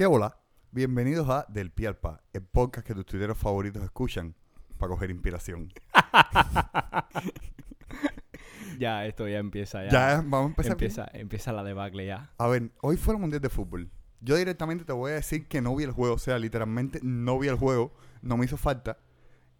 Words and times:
¿Qué 0.00 0.06
hola? 0.06 0.34
Bienvenidos 0.70 1.28
a 1.28 1.44
Del 1.50 1.72
Pie 1.72 1.88
al 1.88 1.98
Pa, 1.98 2.22
el 2.32 2.40
podcast 2.40 2.86
que 2.86 2.94
tus 2.94 3.04
tuiteros 3.04 3.36
favoritos 3.36 3.84
escuchan 3.84 4.34
para 4.78 4.88
coger 4.88 5.10
inspiración. 5.10 5.70
Ya, 8.78 9.04
esto 9.04 9.28
ya 9.28 9.36
empieza. 9.36 9.84
Ya, 9.84 9.90
Ya, 9.90 10.16
vamos 10.24 10.56
a 10.56 10.62
empezar. 10.62 10.76
bien. 10.78 10.90
empieza, 11.12 11.52
la 11.52 11.62
debacle 11.62 12.06
ya. 12.06 12.32
A 12.38 12.48
ver, 12.48 12.70
hoy 12.80 12.96
fue 12.96 13.12
el 13.12 13.20
Mundial 13.20 13.42
de 13.42 13.50
Fútbol. 13.50 13.90
Yo 14.22 14.36
directamente 14.36 14.86
te 14.86 14.94
voy 14.94 15.10
a 15.10 15.16
decir 15.16 15.46
que 15.48 15.60
no 15.60 15.76
vi 15.76 15.84
el 15.84 15.92
juego, 15.92 16.14
o 16.14 16.18
sea, 16.18 16.38
literalmente 16.38 16.98
no 17.02 17.38
vi 17.38 17.48
el 17.48 17.56
juego, 17.56 17.92
no 18.22 18.38
me 18.38 18.46
hizo 18.46 18.56
falta. 18.56 18.96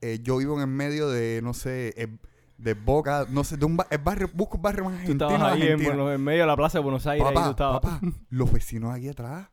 Eh, 0.01 0.21
yo 0.23 0.39
vivo 0.39 0.55
en 0.55 0.63
el 0.63 0.69
medio 0.69 1.11
de, 1.11 1.41
no 1.43 1.53
sé, 1.53 1.93
eh, 1.99 2.17
de 2.57 2.73
Boca, 2.73 3.27
no 3.29 3.45
sé, 3.45 3.59
de 3.59 3.67
un 3.67 3.77
el 3.91 3.99
barrio, 3.99 4.31
busco 4.33 4.57
un 4.57 4.63
barrio 4.63 4.85
más 4.87 4.95
Tú 4.95 5.01
argentino. 5.01 5.31
estabas 5.35 5.53
ahí 5.53 5.69
en, 5.69 5.83
en 5.83 6.25
medio 6.25 6.41
de 6.41 6.47
la 6.47 6.57
plaza 6.57 6.79
de 6.79 6.85
Buenos 6.85 7.07
Aires. 7.07 7.27
ahí 7.27 7.35
tú 7.35 7.41
Papá, 7.41 7.51
estabas. 7.51 7.81
papá, 7.83 8.01
los 8.31 8.51
vecinos 8.51 8.95
aquí 8.95 9.11
atrás, 9.11 9.51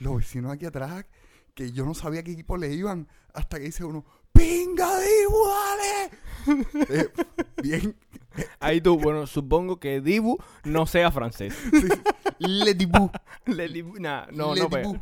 los 0.00 0.16
vecinos 0.16 0.52
aquí 0.52 0.66
atrás, 0.66 1.06
que 1.54 1.72
yo 1.72 1.84
no 1.84 1.94
sabía 1.94 2.22
qué 2.22 2.32
equipo 2.32 2.56
le 2.56 2.72
iban, 2.72 3.08
hasta 3.32 3.58
que 3.58 3.64
dice 3.66 3.84
uno, 3.84 4.04
¡Pinga 4.32 4.98
de 4.98 5.22
iguales! 5.22 6.10
Eh, 6.88 7.08
bien, 7.62 7.94
Ahí 8.60 8.80
tú, 8.80 8.98
bueno, 8.98 9.26
supongo 9.26 9.78
que 9.78 10.00
Dibu 10.00 10.38
no 10.64 10.86
sea 10.86 11.10
francés. 11.10 11.54
sí, 11.70 11.82
sí. 11.82 11.88
Le 12.38 12.74
Dibu. 12.74 13.10
Le 13.46 13.68
Dibu- 13.68 13.98
nah, 13.98 14.26
no, 14.32 14.54
Le 14.54 14.62
no. 14.62 14.68
Dibu. 14.68 14.98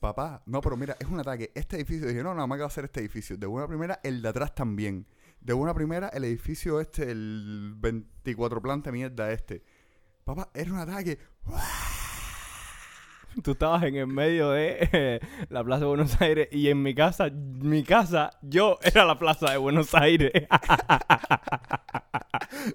Papá, 0.00 0.42
no, 0.46 0.60
pero 0.60 0.76
mira, 0.76 0.96
es 0.98 1.06
un 1.08 1.20
ataque. 1.20 1.50
Este 1.54 1.76
edificio, 1.76 2.08
dije, 2.08 2.22
no, 2.22 2.34
nada 2.34 2.46
más 2.46 2.56
que 2.56 2.62
va 2.62 2.68
a 2.68 2.70
ser 2.70 2.84
este 2.84 3.00
edificio. 3.00 3.36
De 3.36 3.46
buena 3.46 3.68
primera, 3.68 4.00
el 4.02 4.22
de 4.22 4.28
atrás 4.28 4.54
también. 4.54 5.06
De 5.40 5.52
buena 5.52 5.74
primera, 5.74 6.08
el 6.08 6.24
edificio 6.24 6.80
este, 6.80 7.10
el 7.10 7.74
24 7.76 8.60
planta 8.62 8.92
mierda 8.92 9.32
este. 9.32 9.62
Papá, 10.24 10.50
era 10.54 10.72
un 10.72 10.78
ataque. 10.78 11.18
Tú 13.42 13.52
estabas 13.52 13.82
en 13.84 13.96
el 13.96 14.06
medio 14.06 14.50
de 14.50 14.88
eh, 14.92 15.20
la 15.48 15.62
plaza 15.64 15.80
de 15.80 15.86
Buenos 15.86 16.20
Aires 16.20 16.48
y 16.52 16.68
en 16.68 16.82
mi 16.82 16.94
casa, 16.94 17.28
mi 17.30 17.82
casa, 17.82 18.30
yo 18.42 18.78
era 18.82 19.04
la 19.04 19.18
plaza 19.18 19.50
de 19.50 19.56
Buenos 19.58 19.94
Aires. 19.94 20.32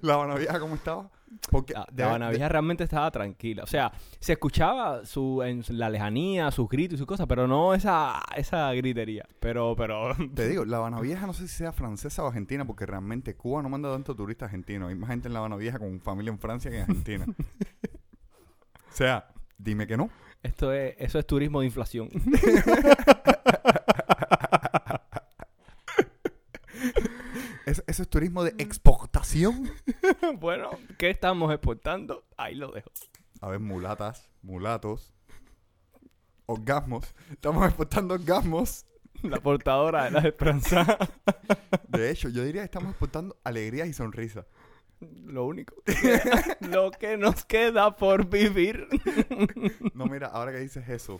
La 0.01 0.15
Habana 0.15 0.35
Vieja, 0.35 0.59
¿cómo 0.59 0.75
estaba? 0.75 1.09
Porque 1.51 1.73
La, 1.73 1.87
de- 1.91 2.01
la 2.03 2.09
Habana 2.09 2.25
de- 2.27 2.31
Vieja 2.37 2.49
realmente 2.49 2.83
estaba 2.83 3.09
tranquila. 3.11 3.63
O 3.63 3.67
sea, 3.67 3.91
se 4.19 4.33
escuchaba 4.33 5.05
su, 5.05 5.43
en 5.43 5.63
la 5.69 5.89
lejanía, 5.89 6.49
sus 6.51 6.67
gritos 6.67 6.95
y 6.95 6.97
sus 6.97 7.07
cosas, 7.07 7.27
pero 7.27 7.47
no 7.47 7.73
esa, 7.73 8.21
esa 8.35 8.71
gritería. 8.73 9.25
Pero, 9.39 9.75
pero. 9.75 10.13
Te 10.35 10.47
digo, 10.47 10.65
La 10.65 10.77
Habana 10.77 10.99
Vieja 10.99 11.25
no 11.27 11.33
sé 11.33 11.47
si 11.47 11.55
sea 11.55 11.71
francesa 11.71 12.23
o 12.23 12.27
argentina, 12.27 12.65
porque 12.65 12.85
realmente 12.85 13.35
Cuba 13.35 13.61
no 13.61 13.69
manda 13.69 13.91
tanto 13.91 14.15
turista 14.15 14.45
argentino. 14.45 14.87
Hay 14.87 14.95
más 14.95 15.09
gente 15.09 15.27
en 15.27 15.33
La 15.33 15.39
Habana 15.39 15.57
Vieja 15.57 15.79
con 15.79 15.99
familia 16.01 16.31
en 16.31 16.39
Francia 16.39 16.71
que 16.71 16.77
en 16.77 16.83
Argentina. 16.83 17.25
o 18.89 18.93
sea, 18.93 19.27
dime 19.57 19.85
que 19.87 19.97
no. 19.97 20.09
Esto 20.43 20.71
es, 20.73 20.95
eso 20.99 21.19
es 21.19 21.25
turismo 21.27 21.59
de 21.61 21.65
inflación. 21.67 22.09
Es- 27.65 27.83
eso 27.85 28.01
es 28.03 28.09
turismo 28.09 28.43
de 28.43 28.53
exportación. 28.59 29.69
bueno, 30.39 30.69
¿qué 30.97 31.09
estamos 31.09 31.51
exportando? 31.53 32.25
Ahí 32.37 32.55
lo 32.55 32.71
dejo. 32.71 32.89
A 33.41 33.49
ver, 33.49 33.59
mulatas, 33.59 34.29
mulatos, 34.41 35.13
orgasmos. 36.45 37.13
Estamos 37.31 37.65
exportando 37.65 38.13
orgasmos. 38.13 38.85
La 39.23 39.39
portadora 39.39 40.05
de 40.05 40.11
la 40.11 40.19
esperanza. 40.21 40.97
De 41.87 42.09
hecho, 42.11 42.29
yo 42.29 42.43
diría 42.43 42.61
que 42.61 42.65
estamos 42.65 42.89
exportando 42.91 43.35
alegrías 43.43 43.87
y 43.87 43.93
sonrisas. 43.93 44.45
Lo 44.99 45.45
único. 45.45 45.75
lo 46.61 46.91
que 46.91 47.17
nos 47.17 47.45
queda 47.45 47.95
por 47.95 48.29
vivir. 48.29 48.87
No, 49.93 50.05
mira, 50.05 50.27
ahora 50.27 50.51
que 50.51 50.59
dices 50.59 50.87
eso, 50.89 51.19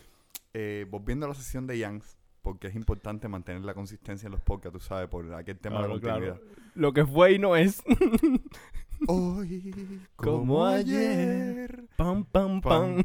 eh, 0.54 0.86
volviendo 0.90 1.26
a 1.26 1.30
la 1.30 1.36
sesión 1.36 1.66
de 1.68 1.78
Yanks, 1.80 2.18
porque 2.42 2.68
es 2.68 2.76
importante 2.76 3.28
mantener 3.28 3.64
la 3.64 3.74
consistencia 3.74 4.28
en 4.28 4.32
los 4.34 4.42
podcasts, 4.42 4.78
tú 4.80 4.86
sabes, 4.86 5.10
por 5.10 5.34
aquel 5.34 5.58
tema 5.58 5.78
de 5.78 5.82
la 5.84 5.88
continuidad. 5.90 6.36
claro. 6.38 6.42
Lo 6.76 6.94
que 6.94 7.06
fue 7.06 7.34
y 7.34 7.40
no 7.40 7.56
es. 7.56 7.84
Hoy, 9.08 10.00
Como 10.16 10.38
como 10.40 10.66
ayer. 10.66 11.20
ayer. 11.20 11.84
Pam, 11.96 12.24
pam, 12.26 12.62
pam. 12.62 13.04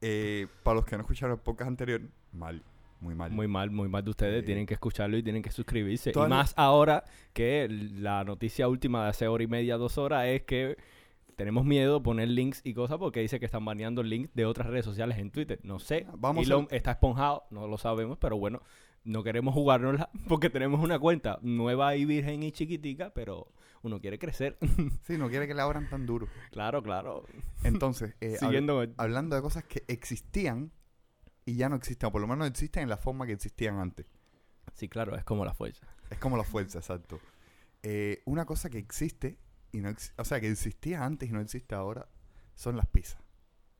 Eh, 0.00 0.46
para 0.62 0.76
los 0.76 0.84
que 0.86 0.96
no 0.96 1.02
escucharon 1.02 1.36
el 1.36 1.42
podcast 1.42 1.68
anterior, 1.68 2.00
mal, 2.32 2.62
muy 3.00 3.14
mal. 3.14 3.30
Muy 3.30 3.48
mal, 3.48 3.70
muy 3.70 3.88
mal 3.88 4.04
de 4.04 4.10
ustedes. 4.10 4.40
Sí. 4.40 4.46
Tienen 4.46 4.66
que 4.66 4.74
escucharlo 4.74 5.16
y 5.16 5.22
tienen 5.22 5.42
que 5.42 5.50
suscribirse. 5.50 6.12
Y 6.14 6.18
más 6.28 6.52
ahora 6.56 7.04
que 7.32 7.66
la 7.70 8.24
noticia 8.24 8.68
última 8.68 9.04
de 9.04 9.10
hace 9.10 9.26
hora 9.28 9.42
y 9.42 9.46
media, 9.46 9.76
dos 9.76 9.98
horas, 9.98 10.26
es 10.26 10.42
que 10.42 10.76
tenemos 11.36 11.64
miedo 11.64 11.94
de 11.98 12.00
poner 12.04 12.28
links 12.28 12.60
y 12.64 12.74
cosas 12.74 12.98
porque 12.98 13.20
dice 13.20 13.40
que 13.40 13.46
están 13.46 13.64
baneando 13.64 14.02
links 14.02 14.30
de 14.34 14.44
otras 14.44 14.66
redes 14.68 14.84
sociales 14.84 15.16
en 15.18 15.30
Twitter. 15.30 15.58
No 15.62 15.78
sé. 15.78 16.06
Vamos 16.18 16.46
Elon 16.46 16.68
a- 16.70 16.76
está 16.76 16.90
esponjado, 16.92 17.44
no 17.50 17.66
lo 17.66 17.78
sabemos, 17.78 18.18
pero 18.18 18.36
bueno, 18.36 18.60
no 19.04 19.22
queremos 19.22 19.54
jugárnosla 19.54 20.10
porque 20.28 20.50
tenemos 20.50 20.80
una 20.84 20.98
cuenta 20.98 21.38
nueva 21.40 21.96
y 21.96 22.04
virgen 22.04 22.42
y 22.42 22.52
chiquitica, 22.52 23.14
pero 23.14 23.48
uno 23.82 23.98
quiere 24.00 24.18
crecer. 24.18 24.58
Sí, 25.06 25.16
no 25.16 25.30
quiere 25.30 25.48
que 25.48 25.54
le 25.54 25.62
abran 25.62 25.88
tan 25.88 26.04
duro. 26.04 26.28
claro, 26.50 26.82
claro. 26.82 27.24
Entonces, 27.64 28.14
eh, 28.20 28.34
hab- 28.34 28.38
Siguiendo 28.46 28.84
hablando 28.98 29.34
de 29.36 29.40
cosas 29.40 29.64
que 29.64 29.84
existían 29.88 30.70
y 31.50 31.56
ya 31.56 31.68
no 31.68 31.76
existen, 31.76 32.08
o 32.08 32.12
por 32.12 32.20
lo 32.20 32.26
menos 32.26 32.48
existen 32.48 32.82
en 32.84 32.88
la 32.88 32.96
forma 32.96 33.26
que 33.26 33.32
existían 33.32 33.78
antes. 33.78 34.06
Sí, 34.74 34.88
claro, 34.88 35.16
es 35.16 35.24
como 35.24 35.44
la 35.44 35.54
fuerza. 35.54 35.86
Es 36.10 36.18
como 36.18 36.36
la 36.36 36.44
fuerza, 36.44 36.78
exacto. 36.78 37.20
Eh, 37.82 38.22
una 38.26 38.44
cosa 38.44 38.68
que 38.70 38.78
existe 38.78 39.38
y 39.72 39.80
no 39.80 39.88
ex- 39.88 40.12
o 40.16 40.24
sea, 40.24 40.40
que 40.40 40.48
existía 40.50 41.04
antes 41.04 41.28
y 41.28 41.32
no 41.32 41.40
existe 41.40 41.74
ahora 41.74 42.08
son 42.54 42.76
las 42.76 42.86
pizzas. 42.86 43.22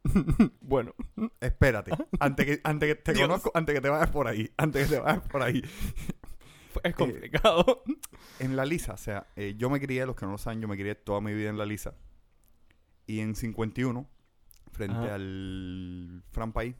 bueno, 0.60 0.94
Espérate, 1.40 1.92
antes 2.20 2.46
que, 2.46 2.60
antes 2.64 2.88
que 2.88 2.94
te 3.02 3.12
Dios. 3.12 3.28
conozco, 3.28 3.50
antes 3.54 3.74
que 3.74 3.80
te 3.80 3.88
vayas 3.90 4.10
por 4.10 4.26
ahí, 4.28 4.50
antes 4.56 4.88
que 4.88 4.94
te 4.94 5.00
vayas 5.00 5.28
por 5.28 5.42
ahí. 5.42 5.62
es 6.82 6.94
complicado. 6.94 7.82
En 8.38 8.56
la 8.56 8.64
Lisa, 8.64 8.94
o 8.94 8.96
sea, 8.96 9.26
eh, 9.36 9.54
yo 9.58 9.68
me 9.68 9.78
crié, 9.80 10.06
los 10.06 10.16
que 10.16 10.24
no 10.24 10.32
lo 10.32 10.38
saben, 10.38 10.62
yo 10.62 10.68
me 10.68 10.76
crié 10.78 10.94
toda 10.94 11.20
mi 11.20 11.34
vida 11.34 11.50
en 11.50 11.58
la 11.58 11.66
Lisa. 11.66 11.94
Y 13.06 13.20
en 13.20 13.34
51, 13.34 14.08
frente 14.72 14.96
Ajá. 14.96 15.14
al 15.16 16.22
Fran 16.30 16.52
País, 16.52 16.74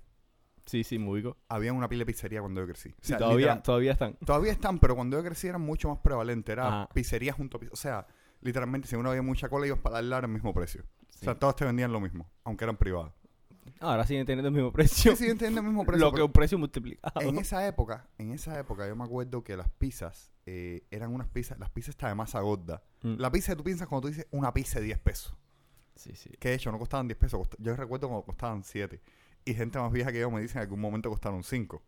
sí, 0.70 0.84
sí, 0.84 0.98
muy 0.98 1.20
bien. 1.22 1.34
había 1.48 1.72
una 1.72 1.88
pila 1.88 2.00
de 2.00 2.06
pizzería 2.06 2.41
cuando 2.41 2.60
yo 2.60 2.66
crecí. 2.66 2.88
O 2.91 2.92
Sí, 3.00 3.08
sea, 3.08 3.19
todavía, 3.19 3.38
literal- 3.47 3.62
todavía 3.62 3.92
están. 3.92 4.14
todavía 4.25 4.53
están, 4.53 4.78
pero 4.78 4.94
cuando 4.97 5.16
yo 5.19 5.25
crecí 5.25 5.47
eran 5.48 5.60
mucho 5.62 5.88
más 5.88 5.98
prevalentes. 5.98 6.53
Era 6.53 6.66
Ajá. 6.66 6.88
pizzería 6.94 7.32
junto 7.32 7.56
a 7.56 7.60
pizzería. 7.60 7.72
O 7.75 7.76
sea, 7.76 8.06
literalmente, 8.41 8.88
si 8.88 8.97
uno 8.97 9.10
había 9.10 9.22
mucha 9.22 9.48
cola, 9.48 9.66
ibas 9.66 9.78
para 9.80 9.97
darle 9.97 10.14
al 10.16 10.28
mismo 10.28 10.54
precio. 10.54 10.84
O 11.09 11.25
sea, 11.25 11.34
todas 11.38 11.56
te 11.56 11.64
vendían 11.64 11.92
lo 11.92 12.00
mismo, 12.00 12.30
aunque 12.44 12.64
eran 12.64 12.76
privadas. 12.76 13.12
Ahora 13.78 14.06
siguen 14.06 14.25
teniendo 14.26 14.48
el 14.48 14.54
mismo 14.54 14.72
precio. 14.72 15.12
Sí, 15.12 15.19
siguen 15.25 15.36
teniendo 15.38 15.60
el 15.60 15.66
mismo 15.66 15.84
precio. 15.86 16.04
lo 16.06 16.12
que 16.12 16.22
un 16.22 16.32
precio 16.32 16.59
multiplicado. 16.59 17.20
en 17.20 17.36
esa 17.38 17.66
época, 17.66 18.09
en 18.19 18.32
esa 18.32 18.59
época, 18.59 18.86
yo 18.88 18.97
me 18.97 19.04
acuerdo 19.04 19.42
que 19.44 19.56
las 19.56 19.69
pizzas 19.70 20.30
eh, 20.47 20.82
eran 20.91 21.12
unas 21.14 21.28
pizzas, 21.28 21.59
las 21.59 21.70
pizzas 21.70 21.91
estaban 21.91 22.12
de 22.12 22.16
masa 22.16 22.41
gorda. 22.41 22.82
Mm. 23.03 23.16
La 23.19 23.30
pizza, 23.30 23.54
tú 23.54 23.62
piensas 23.62 23.86
cuando 23.88 24.03
tú 24.03 24.09
dices 24.09 24.26
una 24.30 24.53
pizza 24.53 24.80
de 24.80 24.86
10 24.86 24.98
pesos. 25.00 25.34
Sí, 25.94 26.14
sí. 26.16 26.30
Que 26.38 26.48
de 26.50 26.54
hecho 26.54 26.72
no 26.72 26.78
costaban 26.78 27.06
10 27.06 27.19
pesos, 27.19 27.47
yo 27.59 27.76
recuerdo 27.76 28.09
cuando 28.09 28.25
costaban 28.25 28.64
7. 28.64 29.00
Y 29.44 29.54
gente 29.54 29.78
más 29.78 29.90
vieja 29.92 30.12
que 30.12 30.20
yo 30.20 30.30
me 30.30 30.40
dice 30.40 30.58
en 30.58 30.62
algún 30.62 30.80
momento 30.80 31.08
costaron 31.10 31.42
5. 31.42 31.82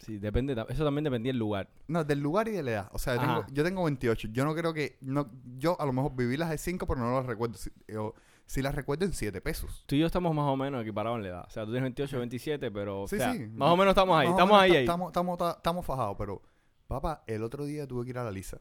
Sí, 0.00 0.18
depende. 0.18 0.52
Eso 0.68 0.84
también 0.84 1.04
dependía 1.04 1.30
del 1.32 1.38
lugar. 1.38 1.70
No, 1.86 2.02
del 2.04 2.18
lugar 2.20 2.48
y 2.48 2.50
de 2.52 2.62
la 2.64 2.70
edad. 2.72 2.90
O 2.92 2.98
sea, 2.98 3.14
yo 3.14 3.20
tengo, 3.20 3.32
Ajá. 3.34 3.46
yo 3.52 3.64
tengo 3.64 3.84
28. 3.84 4.28
Yo 4.32 4.44
no 4.44 4.54
creo 4.54 4.74
que. 4.74 4.98
No, 5.00 5.30
yo 5.58 5.80
a 5.80 5.86
lo 5.86 5.92
mejor 5.92 6.14
viví 6.16 6.36
las 6.36 6.50
de 6.50 6.58
5, 6.58 6.86
pero 6.86 7.00
no 7.00 7.14
las 7.14 7.26
recuerdo. 7.26 7.56
Si, 7.56 7.70
yo, 7.86 8.14
las 8.56 8.74
recuerdo 8.74 9.04
en 9.04 9.12
7 9.12 9.40
pesos. 9.40 9.84
Tú 9.86 9.94
y 9.94 10.00
yo 10.00 10.06
estamos 10.06 10.34
más 10.34 10.46
o 10.46 10.56
menos 10.56 10.82
equiparados 10.82 11.18
en 11.18 11.22
la 11.22 11.28
edad. 11.28 11.44
O 11.46 11.50
sea, 11.50 11.64
tú 11.64 11.70
tienes 11.70 11.84
28, 11.84 12.18
27, 12.18 12.70
pero. 12.72 13.06
Sí, 13.06 13.14
o 13.14 13.18
sea, 13.18 13.32
sí. 13.32 13.46
Más 13.46 13.70
o 13.70 13.76
menos 13.76 13.92
estamos 13.92 14.18
ahí. 14.18 14.28
Estamos 14.28 14.60
ahí, 14.60 14.70
ta- 14.72 14.76
ahí. 14.78 14.82
Estamos, 14.82 15.08
estamos, 15.08 15.38
ta- 15.38 15.54
estamos 15.56 15.86
fajados, 15.86 16.16
pero. 16.18 16.42
Papá, 16.88 17.22
el 17.28 17.42
otro 17.44 17.64
día 17.64 17.86
tuve 17.86 18.04
que 18.04 18.10
ir 18.10 18.18
a 18.18 18.24
la 18.24 18.32
Lisa. 18.32 18.60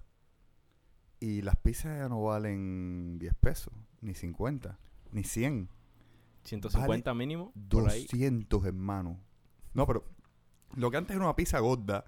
Y 1.19 1.41
las 1.41 1.55
pizzas 1.57 1.97
ya 1.99 2.07
no 2.07 2.21
valen 2.23 3.17
10 3.19 3.33
pesos, 3.35 3.73
ni 3.99 4.13
50, 4.13 4.77
ni 5.11 5.23
100. 5.23 5.69
150 6.43 7.13
mínimo. 7.13 7.53
Por 7.69 7.89
ahí. 7.89 8.03
200, 8.03 8.65
hermano. 8.65 9.19
No, 9.73 9.85
pero 9.87 10.05
lo 10.75 10.89
que 10.91 10.97
antes 10.97 11.15
era 11.15 11.23
una 11.25 11.35
pizza 11.35 11.59
gorda 11.59 12.05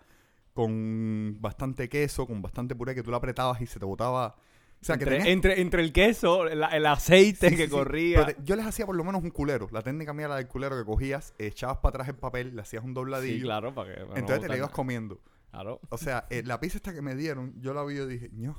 con 0.54 1.38
bastante 1.40 1.90
queso, 1.90 2.26
con 2.28 2.42
bastante 2.42 2.76
puré, 2.76 2.94
que 2.96 3.04
tú 3.04 3.12
la 3.12 3.18
apretabas 3.18 3.62
y 3.62 3.66
se 3.68 3.80
te 3.80 3.86
botaba. 3.86 4.36
O 4.82 4.86
sea, 4.86 4.98
que 4.98 5.04
entre, 5.06 5.18
tenías- 5.18 5.34
entre, 5.34 5.62
entre 5.62 5.82
el 5.82 5.94
queso, 5.94 6.46
el, 6.48 6.62
el 6.62 6.86
aceite 6.86 7.50
Sí, 7.50 7.56
que 7.56 7.66
sí, 7.66 7.70
corría. 7.72 8.26
Te- 8.26 8.38
yo 8.44 8.56
les 8.56 8.66
hacía 8.66 8.86
por 8.86 8.96
lo 8.96 9.04
menos 9.04 9.24
un 9.24 9.30
culero. 9.30 9.70
La 9.72 9.82
técnica 9.82 10.14
mía 10.14 10.26
era 10.26 10.36
del 10.36 10.48
culero 10.48 10.78
que 10.78 10.84
cogías, 10.84 11.34
echabas 11.38 11.78
para 11.78 11.90
atrás 11.96 12.10
el 12.10 12.16
papel, 12.16 12.54
le 12.56 12.62
hacías 12.62 12.84
un 12.84 12.94
dobladillo. 12.94 13.36
sí, 13.38 13.42
claro, 13.42 13.74
para 13.74 13.90
que. 13.94 14.02
para 14.02 14.08
no 14.10 14.16
entonces 14.18 14.42
te 14.42 14.48
la 14.50 14.58
ibas 14.58 14.72
comiendo. 14.72 15.22
Claro. 15.52 15.80
O 15.90 15.98
sea, 15.98 16.26
eh, 16.30 16.44
la 16.46 16.60
pizza 16.60 16.78
esta 16.78 16.94
que 16.94 17.02
me 17.02 17.16
dieron, 17.16 17.54
yo 17.62 17.74
la 17.74 17.84
vi 17.86 17.96
y 18.00 18.06
dije, 18.08 18.30
no. 18.34 18.58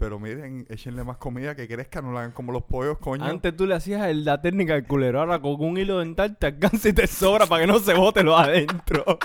Pero 0.00 0.18
miren, 0.18 0.66
échenle 0.70 1.04
más 1.04 1.18
comida 1.18 1.54
que 1.54 1.68
crezca, 1.68 2.00
no 2.00 2.10
la 2.10 2.20
hagan 2.20 2.32
como 2.32 2.52
los 2.52 2.62
pollos, 2.62 2.96
coño. 2.98 3.22
Antes 3.22 3.54
tú 3.54 3.66
le 3.66 3.74
hacías 3.74 4.06
el- 4.08 4.24
la 4.24 4.40
técnica 4.40 4.72
del 4.72 4.86
culero. 4.86 5.20
Ahora 5.20 5.38
con 5.42 5.56
un 5.62 5.76
hilo 5.76 5.98
dental 5.98 6.38
te 6.38 6.46
alcanza 6.46 6.88
y 6.88 6.94
te 6.94 7.06
sobra 7.06 7.44
para 7.44 7.60
que 7.60 7.66
no 7.66 7.78
se 7.80 7.92
bote 7.92 8.22
lo 8.22 8.34
adentro. 8.36 9.04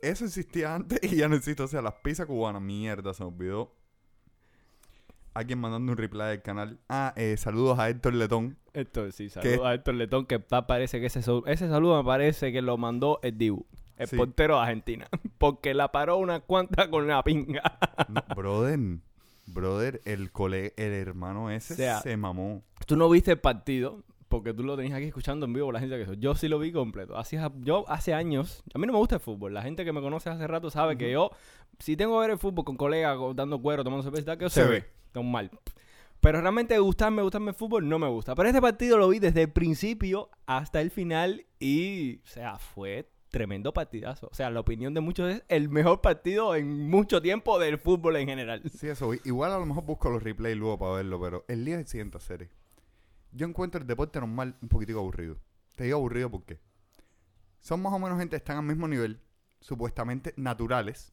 Eso 0.00 0.24
existía 0.24 0.74
antes 0.74 0.98
y 1.04 1.16
ya 1.16 1.28
no 1.28 1.36
existe. 1.36 1.62
O 1.62 1.68
sea, 1.68 1.80
las 1.82 1.94
pizzas 2.02 2.26
cubanas, 2.26 2.60
mierda, 2.60 3.14
se 3.14 3.22
me 3.22 3.28
olvidó. 3.30 3.72
Alguien 5.34 5.60
mandando 5.60 5.92
un 5.92 5.98
replay 5.98 6.30
del 6.30 6.42
canal. 6.42 6.78
Ah, 6.88 7.14
eh, 7.16 7.36
saludos 7.38 7.78
a 7.78 7.88
Héctor 7.88 8.14
Letón. 8.14 8.58
Esto 8.74 9.10
sí, 9.12 9.30
saludos 9.30 9.64
a 9.64 9.74
Héctor 9.74 9.94
Letón, 9.94 10.26
que 10.26 10.40
pa- 10.40 10.66
parece 10.66 10.98
que 11.00 11.06
ese, 11.06 11.20
ese 11.20 11.68
saludo 11.68 11.96
me 12.02 12.04
parece 12.04 12.52
que 12.52 12.60
lo 12.60 12.76
mandó 12.76 13.20
el 13.22 13.38
Dibu, 13.38 13.64
el 14.02 14.08
Sí. 14.08 14.16
portero 14.16 14.56
de 14.56 14.62
Argentina, 14.62 15.08
porque 15.38 15.74
la 15.74 15.90
paró 15.92 16.18
una 16.18 16.40
cuanta 16.40 16.88
con 16.90 17.06
la 17.06 17.22
pinga. 17.24 17.62
No, 18.08 18.22
brother, 18.36 18.78
brother, 19.46 20.00
el 20.04 20.30
cole, 20.32 20.72
el 20.76 20.92
hermano 20.92 21.50
ese 21.50 21.74
O 21.74 21.76
sea, 21.76 22.00
se 22.00 22.16
mamó. 22.16 22.62
Tú 22.86 22.96
no 22.96 23.08
viste 23.08 23.32
el 23.32 23.38
partido, 23.38 24.02
porque 24.28 24.54
tú 24.54 24.62
lo 24.62 24.76
tenías 24.76 24.94
aquí 24.96 25.06
escuchando 25.06 25.44
en 25.46 25.52
vivo 25.52 25.70
la 25.72 25.80
gente 25.80 25.96
que 25.96 26.02
eso. 26.02 26.14
Yo 26.14 26.34
sí 26.34 26.48
lo 26.48 26.58
vi 26.58 26.72
completo. 26.72 27.16
Así, 27.18 27.36
yo 27.60 27.84
hace 27.88 28.14
años, 28.14 28.62
a 28.74 28.78
mí 28.78 28.86
no 28.86 28.92
me 28.94 28.98
gusta 28.98 29.16
el 29.16 29.20
fútbol. 29.20 29.52
La 29.52 29.62
gente 29.62 29.84
que 29.84 29.92
me 29.92 30.00
conoce 30.00 30.30
hace 30.30 30.46
rato 30.46 30.70
sabe 30.70 30.96
que 30.96 31.10
yo, 31.12 31.30
si 31.78 31.96
tengo 31.96 32.14
que 32.16 32.20
ver 32.22 32.30
el 32.30 32.38
fútbol 32.38 32.64
con 32.64 32.76
colegas, 32.76 33.18
dando 33.34 33.60
cuero, 33.60 33.84
tomando 33.84 34.02
cerveza, 34.02 34.36
que 34.38 34.48
Se 34.48 34.62
se, 34.62 34.64
ve. 34.64 34.68
ve. 34.80 34.86
Normal. 35.14 35.50
Pero 36.20 36.40
realmente 36.40 36.78
gustarme, 36.78 37.20
gustarme 37.20 37.50
el 37.50 37.56
fútbol, 37.56 37.88
no 37.88 37.98
me 37.98 38.06
gusta. 38.08 38.34
Pero 38.36 38.48
este 38.48 38.60
partido 38.62 38.96
lo 38.96 39.08
vi 39.08 39.18
desde 39.18 39.42
el 39.42 39.50
principio 39.50 40.30
hasta 40.46 40.80
el 40.80 40.90
final 40.92 41.44
y, 41.58 42.18
o 42.18 42.26
sea, 42.26 42.58
fue 42.58 43.10
tremendo 43.32 43.72
partidazo. 43.72 44.28
O 44.30 44.34
sea, 44.34 44.50
la 44.50 44.60
opinión 44.60 44.94
de 44.94 45.00
muchos 45.00 45.34
es 45.34 45.42
el 45.48 45.68
mejor 45.68 46.00
partido 46.00 46.54
en 46.54 46.88
mucho 46.88 47.20
tiempo 47.20 47.58
del 47.58 47.78
fútbol 47.78 48.16
en 48.16 48.28
general. 48.28 48.62
Sí, 48.70 48.88
eso. 48.88 49.12
Igual 49.24 49.50
a 49.50 49.58
lo 49.58 49.66
mejor 49.66 49.84
busco 49.84 50.10
los 50.10 50.22
replays 50.22 50.56
luego 50.56 50.78
para 50.78 50.92
verlo, 50.92 51.20
pero 51.20 51.44
el 51.48 51.64
día 51.64 51.78
del 51.78 51.86
siguiente 51.88 52.20
serie. 52.20 52.50
Yo 53.32 53.48
encuentro 53.48 53.80
el 53.80 53.86
deporte 53.86 54.20
normal 54.20 54.54
un 54.60 54.68
poquitico 54.68 55.00
aburrido. 55.00 55.38
Te 55.74 55.84
digo 55.84 55.96
aburrido 55.96 56.30
porque 56.30 56.60
son 57.60 57.80
más 57.80 57.92
o 57.94 57.98
menos 57.98 58.18
gente 58.18 58.32
que 58.32 58.36
están 58.36 58.58
al 58.58 58.64
mismo 58.64 58.86
nivel, 58.86 59.18
supuestamente 59.60 60.34
naturales. 60.36 61.12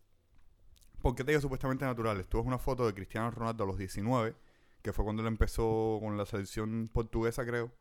¿Por 1.01 1.15
qué 1.15 1.23
te 1.23 1.31
digo 1.31 1.41
supuestamente 1.41 1.85
naturales? 1.85 2.27
Tú 2.27 2.37
ves 2.37 2.45
una 2.45 2.57
foto 2.57 2.85
de 2.85 2.93
Cristiano 2.93 3.31
Ronaldo 3.31 3.63
a 3.63 3.67
los 3.67 3.77
19, 3.77 4.35
que 4.81 4.91
fue 4.91 5.05
cuando 5.05 5.21
él 5.21 5.29
empezó 5.29 5.99
con 6.01 6.17
la 6.17 6.25
selección 6.25 6.89
portuguesa, 6.91 7.45
creo. 7.45 7.71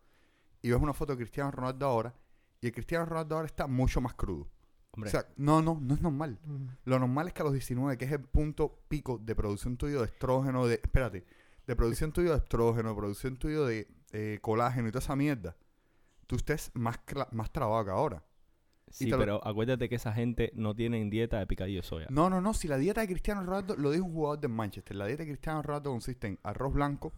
Y 0.63 0.71
ves 0.71 0.81
una 0.81 0.95
foto 0.95 1.13
de 1.13 1.19
Cristiano 1.19 1.51
Ronaldo 1.51 1.87
ahora, 1.87 2.15
y 2.61 2.67
el 2.67 2.73
Cristiano 2.73 3.05
Ronaldo 3.07 3.37
ahora 3.37 3.47
está 3.47 3.67
mucho 3.67 4.01
más 4.01 4.15
crudo. 4.15 4.49
Hombre. 4.93 5.09
O 5.09 5.11
sea, 5.11 5.27
no, 5.37 5.63
no, 5.63 5.79
no 5.81 5.95
es 5.95 6.01
normal. 6.01 6.39
Lo 6.85 6.99
normal 6.99 7.29
es 7.29 7.35
que 7.35 7.43
a 7.43 7.45
los 7.45 7.53
19, 7.53 7.97
que 7.99 8.05
es 8.07 8.13
el 8.13 8.21
punto 8.23 8.81
pico 8.89 9.19
de 9.19 9.35
producción 9.37 9.77
tuyo 9.77 10.01
de 10.01 10.07
estrógeno, 10.07 10.67
de. 10.67 10.75
Espérate. 10.75 11.25
De 11.67 11.77
producción 11.77 12.13
tuyo 12.13 12.31
de 12.33 12.39
estrógeno, 12.39 12.89
de 12.91 12.95
producción 12.97 13.37
tuyo 13.37 13.67
de 13.67 13.87
eh, 14.13 14.39
colágeno 14.41 14.89
y 14.89 14.91
toda 14.91 15.01
esa 15.05 15.15
mierda. 15.17 15.57
Tú 16.27 16.37
estés 16.37 16.71
más, 16.75 16.99
más 17.33 17.53
trabado 17.53 17.85
que 17.85 17.91
ahora. 17.91 18.25
sí, 18.91 19.07
lo- 19.11 19.19
pero 19.19 19.47
acuérdate 19.47 19.89
que 19.89 19.97
esa 19.97 20.13
gente 20.15 20.51
no 20.55 20.75
tiene 20.75 21.05
dieta 21.11 21.39
de 21.39 21.47
picadillo 21.47 21.81
de 21.83 21.87
soya. 21.87 22.07
No, 22.11 22.29
no, 22.31 22.41
no. 22.41 22.55
Si 22.55 22.67
la 22.69 22.79
dieta 22.79 23.03
de 23.03 23.07
Cristiano 23.09 23.43
Ronaldo, 23.45 23.77
lo 23.77 23.91
dijo 23.91 24.05
un 24.07 24.13
jugador 24.15 24.41
de 24.41 24.49
Manchester, 24.49 24.97
la 24.97 25.07
dieta 25.07 25.23
de 25.25 25.29
Cristiano 25.29 25.61
Ronaldo 25.63 25.91
consiste 25.91 26.27
en 26.27 26.39
arroz 26.43 26.73
blanco, 26.73 27.13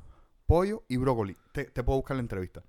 pollo 0.46 0.82
y 0.88 0.96
brócoli. 0.96 1.36
Te, 1.52 1.64
te 1.66 1.82
puedo 1.84 1.98
buscar 2.00 2.16
la 2.16 2.22
entrevista. 2.22 2.62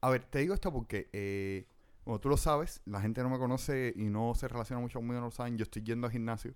A 0.00 0.10
ver, 0.10 0.24
te 0.24 0.40
digo 0.40 0.54
esto 0.54 0.72
porque, 0.72 1.08
eh, 1.12 1.68
como 2.08 2.20
tú 2.20 2.30
lo 2.30 2.38
sabes, 2.38 2.80
la 2.86 3.02
gente 3.02 3.22
no 3.22 3.28
me 3.28 3.36
conoce 3.38 3.92
y 3.94 4.08
no 4.08 4.32
se 4.34 4.48
relaciona 4.48 4.80
mucho 4.80 4.98
conmigo, 4.98 5.20
no 5.20 5.26
lo 5.26 5.30
saben. 5.30 5.58
Yo 5.58 5.64
estoy 5.64 5.82
yendo 5.82 6.06
al 6.06 6.10
gimnasio. 6.10 6.54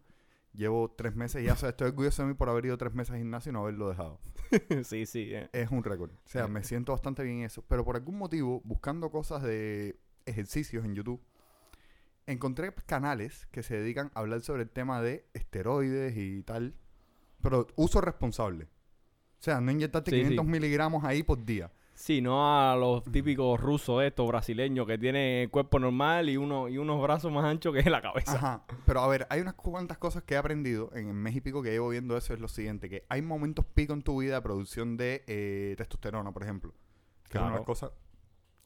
Llevo 0.55 0.91
tres 0.93 1.15
meses 1.15 1.43
y 1.43 1.45
ya 1.45 1.53
estoy 1.53 1.89
orgulloso 1.89 2.23
de 2.23 2.29
mí 2.29 2.35
por 2.35 2.49
haber 2.49 2.65
ido 2.65 2.79
tres 2.79 2.95
meses 2.95 3.11
al 3.11 3.19
gimnasio 3.19 3.51
y 3.51 3.53
no 3.53 3.61
haberlo 3.61 3.91
dejado. 3.91 4.19
sí, 4.85 5.05
sí. 5.05 5.29
eh. 5.31 5.51
Es 5.53 5.71
un 5.71 5.85
récord. 5.85 6.11
O 6.11 6.27
sea, 6.27 6.49
me 6.49 6.65
siento 6.65 6.93
bastante 6.93 7.23
bien 7.23 7.41
en 7.41 7.45
eso. 7.45 7.63
Pero 7.69 7.85
por 7.85 7.97
algún 7.97 8.17
motivo, 8.17 8.63
buscando 8.65 9.11
cosas 9.11 9.43
de 9.43 10.01
ejercicios 10.25 10.87
en 10.87 10.95
YouTube, 10.95 11.21
encontré 12.27 12.73
canales 12.87 13.47
que 13.51 13.63
se 13.63 13.77
dedican 13.79 14.11
a 14.15 14.21
hablar 14.21 14.41
sobre 14.41 14.63
el 14.63 14.71
tema 14.71 15.03
de 15.03 15.29
esteroides 15.35 16.17
y 16.17 16.43
tal. 16.45 16.77
Pero 17.43 17.67
uso 17.77 18.01
responsable. 18.01 18.71
O 19.39 19.43
sea, 19.43 19.61
no 19.61 19.71
inyectarte 19.71 20.13
Sí, 20.13 20.17
500 20.17 20.47
sí. 20.47 20.51
miligramos 20.51 21.05
ahí 21.05 21.23
por 21.23 21.45
día. 21.45 21.71
Sí, 21.95 22.21
no 22.21 22.59
a 22.59 22.75
los 22.75 23.05
típicos 23.05 23.61
rusos 23.61 24.03
estos, 24.03 24.27
brasileños, 24.27 24.87
que 24.87 24.99
tienen 24.99 25.49
cuerpo 25.51 25.79
normal 25.79 26.31
y, 26.31 26.37
uno, 26.37 26.69
y 26.69 26.79
unos 26.79 27.01
brazos 27.03 27.31
más 27.31 27.45
anchos 27.45 27.75
que 27.75 27.89
la 27.89 28.01
cabeza. 28.01 28.35
Ajá. 28.35 28.65
Pero 28.87 29.01
a 29.01 29.09
ver, 29.09 29.27
hay 29.31 29.41
unas 29.41 29.55
cuantas 29.55 29.99
cosas 29.99 30.23
que 30.23 30.35
he 30.35 30.37
aprendido 30.37 30.91
en 30.95 31.09
el 31.09 31.15
mes 31.15 31.37
y 31.37 31.41
pico 31.41 31.63
que 31.63 31.71
llevo 31.71 31.91
viendo 31.91 32.17
eso. 32.17 32.35
Es 32.35 32.41
lo 32.41 32.49
siguiente: 32.49 32.89
que 32.89 33.05
hay 33.09 33.23
momentos 33.23 33.65
pico 33.67 33.93
en 33.93 34.03
tu 34.03 34.21
vida 34.21 34.37
de 34.37 34.43
producción 34.43 34.97
de 34.97 35.23
eh, 35.27 35.75
testosterona, 35.77 36.33
por 36.33 36.43
ejemplo. 36.43 36.75
Que 37.29 37.39
es 37.39 37.45
una 37.45 37.65
cosa 37.65 37.93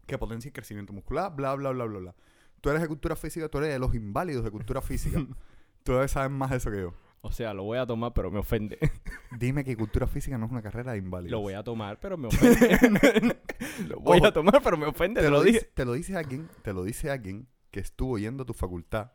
que 0.07 0.19
potencia 0.19 0.49
el 0.49 0.53
crecimiento 0.53 0.93
muscular, 0.93 1.35
bla, 1.35 1.55
bla, 1.55 1.71
bla, 1.71 1.85
bla, 1.85 1.99
bla. 1.99 2.15
Tú 2.61 2.71
eres 2.71 2.83
de 2.83 2.89
cultura 2.89 3.17
física, 3.17 3.49
tú 3.49 3.59
eres 3.59 3.71
de 3.71 3.79
los 3.79 3.95
inválidos 3.95 4.45
de 4.45 4.51
cultura 4.51 4.81
física. 4.81 5.21
tú 5.83 5.93
debes 5.93 6.13
saber 6.13 6.31
más 6.31 6.51
de 6.51 6.57
eso 6.57 6.71
que 6.71 6.81
yo. 6.81 6.95
O 7.23 7.33
sea, 7.33 7.53
lo 7.55 7.65
voy 7.65 7.79
a 7.79 7.87
tomar, 7.87 8.13
pero 8.13 8.31
me 8.31 8.39
ofende. 8.39 8.79
Dime 9.39 9.65
que 9.65 9.77
cultura 9.77 10.07
física 10.07 10.39
no 10.39 10.47
es 10.47 10.53
una 10.53 10.63
carrera 10.63 10.93
de 10.93 10.99
inválidos. 10.99 11.33
lo 11.33 11.41
voy 11.41 11.55
a 11.55 11.65
tomar, 11.65 11.99
pero 11.99 12.17
me 12.17 12.29
ofende. 12.29 13.39
lo 13.89 13.99
voy 14.01 14.19
Ojo, 14.19 14.27
a 14.29 14.33
tomar, 14.33 14.61
pero 14.63 14.77
me 14.77 14.87
ofende, 14.87 15.21
te 15.21 15.27
te 15.27 15.31
lo, 15.31 15.39
lo 15.39 15.43
dice, 15.43 15.59
dije. 15.61 15.71
te 15.75 15.85
lo 15.85 15.93
dice 15.95 16.17
alguien, 16.17 16.49
te 16.63 16.73
lo 16.73 16.85
dice 16.85 17.11
alguien 17.11 17.49
que 17.71 17.81
estuvo 17.81 18.17
yendo 18.19 18.45
a 18.45 18.47
tu 18.47 18.55
facultad 18.55 19.13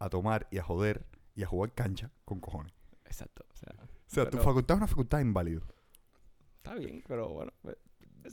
a 0.00 0.08
tomar 0.08 0.48
y 0.50 0.58
a 0.58 0.62
joder 0.64 1.06
y 1.36 1.42
a 1.44 1.46
jugar 1.46 1.72
cancha 1.74 2.10
con 2.24 2.40
cojones. 2.40 2.72
Exacto. 3.04 3.44
O 3.52 3.56
sea, 3.56 3.72
O 3.80 3.86
sea, 4.06 4.28
tu 4.28 4.38
facultad 4.38 4.76
es 4.76 4.78
una 4.78 4.86
facultad 4.88 5.18
de 5.18 5.22
inválidos. 5.24 5.64
está 6.56 6.74
bien, 6.74 7.04
pero 7.06 7.28
bueno. 7.28 7.52
eh, 7.68 7.76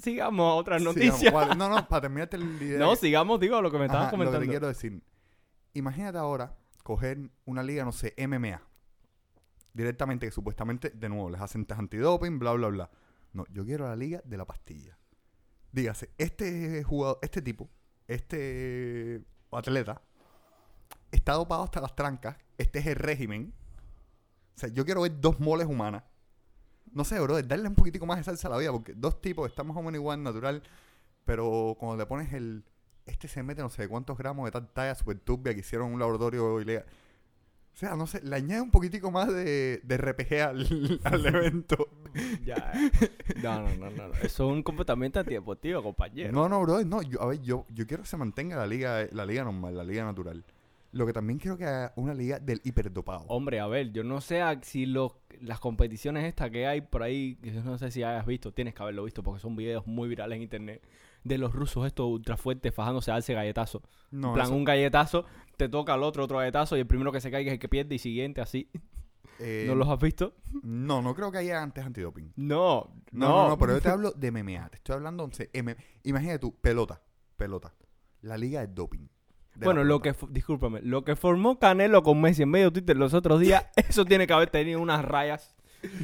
Sigamos 0.02 0.50
a 0.52 0.56
otras 0.56 0.82
noticias. 0.82 1.32
No, 1.56 1.70
no, 1.70 1.88
para 1.88 2.02
terminarte 2.02 2.38
el 2.38 2.60
idea. 2.62 2.80
no, 2.80 2.96
sigamos, 2.96 3.40
digo, 3.40 3.62
lo 3.62 3.70
que 3.70 3.78
me 3.78 3.86
estabas 3.86 4.08
Ajá, 4.08 4.12
Lo 4.18 4.24
que 4.24 4.26
comentando. 4.26 4.46
te 4.46 4.50
quiero 4.50 4.68
decir. 4.68 5.04
Imagínate 5.74 6.18
ahora 6.18 6.56
coger 6.84 7.30
una 7.46 7.62
liga, 7.62 7.84
no 7.86 7.92
sé, 7.92 8.16
MMA. 8.18 8.62
Directamente, 9.74 10.26
que 10.26 10.32
supuestamente, 10.32 10.90
de 10.90 11.10
nuevo, 11.10 11.30
les 11.30 11.42
hacen 11.42 11.66
test 11.66 11.80
antidoping, 11.80 12.40
bla, 12.40 12.54
bla, 12.54 12.68
bla. 12.68 12.90
No, 13.34 13.46
yo 13.52 13.66
quiero 13.66 13.88
la 13.88 13.96
liga 13.96 14.22
de 14.26 14.38
la 14.38 14.46
pastilla. 14.46 14.98
Dígase, 15.72 16.10
este 16.18 16.84
jugador, 16.84 17.20
este 17.22 17.42
tipo, 17.42 17.70
este 18.08 19.24
atleta, 19.52 20.02
está 21.12 21.34
dopado 21.34 21.64
hasta 21.64 21.80
las 21.80 21.96
trancas. 21.96 22.38
Este 22.58 22.80
es 22.80 22.88
el 22.88 22.96
régimen. 22.96 23.54
O 24.56 24.60
sea, 24.60 24.70
yo 24.70 24.86
quiero 24.86 25.02
ver 25.02 25.20
dos 25.20 25.40
moles 25.40 25.68
humanas. 25.68 26.04
No 26.94 27.06
sé, 27.06 27.20
bro, 27.20 27.42
darle 27.42 27.70
un 27.70 27.76
poquitico 27.76 28.06
más 28.06 28.18
de 28.18 28.24
salsa 28.24 28.50
a 28.50 28.52
la 28.52 28.58
vida, 28.58 28.72
porque 28.72 28.94
dos 28.94 29.22
tipos 29.22 29.50
están 29.50 29.68
más 29.68 29.78
o 29.78 29.82
menos 29.82 29.96
igual, 29.96 30.22
natural, 30.22 30.62
pero 31.26 31.76
cuando 31.80 31.98
le 31.98 32.06
pones 32.06 32.34
el. 32.34 32.66
Este 33.06 33.28
se 33.28 33.42
mete 33.42 33.62
no 33.62 33.70
sé 33.70 33.88
cuántos 33.88 34.18
gramos 34.18 34.46
de 34.46 34.52
tal 34.52 34.68
talla 34.72 34.94
super 34.94 35.18
turbia 35.20 35.54
que 35.54 35.62
hicieron 35.62 35.92
un 35.94 36.00
laboratorio 36.00 36.60
ilegal. 36.60 36.86
O 37.74 37.78
sea, 37.82 37.96
no 37.96 38.06
sé, 38.06 38.22
le 38.24 38.36
añade 38.36 38.62
un 38.62 38.70
poquitico 38.70 39.12
más 39.12 39.28
de, 39.34 39.82
de 39.84 39.98
RPG 39.98 40.34
al, 40.42 41.00
al 41.04 41.26
evento. 41.26 41.88
Ya, 42.46 42.72
eh. 42.76 42.92
No, 43.42 43.62
no, 43.62 43.76
no, 43.76 43.90
no, 43.90 44.08
no. 44.10 44.14
Eso 44.16 44.24
es 44.24 44.40
un 44.54 44.62
comportamiento 44.62 45.20
antideportivo, 45.20 45.82
compañero. 45.82 46.32
No, 46.32 46.48
no, 46.50 46.62
bro, 46.62 46.84
no. 46.84 47.02
Yo, 47.02 47.22
a 47.22 47.28
ver, 47.28 47.42
yo, 47.42 47.66
yo 47.70 47.88
quiero 47.88 48.04
que 48.04 48.10
se 48.10 48.18
mantenga 48.18 48.58
la 48.58 48.68
liga, 48.68 49.08
la 49.12 49.26
liga 49.26 49.44
normal, 49.44 49.76
la 49.76 49.84
liga 49.84 50.04
natural. 50.04 50.44
Lo 50.94 51.06
que 51.06 51.14
también 51.14 51.40
quiero 51.40 51.58
que 51.58 51.64
haga 51.66 51.94
una 51.96 52.14
liga 52.14 52.38
del 52.40 52.60
hiperdopado. 52.66 53.24
Hombre, 53.28 53.60
a 53.62 53.68
ver, 53.68 53.92
yo 53.94 54.04
no 54.04 54.20
sé 54.20 54.42
si 54.64 54.86
los, 54.86 55.14
las 55.40 55.60
competiciones 55.62 56.26
estas 56.26 56.52
que 56.52 56.68
hay 56.68 56.82
por 56.82 57.02
ahí, 57.04 57.38
yo 57.42 57.64
no 57.64 57.78
sé 57.78 57.92
si 57.92 58.04
hayas 58.04 58.26
visto, 58.26 58.52
tienes 58.54 58.74
que 58.74 58.84
haberlo 58.84 59.04
visto 59.06 59.24
porque 59.24 59.40
son 59.40 59.56
videos 59.56 59.88
muy 59.88 60.10
virales 60.10 60.36
en 60.36 60.42
internet 60.44 60.84
de 61.24 61.38
los 61.38 61.54
rusos 61.54 61.86
estos 61.88 62.08
ultra 62.08 62.36
fuertes 62.36 62.74
fajándose 62.74 63.10
a 63.12 63.14
darse 63.14 63.34
galletazo. 63.34 63.82
no, 64.12 64.30
en 64.30 64.34
plan, 64.34 64.46
eso- 64.48 64.56
un 64.56 64.64
galletazo, 64.66 65.26
te 65.56 65.70
toca 65.70 65.94
al 65.94 66.04
otro 66.04 66.24
otro 66.26 66.40
galletazo 66.40 66.76
y 66.76 66.82
el 66.82 66.88
primero 66.88 67.12
que 67.14 67.22
se 67.22 67.32
caiga 67.32 67.52
es 67.52 67.54
el 67.54 67.60
que 67.60 67.70
pierde 67.70 67.96
y 67.96 68.00
siguiente 68.00 68.42
así. 68.42 68.70
eh, 69.40 69.64
¿No 69.68 69.76
los 69.76 69.88
has 69.88 70.00
visto? 70.00 70.36
no, 70.62 71.02
no 71.02 71.16
creo 71.16 71.32
que 71.32 71.38
haya 71.38 71.62
antes 71.62 71.86
antidoping. 71.86 72.34
No, 72.36 72.92
No, 73.14 73.30
no, 73.30 73.50
no, 73.50 73.58
pero 73.58 73.74
yo 73.76 73.82
te 73.82 73.88
hablo 73.90 74.12
de 74.12 74.28
MMA. 74.32 74.70
Te 74.72 74.76
estoy 74.76 74.96
hablando 74.96 75.30
M- 75.54 75.78
Imagínate 76.04 76.40
tú, 76.40 76.54
pelota, 76.60 77.02
pelota. 77.38 77.74
La 78.24 78.38
liga 78.38 78.60
de 78.60 78.68
doping. 78.68 79.08
Bueno, 79.56 79.84
lo 79.84 80.02
que, 80.02 80.16
discúlpame, 80.30 80.82
lo 80.82 81.04
que 81.04 81.16
formó 81.16 81.60
Canelo 81.60 82.02
con 82.04 82.20
Messi 82.20 82.44
en 82.44 82.50
medio 82.50 82.68
de 82.72 82.72
Twitter 82.82 82.98
los 82.98 83.14
otros 83.14 83.40
días, 83.40 83.66
eso 83.76 84.06
tiene 84.06 84.26
que 84.28 84.34
haber 84.34 84.50
tenido 84.50 84.80
unas 84.82 85.04
rayas 85.06 85.56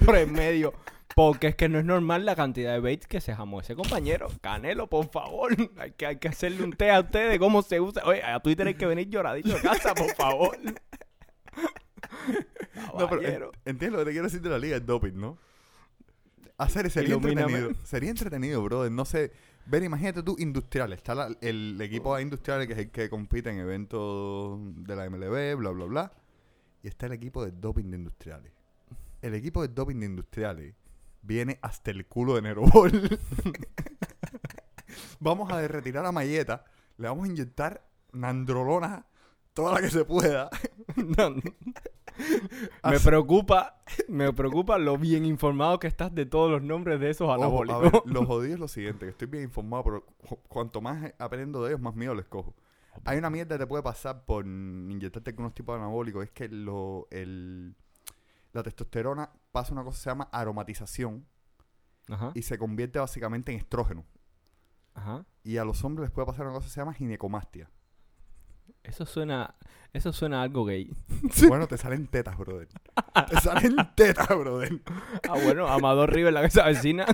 por 0.05 0.15
en 0.17 0.31
medio. 0.33 0.73
Porque 1.15 1.47
es 1.47 1.55
que 1.55 1.67
no 1.67 1.79
es 1.79 1.85
normal 1.85 2.25
la 2.25 2.35
cantidad 2.35 2.73
de 2.73 2.79
baits 2.79 3.07
que 3.07 3.21
se 3.21 3.33
jamó 3.33 3.61
ese 3.61 3.73
compañero. 3.75 4.27
Canelo, 4.41 4.87
por 4.87 5.09
favor. 5.09 5.55
Hay 5.79 5.91
que, 5.91 6.05
hay 6.05 6.17
que 6.17 6.27
hacerle 6.27 6.63
un 6.63 6.73
test 6.73 6.91
a 6.91 6.99
usted 6.99 7.31
de 7.31 7.39
cómo 7.39 7.63
se 7.63 7.79
usa. 7.79 8.03
Oye, 8.05 8.21
a 8.21 8.39
Twitter 8.39 8.67
hay 8.67 8.75
que 8.75 8.85
venir 8.85 9.09
lloradito 9.09 9.49
de 9.49 9.61
casa, 9.61 9.95
por 9.95 10.13
favor. 10.15 10.55
No, 12.75 13.09
pero 13.09 13.21
en- 13.21 13.25
Caballero. 13.27 13.51
entiendo 13.65 13.97
lo 13.97 14.03
que 14.03 14.09
te 14.09 14.11
quiero 14.13 14.27
decir 14.27 14.41
de 14.41 14.49
la 14.49 14.59
liga 14.59 14.79
de 14.79 14.85
doping, 14.85 15.13
¿no? 15.15 15.37
Hacer 16.57 16.89
sería 16.89 17.09
Ilumíname. 17.09 17.41
entretenido. 17.53 17.85
Sería 17.85 18.09
entretenido, 18.09 18.63
brother. 18.63 18.91
No 18.91 19.05
sé. 19.05 19.31
Ver, 19.69 19.83
imagínate 19.83 20.23
tú, 20.23 20.35
industriales. 20.39 20.97
Está 20.97 21.13
la- 21.13 21.35
el 21.41 21.79
equipo 21.81 22.15
de 22.15 22.21
industriales 22.21 22.67
que 22.67 22.73
es 22.73 22.79
el 22.79 22.89
que 22.91 23.09
compite 23.09 23.49
en 23.49 23.59
eventos 23.59 24.59
de 24.75 24.95
la 24.95 25.05
MLB, 25.09 25.55
bla, 25.57 25.71
bla, 25.71 25.85
bla. 25.85 26.11
Y 26.83 26.87
está 26.87 27.07
el 27.07 27.13
equipo 27.13 27.43
de 27.43 27.51
doping 27.51 27.89
de 27.91 27.97
industriales. 27.97 28.51
El 29.21 29.33
equipo 29.33 29.61
de 29.61 29.67
doping 29.73 29.99
de 29.99 30.05
industriales 30.05 30.73
viene 31.21 31.59
hasta 31.61 31.91
el 31.91 32.05
culo 32.05 32.35
de 32.35 32.43
Nerobol. 32.43 32.91
vamos 35.19 35.51
a 35.51 35.67
retirar 35.67 36.05
a 36.05 36.11
Mayeta. 36.11 36.63
Le 36.97 37.07
vamos 37.09 37.25
a 37.25 37.31
inyectar 37.31 37.85
nandrolona 38.13 39.05
toda 39.53 39.73
la 39.73 39.81
que 39.81 39.89
se 39.89 40.05
pueda. 40.05 40.49
Me 42.51 42.95
Así- 42.95 43.05
preocupa, 43.05 43.81
me 44.07 44.31
preocupa 44.33 44.77
lo 44.77 44.97
bien 44.97 45.25
informado 45.25 45.79
que 45.79 45.87
estás 45.87 46.13
de 46.13 46.25
todos 46.25 46.49
los 46.51 46.61
nombres 46.63 46.99
de 46.99 47.09
esos 47.09 47.25
Ojo, 47.25 47.31
a 47.31 47.35
anabólicos. 47.35 47.81
ver, 47.81 48.01
lo 48.05 48.25
jodido 48.25 48.53
es 48.55 48.59
lo 48.59 48.67
siguiente, 48.67 49.05
que 49.05 49.11
estoy 49.11 49.27
bien 49.27 49.43
informado, 49.43 49.83
pero 49.83 50.05
cu- 50.05 50.39
cuanto 50.47 50.81
más 50.81 51.13
aprendo 51.19 51.63
de 51.63 51.69
ellos, 51.71 51.81
más 51.81 51.95
miedo 51.95 52.13
les 52.15 52.25
cojo. 52.27 52.55
Hay 53.05 53.17
una 53.19 53.29
mierda 53.29 53.55
que 53.55 53.59
te 53.59 53.67
puede 53.67 53.83
pasar 53.83 54.25
por 54.25 54.45
inyectarte 54.45 55.35
con 55.35 55.45
unos 55.45 55.53
tipos 55.53 55.75
de 55.75 55.81
anabólicos, 55.81 56.23
es 56.23 56.31
que 56.31 56.47
lo, 56.49 57.07
el, 57.11 57.75
la 58.53 58.63
testosterona 58.63 59.29
pasa 59.51 59.73
una 59.73 59.83
cosa 59.83 59.97
que 59.97 60.03
se 60.03 60.09
llama 60.09 60.29
aromatización 60.31 61.25
Ajá, 62.09 62.31
y 62.33 62.41
se 62.41 62.57
convierte 62.57 62.97
básicamente 62.99 63.51
en 63.51 63.59
estrógeno. 63.59 64.05
ajá. 64.95 65.25
Y 65.43 65.57
a 65.57 65.63
los 65.65 65.83
hombres 65.83 66.07
les 66.09 66.11
puede 66.11 66.25
pasar 66.25 66.45
una 66.47 66.55
cosa 66.55 66.65
que 66.67 66.71
se 66.73 66.81
llama 66.81 66.93
ginecomastia. 66.93 67.69
Eso 68.87 69.05
suena, 69.05 69.53
eso 69.93 70.11
suena 70.13 70.39
a 70.39 70.43
algo 70.43 70.65
gay. 70.65 70.89
Bueno, 71.47 71.67
te 71.67 71.77
salen 71.77 72.07
tetas, 72.07 72.37
brother. 72.37 72.67
Te 73.29 73.39
salen 73.41 73.75
tetas, 73.95 74.27
brother. 74.29 74.79
Ah, 75.29 75.35
bueno, 75.43 75.67
Amador 75.67 76.11
River, 76.13 76.33
la 76.33 76.41
que 76.41 76.49
se 76.49 76.61
avecina, 76.61 77.05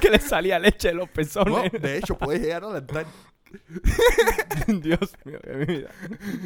que 0.00 0.10
le 0.10 0.20
salía 0.20 0.58
leche 0.58 0.88
de 0.88 0.94
los 0.94 1.08
No, 1.08 1.12
pezones. 1.12 1.72
de 1.72 1.98
hecho, 1.98 2.16
puedes 2.16 2.40
llegar 2.42 2.62
a 2.64 2.66
adelantar. 2.68 3.06
Dios 4.66 5.14
mío, 5.24 5.38
qué 5.42 5.52
vida. 5.64 5.90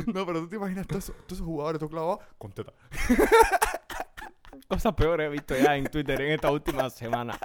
No, 0.07 0.25
pero 0.25 0.41
tú 0.41 0.49
te 0.49 0.57
imaginas 0.57 0.87
todos 0.87 1.05
esos, 1.05 1.17
todos 1.27 1.33
esos 1.33 1.47
jugadores, 1.47 1.81
tú 1.81 1.89
clavado 1.91 2.21
con 2.39 2.53
tetas. 2.53 2.75
Cosas 4.69 4.95
peores 4.95 5.27
he 5.27 5.31
visto 5.31 5.55
ya 5.59 5.77
en 5.77 5.85
Twitter 5.87 6.21
en 6.23 6.33
esta 6.33 6.51
última 6.51 6.89
semana. 6.91 7.39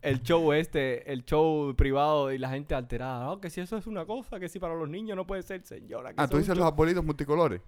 El 0.00 0.22
show 0.22 0.52
este, 0.52 1.12
el 1.12 1.24
show 1.24 1.74
privado 1.74 2.32
y 2.32 2.38
la 2.38 2.50
gente 2.50 2.74
alterada. 2.74 3.32
Ah, 3.32 3.38
que 3.40 3.50
si 3.50 3.60
eso 3.60 3.76
es 3.76 3.86
una 3.86 4.06
cosa, 4.06 4.38
que 4.38 4.48
si 4.48 4.58
para 4.58 4.74
los 4.74 4.88
niños 4.88 5.16
no 5.16 5.26
puede 5.26 5.42
ser, 5.42 5.64
señora. 5.64 6.10
que 6.10 6.20
Ah, 6.20 6.28
tú 6.28 6.36
dices 6.36 6.48
show". 6.54 6.58
los 6.58 6.66
arbolitos 6.66 7.04
multicolores. 7.04 7.60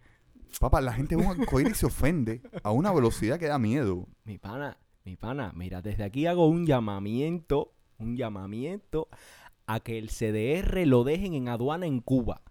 Papá, 0.61 0.81
la 0.81 0.93
gente 0.93 1.17
ve 1.17 1.25
un 1.25 1.41
arcoíris 1.41 1.73
y 1.73 1.75
se 1.77 1.87
ofende 1.87 2.41
a 2.63 2.71
una 2.73 2.93
velocidad 2.93 3.39
que 3.39 3.47
da 3.47 3.59
miedo. 3.59 4.07
Mi 4.25 4.39
pana, 4.39 4.77
mi 5.05 5.17
pana, 5.17 5.53
mira, 5.55 5.81
desde 5.83 6.05
aquí 6.05 6.27
hago 6.27 6.47
un 6.49 6.67
llamamiento, 6.67 7.73
un 7.99 8.17
llamamiento 8.17 9.09
a 9.67 9.81
que 9.81 9.99
el 9.99 10.09
CDR 10.11 10.87
lo 10.87 11.05
dejen 11.05 11.35
en 11.35 11.49
aduana 11.49 11.87
en 11.87 12.01
Cuba. 12.01 12.43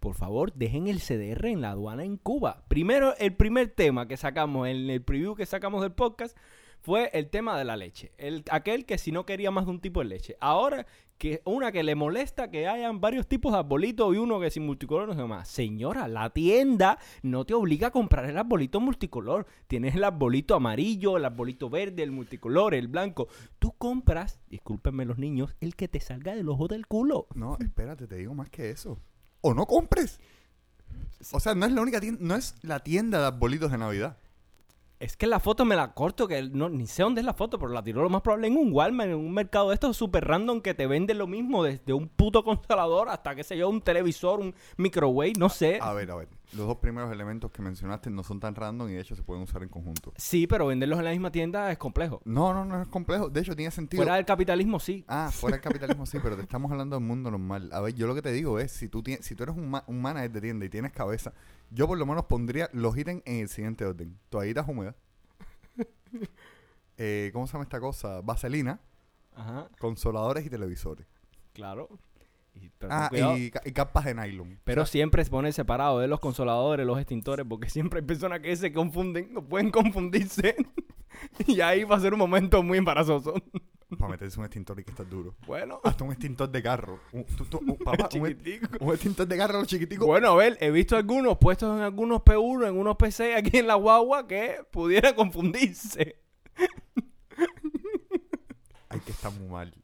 Por 0.00 0.14
favor, 0.14 0.52
dejen 0.54 0.88
el 0.88 1.00
CDR 1.00 1.46
en 1.48 1.60
la 1.60 1.70
aduana 1.70 2.04
en 2.04 2.16
Cuba. 2.16 2.64
Primero, 2.68 3.14
el 3.18 3.34
primer 3.36 3.68
tema 3.68 4.08
que 4.08 4.16
sacamos 4.16 4.66
en 4.68 4.90
el 4.90 5.02
preview 5.02 5.34
que 5.36 5.46
sacamos 5.46 5.82
del 5.82 5.92
podcast 5.92 6.36
fue 6.82 7.10
el 7.14 7.30
tema 7.30 7.56
de 7.56 7.64
la 7.64 7.76
leche. 7.76 8.12
El, 8.18 8.44
aquel 8.50 8.84
que 8.84 8.98
si 8.98 9.12
no 9.12 9.24
quería 9.24 9.50
más 9.50 9.66
de 9.66 9.70
un 9.70 9.80
tipo 9.80 10.00
de 10.00 10.06
leche. 10.06 10.36
Ahora, 10.40 10.84
que 11.16 11.40
una 11.44 11.70
que 11.70 11.84
le 11.84 11.94
molesta 11.94 12.50
que 12.50 12.66
hayan 12.66 13.00
varios 13.00 13.28
tipos 13.28 13.52
de 13.52 13.58
arbolitos 13.60 14.12
y 14.12 14.18
uno 14.18 14.40
que 14.40 14.50
sin 14.50 14.66
multicolor 14.66 15.06
no 15.06 15.14
sé 15.14 15.22
más. 15.22 15.48
Señora, 15.48 16.08
la 16.08 16.30
tienda 16.30 16.98
no 17.22 17.44
te 17.44 17.54
obliga 17.54 17.88
a 17.88 17.90
comprar 17.92 18.24
el 18.28 18.36
arbolito 18.36 18.80
multicolor. 18.80 19.46
Tienes 19.68 19.94
el 19.94 20.02
arbolito 20.02 20.56
amarillo, 20.56 21.16
el 21.16 21.24
arbolito 21.24 21.70
verde, 21.70 22.02
el 22.02 22.10
multicolor, 22.10 22.74
el 22.74 22.88
blanco. 22.88 23.28
Tú 23.60 23.72
compras, 23.78 24.40
discúlpenme 24.50 25.04
los 25.04 25.18
niños, 25.18 25.54
el 25.60 25.76
que 25.76 25.86
te 25.86 26.00
salga 26.00 26.34
del 26.34 26.48
ojo 26.48 26.66
del 26.66 26.88
culo. 26.88 27.28
No, 27.36 27.56
espérate, 27.60 28.08
te 28.08 28.16
digo 28.16 28.34
más 28.34 28.50
que 28.50 28.70
eso. 28.70 28.98
O 29.40 29.54
no 29.54 29.66
compres. 29.66 30.18
O 31.30 31.38
sea, 31.38 31.54
no 31.54 31.66
es 31.66 31.72
la 31.72 31.82
única 31.82 32.00
tienda, 32.00 32.18
no 32.20 32.34
es 32.34 32.56
la 32.62 32.80
tienda 32.80 33.20
de 33.20 33.26
arbolitos 33.26 33.70
de 33.70 33.78
Navidad. 33.78 34.16
Es 35.02 35.16
que 35.16 35.26
la 35.26 35.40
foto 35.40 35.64
me 35.64 35.74
la 35.74 35.94
corto, 35.94 36.28
que 36.28 36.42
no, 36.44 36.68
ni 36.68 36.86
sé 36.86 37.02
dónde 37.02 37.20
es 37.22 37.24
la 37.26 37.34
foto, 37.34 37.58
pero 37.58 37.72
la 37.72 37.82
tiró 37.82 38.02
lo 38.02 38.08
más 38.08 38.22
probable 38.22 38.46
en 38.46 38.56
un 38.56 38.72
Walmart, 38.72 39.10
en 39.10 39.16
un 39.16 39.34
mercado 39.34 39.70
de 39.70 39.74
estos 39.74 39.96
super 39.96 40.24
random 40.24 40.60
que 40.60 40.74
te 40.74 40.86
venden 40.86 41.18
lo 41.18 41.26
mismo, 41.26 41.64
desde 41.64 41.92
un 41.92 42.06
puto 42.08 42.44
congelador 42.44 43.08
hasta, 43.08 43.34
qué 43.34 43.42
sé 43.42 43.56
yo, 43.58 43.68
un 43.68 43.80
televisor, 43.80 44.38
un 44.38 44.54
microwave, 44.76 45.32
no 45.36 45.48
sé. 45.48 45.78
A 45.82 45.92
ver, 45.92 46.08
a 46.12 46.14
ver. 46.14 46.28
Los 46.56 46.66
dos 46.68 46.76
primeros 46.76 47.10
elementos 47.10 47.50
que 47.50 47.62
mencionaste 47.62 48.10
no 48.10 48.22
son 48.22 48.38
tan 48.38 48.54
random 48.54 48.90
y 48.90 48.92
de 48.92 49.00
hecho 49.00 49.16
se 49.16 49.22
pueden 49.24 49.42
usar 49.42 49.62
en 49.64 49.70
conjunto. 49.70 50.12
Sí, 50.18 50.46
pero 50.46 50.66
venderlos 50.66 50.98
en 50.98 51.06
la 51.06 51.10
misma 51.10 51.32
tienda 51.32 51.72
es 51.72 51.78
complejo. 51.78 52.20
No, 52.26 52.52
no, 52.54 52.64
no 52.64 52.80
es 52.82 52.86
complejo. 52.88 53.28
De 53.30 53.40
hecho, 53.40 53.56
tiene 53.56 53.70
sentido. 53.72 54.02
Fuera 54.02 54.16
del 54.16 54.26
capitalismo, 54.26 54.78
sí. 54.78 55.02
Ah, 55.08 55.30
fuera 55.32 55.56
del 55.56 55.62
capitalismo 55.68 56.04
sí, 56.06 56.18
pero 56.22 56.36
te 56.36 56.42
estamos 56.42 56.70
hablando 56.70 56.94
del 56.96 57.04
mundo 57.04 57.30
normal. 57.30 57.70
A 57.72 57.80
ver, 57.80 57.94
yo 57.94 58.06
lo 58.06 58.14
que 58.14 58.22
te 58.22 58.30
digo 58.32 58.58
es, 58.60 58.70
si 58.70 58.88
tú, 58.88 59.02
tienes, 59.02 59.24
si 59.26 59.34
tú 59.34 59.42
eres 59.44 59.56
un, 59.56 59.68
ma- 59.70 59.82
un 59.86 60.00
manager 60.00 60.30
de 60.30 60.40
tienda 60.42 60.66
y 60.66 60.68
tienes 60.68 60.92
cabeza, 60.92 61.32
yo 61.72 61.86
por 61.86 61.98
lo 61.98 62.06
menos 62.06 62.26
pondría 62.26 62.68
los 62.72 62.96
ítems 62.96 63.22
en 63.24 63.40
el 63.40 63.48
siguiente 63.48 63.84
orden. 63.84 64.18
Toallitas 64.28 64.68
húmedas. 64.68 64.94
Eh, 66.98 67.30
¿Cómo 67.32 67.46
se 67.46 67.54
llama 67.54 67.64
esta 67.64 67.80
cosa? 67.80 68.20
Vaselina, 68.20 68.78
Ajá, 69.34 69.68
consoladores 69.80 70.44
y 70.44 70.50
televisores. 70.50 71.06
claro. 71.54 71.88
Y, 72.54 72.70
Ah, 72.88 73.08
y, 73.36 73.50
ca- 73.50 73.62
y 73.64 73.72
capas 73.72 74.04
de 74.04 74.14
nylon. 74.14 74.58
Pero 74.64 74.84
siempre 74.86 75.24
se 75.24 75.30
pone 75.30 75.52
separado 75.52 76.00
de 76.00 76.08
los 76.08 76.20
consoladores, 76.20 76.84
los 76.86 76.98
extintores, 76.98 77.46
porque 77.48 77.70
siempre 77.70 78.00
hay 78.00 78.06
personas 78.06 78.40
que 78.40 78.54
se 78.56 78.72
confunden 78.72 79.36
o 79.36 79.42
pueden 79.42 79.70
confundirse. 79.70 80.56
y 81.46 81.60
ahí 81.60 81.84
va 81.84 81.96
a 81.96 82.00
ser 82.00 82.12
un 82.12 82.18
momento 82.18 82.62
muy 82.62 82.78
embarazoso. 82.78 83.34
Para 83.98 84.12
meterse 84.12 84.38
un 84.40 84.46
extintor 84.46 84.80
y 84.80 84.84
que 84.84 84.90
está 84.90 85.04
duro. 85.04 85.34
Bueno, 85.46 85.78
Hasta 85.84 86.02
un 86.04 86.12
extintor 86.12 86.50
de 86.50 86.62
carro. 86.62 86.98
Un, 87.12 87.24
tú- 87.24 87.44
tú- 87.44 87.58
un- 87.58 87.76
papá, 87.76 88.08
un, 88.18 88.26
ex- 88.26 88.42
chiquitico. 88.42 88.84
un 88.84 88.92
extintor 88.94 89.26
de 89.28 89.36
carro 89.36 89.64
chiquitico. 89.64 90.06
Bueno, 90.06 90.28
a 90.30 90.36
ver, 90.36 90.56
he 90.60 90.70
visto 90.70 90.96
algunos 90.96 91.36
puestos 91.38 91.76
en 91.76 91.82
algunos 91.82 92.22
P1, 92.22 92.68
en 92.68 92.76
unos 92.76 92.96
PC 92.96 93.34
aquí 93.36 93.58
en 93.58 93.66
la 93.66 93.74
guagua 93.74 94.26
que 94.26 94.64
pudiera 94.70 95.14
confundirse. 95.14 96.16
Hay 98.88 99.00
que 99.00 99.12
estar 99.12 99.32
muy 99.32 99.48
mal. 99.48 99.74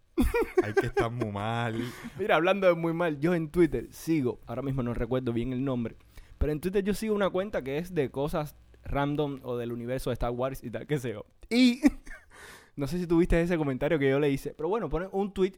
Hay 0.62 0.72
que 0.74 0.86
estar 0.86 1.10
muy 1.10 1.30
mal. 1.30 1.82
Mira, 2.18 2.36
hablando 2.36 2.66
de 2.66 2.74
muy 2.74 2.92
mal, 2.92 3.18
yo 3.20 3.34
en 3.34 3.50
Twitter 3.50 3.88
sigo, 3.90 4.40
ahora 4.46 4.62
mismo 4.62 4.82
no 4.82 4.94
recuerdo 4.94 5.32
bien 5.32 5.52
el 5.52 5.64
nombre, 5.64 5.96
pero 6.38 6.52
en 6.52 6.60
Twitter 6.60 6.84
yo 6.84 6.94
sigo 6.94 7.14
una 7.14 7.30
cuenta 7.30 7.62
que 7.62 7.78
es 7.78 7.94
de 7.94 8.10
cosas 8.10 8.56
random 8.84 9.40
o 9.42 9.56
del 9.56 9.72
universo 9.72 10.10
de 10.10 10.14
Star 10.14 10.30
Wars 10.30 10.62
y 10.62 10.70
tal, 10.70 10.86
qué 10.86 10.98
sé 10.98 11.12
yo. 11.12 11.26
Y 11.50 11.80
no 12.76 12.86
sé 12.86 12.98
si 12.98 13.06
tuviste 13.06 13.40
ese 13.40 13.56
comentario 13.56 13.98
que 13.98 14.08
yo 14.08 14.18
le 14.18 14.30
hice, 14.30 14.54
pero 14.54 14.68
bueno, 14.68 14.88
pone 14.88 15.08
un 15.12 15.32
tweet 15.32 15.54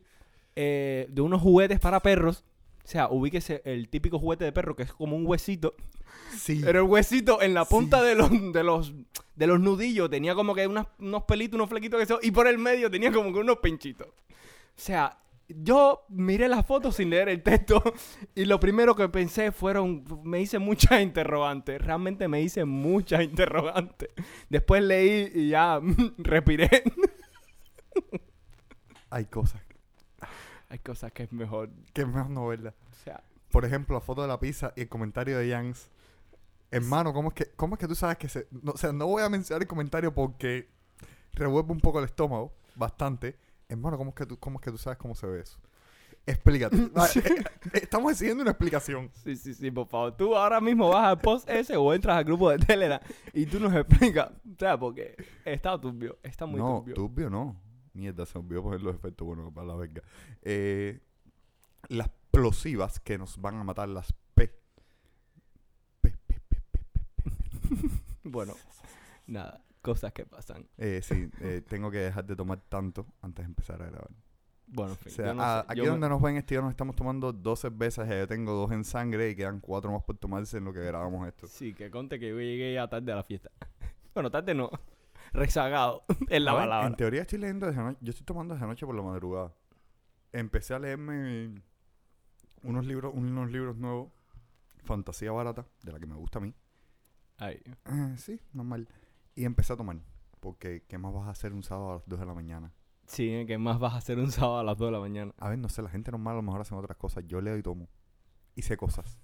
eh, 0.57 1.07
de 1.11 1.23
unos 1.23 1.41
juguetes 1.41 1.81
para 1.81 2.01
perros. 2.01 2.45
O 2.85 2.89
sea, 2.91 3.09
ubíquese 3.09 3.63
el 3.65 3.89
típico 3.89 4.19
juguete 4.19 4.45
de 4.45 4.53
perro 4.53 4.75
que 4.75 4.83
es 4.83 4.93
como 4.93 5.17
un 5.17 5.27
huesito. 5.27 5.75
Sí. 6.37 6.61
Pero 6.65 6.81
el 6.81 6.89
huesito 6.91 7.41
en 7.43 7.55
la 7.55 7.65
Sí. 7.65 7.71
punta 7.71 8.03
de 8.03 8.15
los, 8.15 8.31
de 8.53 8.63
los 8.65 8.93
de 9.37 9.47
los 9.47 9.59
nudillos 9.61 10.11
tenía 10.11 10.35
como 10.35 10.55
que 10.55 10.67
unas- 10.67 10.89
unos 10.99 11.23
pelitos, 11.23 11.55
unos 11.55 11.71
flequitos 11.71 11.99
que 12.01 12.07
se- 12.07 12.27
y 12.27 12.31
por 12.31 12.47
el 12.47 12.59
medio 12.59 12.91
tenía 12.91 13.11
como 13.13 13.33
que 13.33 13.39
unos 13.39 13.59
pinchitos. 13.59 14.09
O 14.09 14.13
sea, 14.77 15.19
yo 15.49 16.05
miré 16.09 16.47
las 16.49 16.67
fotos 16.67 16.97
sin 16.97 17.11
leer 17.11 17.29
el 17.29 17.43
texto 17.43 17.83
y 18.35 18.45
lo 18.45 18.61
primero 18.61 18.95
que 18.95 19.09
pensé 19.09 19.51
fueron, 19.51 20.05
me 20.25 20.41
hice 20.41 20.59
muchas 20.59 21.01
interrogantes, 21.01 21.81
realmente 21.81 22.29
me 22.29 22.43
hice 22.43 22.65
muchas 22.67 23.23
interrogantes. 23.23 24.11
Después 24.51 24.83
leí 24.83 25.31
y 25.35 25.49
ya 25.51 25.81
respiré. 26.19 26.69
Hay 29.11 29.25
cosas 29.27 29.61
Hay 30.71 30.79
cosas 30.79 31.13
que 31.13 31.25
es 31.25 31.33
mejor, 31.33 31.69
que 31.93 32.03
es 32.03 32.07
mejor 32.09 32.31
no 32.31 32.47
verlas. 32.47 32.75
o 32.91 33.05
sea, 33.05 33.23
Por 33.51 33.65
ejemplo, 33.65 33.95
la 33.97 34.01
foto 34.01 34.23
de 34.23 34.29
la 34.29 34.39
pizza 34.41 34.73
y 34.77 34.83
el 34.83 34.89
comentario 34.89 35.37
de 35.37 35.51
Jans. 35.51 35.91
Hermano, 36.71 37.13
¿cómo 37.13 37.29
es 37.29 37.35
que, 37.35 37.51
cómo 37.57 37.75
es 37.75 37.81
que 37.81 37.89
tú 37.89 37.97
sabes 37.97 38.17
que 38.17 38.29
se.? 38.29 38.47
No, 38.51 38.73
o 38.73 38.77
sea, 38.77 38.93
no 38.93 39.07
voy 39.09 39.23
a 39.23 39.29
mencionar 39.29 39.61
el 39.63 39.69
comentario 39.69 40.15
porque 40.15 40.69
revuelve 41.33 41.73
un 41.73 41.81
poco 41.81 41.99
el 41.99 42.05
estómago, 42.05 42.53
bastante. 42.77 43.37
Hermano, 43.69 43.99
¿cómo 43.99 44.11
es 44.11 44.15
que 44.15 44.27
tú, 44.27 44.39
cómo 44.39 44.59
es 44.61 44.65
que 44.65 44.71
tú 44.71 44.79
sabes 44.79 44.97
cómo 44.99 45.15
se 45.17 45.27
ve 45.27 45.41
eso? 45.41 45.59
Explícate. 46.27 46.77
Eh, 47.17 47.23
eh, 47.25 47.81
Estamos 47.83 48.13
exigiendo 48.13 48.43
una 48.43 48.53
explicación. 48.53 49.11
Sí, 49.25 49.37
sí, 49.37 49.55
sí, 49.55 49.71
por 49.71 49.89
favor. 49.89 50.17
Tú 50.17 50.37
ahora 50.37 50.61
mismo 50.61 50.89
vas 50.89 51.07
al 51.07 51.19
post 51.19 51.49
ese 51.51 51.77
o 51.77 51.93
entras 51.93 52.17
al 52.17 52.25
grupo 52.25 52.51
de 52.51 52.59
Telegram 52.59 53.01
y 53.33 53.47
tú 53.47 53.59
nos 53.59 53.75
explicas. 53.75 54.31
O 54.31 54.59
sea, 54.59 54.79
porque 54.79 55.17
está 55.45 55.79
turbio, 55.81 56.19
está 56.23 56.47
muy 56.47 56.61
no, 56.61 56.79
turbio. 56.79 56.95
turbio 56.95 57.31
no. 57.31 57.57
Mierda, 57.93 58.25
se 58.27 58.39
me 58.39 58.45
olvidó 58.45 58.63
poner 58.63 58.83
los 58.83 58.95
efectos 58.95 59.27
buenos 59.27 59.53
para 59.53 59.67
la 59.67 59.75
verga. 59.77 60.03
Eh, 60.43 61.01
las 61.89 62.07
explosivas 62.09 63.01
que 63.01 63.19
nos 63.19 63.41
van 63.41 63.57
a 63.57 63.65
matar 63.65 63.89
las 63.89 64.13
P. 64.35 64.49
P, 66.01 66.11
P, 66.27 66.41
P, 66.49 66.57
P, 66.71 66.81
P. 66.93 67.01
Bueno, 68.23 68.55
nada, 69.27 69.65
cosas 69.83 70.13
que 70.13 70.25
pasan. 70.27 70.69
Eh, 70.79 71.01
sí, 71.03 71.29
eh, 71.41 71.63
tengo 71.69 71.91
que 71.91 71.99
dejar 71.99 72.25
de 72.27 72.37
tomar 72.37 72.61
tanto 72.69 73.07
antes 73.23 73.45
de 73.45 73.49
empezar 73.49 73.83
a 73.83 73.87
grabar. 73.87 74.11
Bueno, 74.69 74.93
en 74.93 74.99
fin. 74.99 75.13
O 75.13 75.17
sea, 75.17 75.27
yo 75.27 75.35
no 75.35 75.43
a- 75.43 75.61
sé, 75.63 75.67
aquí 75.69 75.79
yo 75.79 75.85
me- 75.85 75.91
donde 75.91 76.09
nos 76.11 76.23
ven, 76.23 76.37
este 76.37 76.55
nos 76.61 76.71
estamos 76.71 76.95
tomando 76.95 77.33
dos 77.33 77.59
cervezas, 77.61 78.09
ya 78.09 78.19
yo 78.21 78.29
tengo 78.29 78.53
dos 78.53 78.71
en 78.71 78.85
sangre 78.85 79.31
y 79.31 79.35
quedan 79.35 79.59
cuatro 79.59 79.91
más 79.91 80.05
por 80.05 80.17
tomarse 80.17 80.59
en 80.59 80.65
lo 80.65 80.73
que 80.73 80.81
grabamos 80.81 81.27
esto. 81.27 81.49
Sí, 81.49 81.75
que 81.75 81.91
conte 81.91 82.21
que 82.21 82.29
yo 82.29 82.39
llegué 82.39 82.75
ya 82.75 82.87
tarde 82.89 83.11
a 83.13 83.17
la 83.17 83.25
fiesta. 83.25 83.51
Bueno, 84.15 84.29
tarde 84.31 84.55
no. 84.55 84.69
Rezagado 85.33 86.05
en 86.29 86.45
la 86.45 86.53
ver, 86.53 86.63
palabra. 86.63 86.87
En 86.89 86.95
teoría 86.97 87.23
estoy 87.23 87.39
leyendo 87.39 87.67
desde 87.67 87.81
anoche, 87.81 87.99
yo 88.01 88.11
estoy 88.11 88.25
tomando 88.27 88.55
desde 88.55 88.65
anoche 88.65 88.87
por 88.87 88.95
la 88.95 89.03
madrugada. 89.03 89.55
Empecé 90.33 90.75
a 90.75 90.79
leerme 90.79 91.63
unos 92.63 92.87
libros, 92.87 93.13
unos 93.15 93.51
libros 93.51 93.77
nuevos, 93.77 94.11
fantasía 94.85 95.33
barata, 95.33 95.67
de 95.83 95.93
la 95.93 95.99
que 95.99 96.07
me 96.07 96.15
gusta 96.15 96.39
a 96.39 96.43
mí. 96.43 96.55
Ay, 97.39 97.61
Eh, 97.87 98.15
sí, 98.17 98.41
normal. 98.53 98.89
Y 99.35 99.45
empecé 99.45 99.73
a 99.73 99.77
tomar, 99.77 99.97
porque 100.41 100.85
¿qué 100.89 100.99
más 100.99 101.13
vas 101.15 101.27
a 101.27 101.31
hacer 101.31 101.53
un 101.53 101.63
sábado 101.63 101.91
a 101.91 101.95
las 101.95 102.07
2 102.07 102.21
de 102.21 102.27
la 102.27 102.35
mañana? 102.35 102.73
sí, 103.07 103.45
que 103.47 103.59
más 103.59 103.81
vas 103.81 103.95
a 103.95 103.97
hacer 103.97 104.19
un 104.21 104.31
sábado 104.31 104.61
a 104.61 104.65
las 104.65 104.77
2 104.77 104.89
de 104.89 104.93
la 104.93 105.01
mañana. 105.01 105.35
A 105.39 105.49
ver, 105.49 105.59
no 105.59 105.69
sé, 105.69 105.83
la 105.83 105.89
gente 105.89 106.13
normal 106.13 106.35
a 106.35 106.37
lo 106.37 106.43
mejor 106.43 106.61
hacen 106.61 106.79
otras 106.79 106.97
cosas. 106.97 107.25
Yo 107.27 107.41
leo 107.41 107.57
y 107.57 107.63
tomo. 107.63 107.89
Sé 108.57 108.77
cosas. 108.77 109.19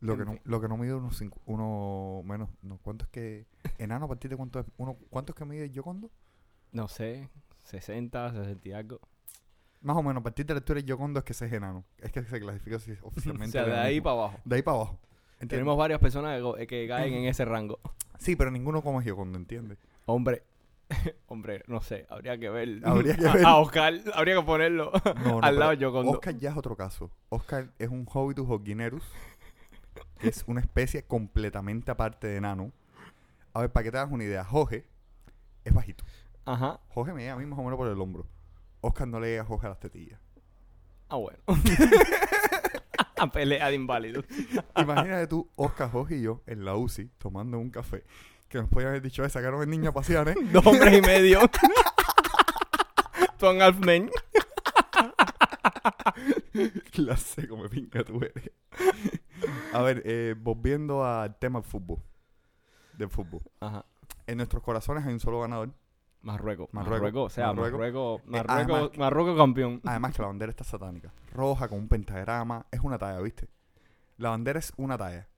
Lo 0.00 0.16
que, 0.16 0.24
no, 0.24 0.38
lo 0.44 0.60
que 0.60 0.68
no 0.68 0.76
mide 0.76 0.94
uno, 0.94 1.10
cinco- 1.10 1.40
uno 1.46 2.22
menos. 2.24 2.48
No, 2.62 2.78
¿Cuánto 2.78 3.04
es 3.04 3.10
que. 3.10 3.46
Enano 3.78 4.04
a 4.04 4.08
partir 4.08 4.30
de 4.30 4.36
cuánto 4.36 4.60
es. 4.60 4.66
Uno, 4.76 4.96
¿Cuánto 5.10 5.32
es 5.32 5.36
que 5.36 5.44
mide 5.44 5.70
Yocondo? 5.70 6.10
No 6.72 6.86
sé, 6.88 7.28
60, 7.64 8.32
60 8.32 8.68
y 8.68 8.72
algo. 8.72 9.00
Más 9.80 9.96
o 9.96 10.02
menos, 10.02 10.20
a 10.20 10.24
partir 10.24 10.44
de 10.46 10.54
la 10.54 10.58
altura 10.58 10.80
de 10.80 10.86
Yocondo 10.86 11.18
es 11.20 11.24
que 11.24 11.34
se 11.34 11.46
es 11.46 11.52
enano. 11.52 11.84
Es 11.98 12.12
que 12.12 12.22
se 12.24 12.40
clasifica 12.40 12.76
así 12.76 12.92
O 13.02 13.08
oficialmente. 13.08 13.52
sea, 13.52 13.64
de 13.64 13.76
ahí 13.78 14.00
para 14.00 14.14
abajo. 14.16 14.38
De 14.44 14.56
ahí 14.56 14.62
para 14.62 14.76
abajo. 14.76 14.98
¿Entiendes? 15.34 15.48
Tenemos 15.58 15.76
varias 15.78 16.00
personas 16.00 16.36
que, 16.36 16.42
go- 16.42 16.54
que 16.54 16.86
caen 16.88 17.14
en 17.14 17.24
ese 17.26 17.44
rango. 17.44 17.78
Sí, 18.18 18.34
pero 18.36 18.50
ninguno 18.50 18.82
como 18.82 19.00
Yocondo, 19.02 19.38
¿entiendes? 19.38 19.78
Hombre, 20.06 20.42
hombre, 21.26 21.62
no 21.68 21.80
sé, 21.80 22.06
habría 22.08 22.36
que 22.38 22.50
ver. 22.50 22.80
Habría 22.84 23.16
que 23.16 23.22
ver. 23.32 23.44
a 23.46 23.56
Oscar, 23.58 23.94
habría 24.14 24.36
que 24.36 24.42
ponerlo 24.42 24.90
No, 25.24 25.40
no, 25.40 25.40
al 25.42 25.58
lado 25.58 25.70
pero 25.72 25.80
yo 25.80 25.92
con 25.92 26.08
Oscar 26.08 26.36
ya 26.36 26.50
es 26.50 26.56
otro 26.56 26.76
caso. 26.76 27.10
Oscar 27.28 27.70
es 27.78 27.88
un 27.88 28.06
Hobitus 28.12 28.48
hoguinerus, 28.48 29.04
que 30.18 30.28
es 30.28 30.44
una 30.46 30.60
especie 30.60 31.04
completamente 31.04 31.90
aparte 31.90 32.26
de 32.26 32.36
enano. 32.36 32.72
A 33.54 33.60
ver, 33.60 33.72
para 33.72 33.84
que 33.84 33.90
te 33.90 33.98
hagas 33.98 34.12
una 34.12 34.24
idea, 34.24 34.44
Jorge 34.44 34.86
es 35.64 35.72
bajito. 35.74 36.04
Ajá. 36.44 36.80
Jorge 36.88 37.12
me 37.12 37.20
llega 37.22 37.34
a 37.34 37.36
mí 37.36 37.46
más 37.46 37.58
o 37.58 37.62
menos 37.62 37.76
por 37.76 37.88
el 37.88 38.00
hombro. 38.00 38.26
Oscar 38.80 39.08
no 39.08 39.20
le 39.20 39.28
llega 39.28 39.42
a 39.42 39.46
Jorge 39.46 39.66
a 39.66 39.70
las 39.70 39.80
tetillas. 39.80 40.20
Ah, 41.08 41.16
bueno. 41.16 41.38
Pelea 43.32 43.68
de 43.68 43.74
inválidos. 43.74 44.24
Imagínate 44.76 45.26
tú, 45.26 45.50
Oscar, 45.56 45.90
Jorge 45.90 46.16
y 46.16 46.22
yo 46.22 46.42
en 46.46 46.64
la 46.64 46.76
UCI 46.76 47.10
tomando 47.18 47.58
un 47.58 47.70
café. 47.70 48.04
Que 48.48 48.58
nos 48.58 48.68
podían 48.68 48.90
haber 48.90 49.02
dicho, 49.02 49.24
"Eh, 49.24 49.28
sacaron 49.28 49.60
el 49.62 49.68
niño 49.68 49.90
a 49.90 49.92
pasear, 49.92 50.28
¿eh? 50.28 50.34
Dos 50.52 50.64
hombres 50.66 50.96
y 50.96 51.00
medio. 51.02 51.40
Son 53.38 53.60
Alfmen. 53.60 54.10
Clase 56.92 57.46
como 57.48 57.68
pinga 57.68 58.04
tú 58.04 58.20
eres. 58.22 58.50
A 59.72 59.82
ver, 59.82 60.02
eh, 60.04 60.34
volviendo 60.38 61.04
al 61.04 61.38
tema 61.38 61.60
del 61.60 61.68
fútbol. 61.68 61.98
Del 62.96 63.08
fútbol. 63.10 63.40
Ajá. 63.60 63.84
En 64.26 64.36
nuestros 64.38 64.62
corazones 64.62 65.04
hay 65.06 65.12
un 65.12 65.20
solo 65.20 65.40
ganador. 65.40 65.70
Marruecos. 66.20 66.68
Marruecos. 66.72 67.00
Marruecos. 67.00 67.32
O 67.32 67.34
sea, 67.34 67.46
Marruecos. 67.52 67.72
Marruecos. 67.78 68.20
Eh, 68.20 68.30
Marruecos, 68.30 68.76
además- 68.76 68.98
Marruecos 68.98 69.36
campeón. 69.36 69.80
Además 69.84 70.14
que 70.16 70.22
la 70.22 70.28
bandera 70.28 70.50
está 70.50 70.64
satánica. 70.64 71.12
Roja 71.32 71.68
con 71.68 71.78
un 71.78 71.88
pentagrama. 71.88 72.66
Es 72.70 72.80
una 72.80 72.98
talla, 72.98 73.20
¿viste? 73.20 73.48
La 74.16 74.30
bandera 74.30 74.58
es 74.58 74.72
una 74.76 74.98
talla. 74.98 75.28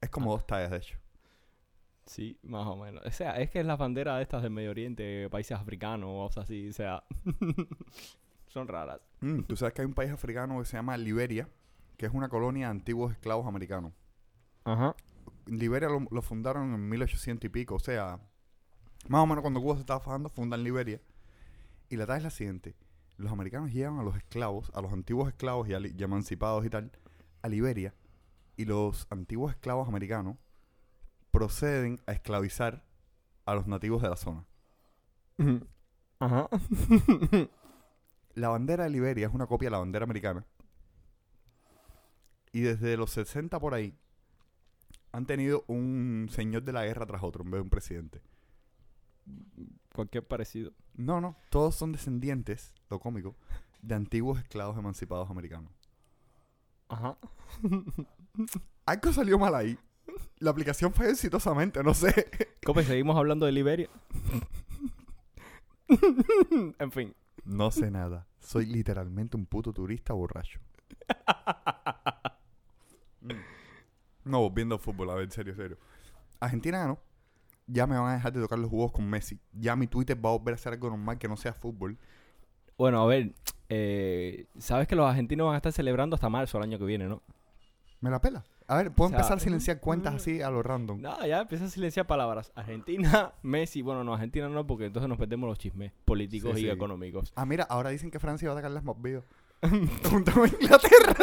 Es 0.00 0.10
como 0.10 0.32
dos 0.32 0.46
tallas, 0.46 0.70
de 0.70 0.76
hecho. 0.78 0.98
Sí, 2.06 2.38
más 2.42 2.66
o 2.66 2.76
menos. 2.76 3.04
O 3.04 3.10
sea, 3.10 3.32
es 3.40 3.50
que 3.50 3.60
es 3.60 3.66
la 3.66 3.76
bandera 3.76 4.16
de 4.16 4.22
estas 4.22 4.42
del 4.42 4.50
Medio 4.52 4.70
Oriente, 4.70 5.28
países 5.30 5.56
africanos, 5.58 6.08
o 6.10 6.32
sea, 6.32 6.42
así. 6.42 6.68
O 6.68 6.72
sea, 6.72 7.02
son 8.46 8.68
raras. 8.68 9.00
Mm, 9.20 9.42
Tú 9.42 9.56
sabes 9.56 9.74
que 9.74 9.82
hay 9.82 9.86
un 9.86 9.94
país 9.94 10.10
africano 10.10 10.58
que 10.58 10.64
se 10.66 10.76
llama 10.76 10.96
Liberia, 10.96 11.48
que 11.96 12.06
es 12.06 12.12
una 12.12 12.28
colonia 12.28 12.66
de 12.66 12.70
antiguos 12.72 13.12
esclavos 13.12 13.46
americanos. 13.46 13.92
Ajá. 14.64 14.94
Liberia 15.46 15.88
lo, 15.88 16.06
lo 16.10 16.22
fundaron 16.22 16.74
en 16.74 16.88
1800 16.88 17.46
y 17.46 17.48
pico. 17.48 17.76
O 17.76 17.78
sea, 17.78 18.20
más 19.08 19.20
o 19.22 19.26
menos 19.26 19.42
cuando 19.42 19.60
Cuba 19.60 19.74
se 19.74 19.80
estaba 19.80 20.00
fajando, 20.00 20.28
fundan 20.28 20.64
Liberia. 20.64 21.00
Y 21.88 21.96
la 21.96 22.06
talla 22.06 22.18
es 22.18 22.24
la 22.24 22.30
siguiente. 22.30 22.74
Los 23.16 23.32
americanos 23.32 23.72
llevan 23.72 23.98
a 23.98 24.02
los 24.02 24.16
esclavos, 24.16 24.70
a 24.74 24.82
los 24.82 24.92
antiguos 24.92 25.28
esclavos 25.28 25.68
y, 25.68 25.74
a 25.74 25.80
y 25.80 26.02
emancipados 26.02 26.64
y 26.66 26.70
tal, 26.70 26.90
a 27.42 27.48
Liberia. 27.48 27.94
Y 28.56 28.64
los 28.64 29.06
antiguos 29.10 29.52
esclavos 29.52 29.88
americanos 29.88 30.36
proceden 31.30 32.00
a 32.06 32.12
esclavizar 32.12 32.84
a 33.44 33.54
los 33.54 33.66
nativos 33.66 34.02
de 34.02 34.10
la 34.10 34.16
zona. 34.16 34.44
Ajá. 36.18 36.48
La 38.34 38.48
bandera 38.50 38.84
de 38.84 38.90
Liberia 38.90 39.26
es 39.26 39.34
una 39.34 39.46
copia 39.46 39.68
de 39.68 39.70
la 39.70 39.78
bandera 39.78 40.04
americana. 40.04 40.44
Y 42.52 42.60
desde 42.60 42.96
los 42.96 43.10
60 43.10 43.58
por 43.60 43.74
ahí 43.74 43.94
han 45.12 45.26
tenido 45.26 45.64
un 45.66 46.28
señor 46.30 46.62
de 46.62 46.72
la 46.72 46.84
guerra 46.84 47.06
tras 47.06 47.22
otro 47.22 47.42
en 47.42 47.50
vez 47.50 47.58
de 47.58 47.62
un 47.62 47.70
presidente. 47.70 48.20
Cualquier 49.94 50.26
parecido. 50.26 50.72
No, 50.94 51.20
no, 51.20 51.36
todos 51.50 51.74
son 51.74 51.92
descendientes, 51.92 52.74
lo 52.90 53.00
cómico, 53.00 53.34
de 53.82 53.94
antiguos 53.94 54.38
esclavos 54.38 54.76
emancipados 54.76 55.30
americanos. 55.30 55.72
Ajá. 56.88 57.18
Algo 58.86 59.12
salió 59.12 59.38
mal 59.38 59.54
ahí. 59.54 59.78
La 60.38 60.50
aplicación 60.50 60.92
fue 60.92 61.10
exitosamente, 61.10 61.82
no 61.82 61.94
sé. 61.94 62.30
Cope, 62.64 62.84
seguimos 62.84 63.16
hablando 63.16 63.46
de 63.46 63.52
Liberia. 63.52 63.88
en 66.78 66.92
fin. 66.92 67.14
No 67.44 67.70
sé 67.70 67.90
nada. 67.90 68.26
Soy 68.38 68.66
literalmente 68.66 69.36
un 69.36 69.46
puto 69.46 69.72
turista 69.72 70.12
borracho. 70.12 70.60
No, 74.24 74.40
volviendo 74.40 74.74
al 74.74 74.80
fútbol, 74.80 75.10
a 75.10 75.14
ver, 75.14 75.30
serio, 75.30 75.54
serio. 75.54 75.78
Argentina 76.40 76.78
ganó. 76.78 76.98
Ya 77.68 77.86
me 77.86 77.98
van 77.98 78.10
a 78.10 78.14
dejar 78.14 78.32
de 78.32 78.40
tocar 78.40 78.58
los 78.58 78.70
juegos 78.70 78.92
con 78.92 79.08
Messi. 79.08 79.38
Ya 79.52 79.74
mi 79.76 79.86
Twitter 79.86 80.16
va 80.24 80.30
a 80.30 80.32
volver 80.36 80.54
a 80.54 80.58
ser 80.58 80.72
algo 80.72 80.88
normal 80.90 81.18
que 81.18 81.28
no 81.28 81.36
sea 81.36 81.52
fútbol. 81.52 81.98
Bueno, 82.78 83.02
a 83.02 83.06
ver. 83.06 83.32
eh, 83.68 84.46
Sabes 84.58 84.86
que 84.86 84.94
los 84.94 85.08
argentinos 85.08 85.46
van 85.46 85.54
a 85.54 85.58
estar 85.58 85.72
celebrando 85.72 86.14
hasta 86.14 86.28
marzo 86.28 86.58
el 86.58 86.64
año 86.64 86.78
que 86.78 86.84
viene, 86.84 87.06
¿no? 87.08 87.22
Me 88.00 88.10
la 88.10 88.20
pela. 88.20 88.44
A 88.68 88.76
ver, 88.76 88.92
puedo 88.92 89.06
O 89.06 89.10
sea, 89.10 89.18
empezar 89.18 89.36
a 89.38 89.40
silenciar 89.40 89.80
cuentas 89.80 90.14
así 90.14 90.42
a 90.42 90.50
lo 90.50 90.62
random. 90.62 91.00
No, 91.00 91.24
ya 91.26 91.40
empieza 91.42 91.64
a 91.64 91.68
silenciar 91.68 92.06
palabras. 92.06 92.52
Argentina, 92.56 93.32
Messi. 93.42 93.80
Bueno, 93.82 94.04
no, 94.04 94.14
Argentina 94.14 94.48
no, 94.48 94.66
porque 94.66 94.86
entonces 94.86 95.08
nos 95.08 95.18
perdemos 95.18 95.48
los 95.48 95.58
chismes 95.58 95.92
políticos 96.04 96.52
Sí, 96.54 96.60
y 96.60 96.64
sí. 96.64 96.70
económicos. 96.70 97.32
Ah, 97.36 97.46
mira, 97.46 97.64
ahora 97.64 97.90
dicen 97.90 98.10
que 98.10 98.18
Francia 98.20 98.48
va 98.48 98.54
a 98.54 98.58
atacar 98.58 98.72
las 98.72 98.84
Malvinas. 98.84 99.24
Junto 100.10 100.32
con 100.32 100.48
Inglaterra. 100.60 101.14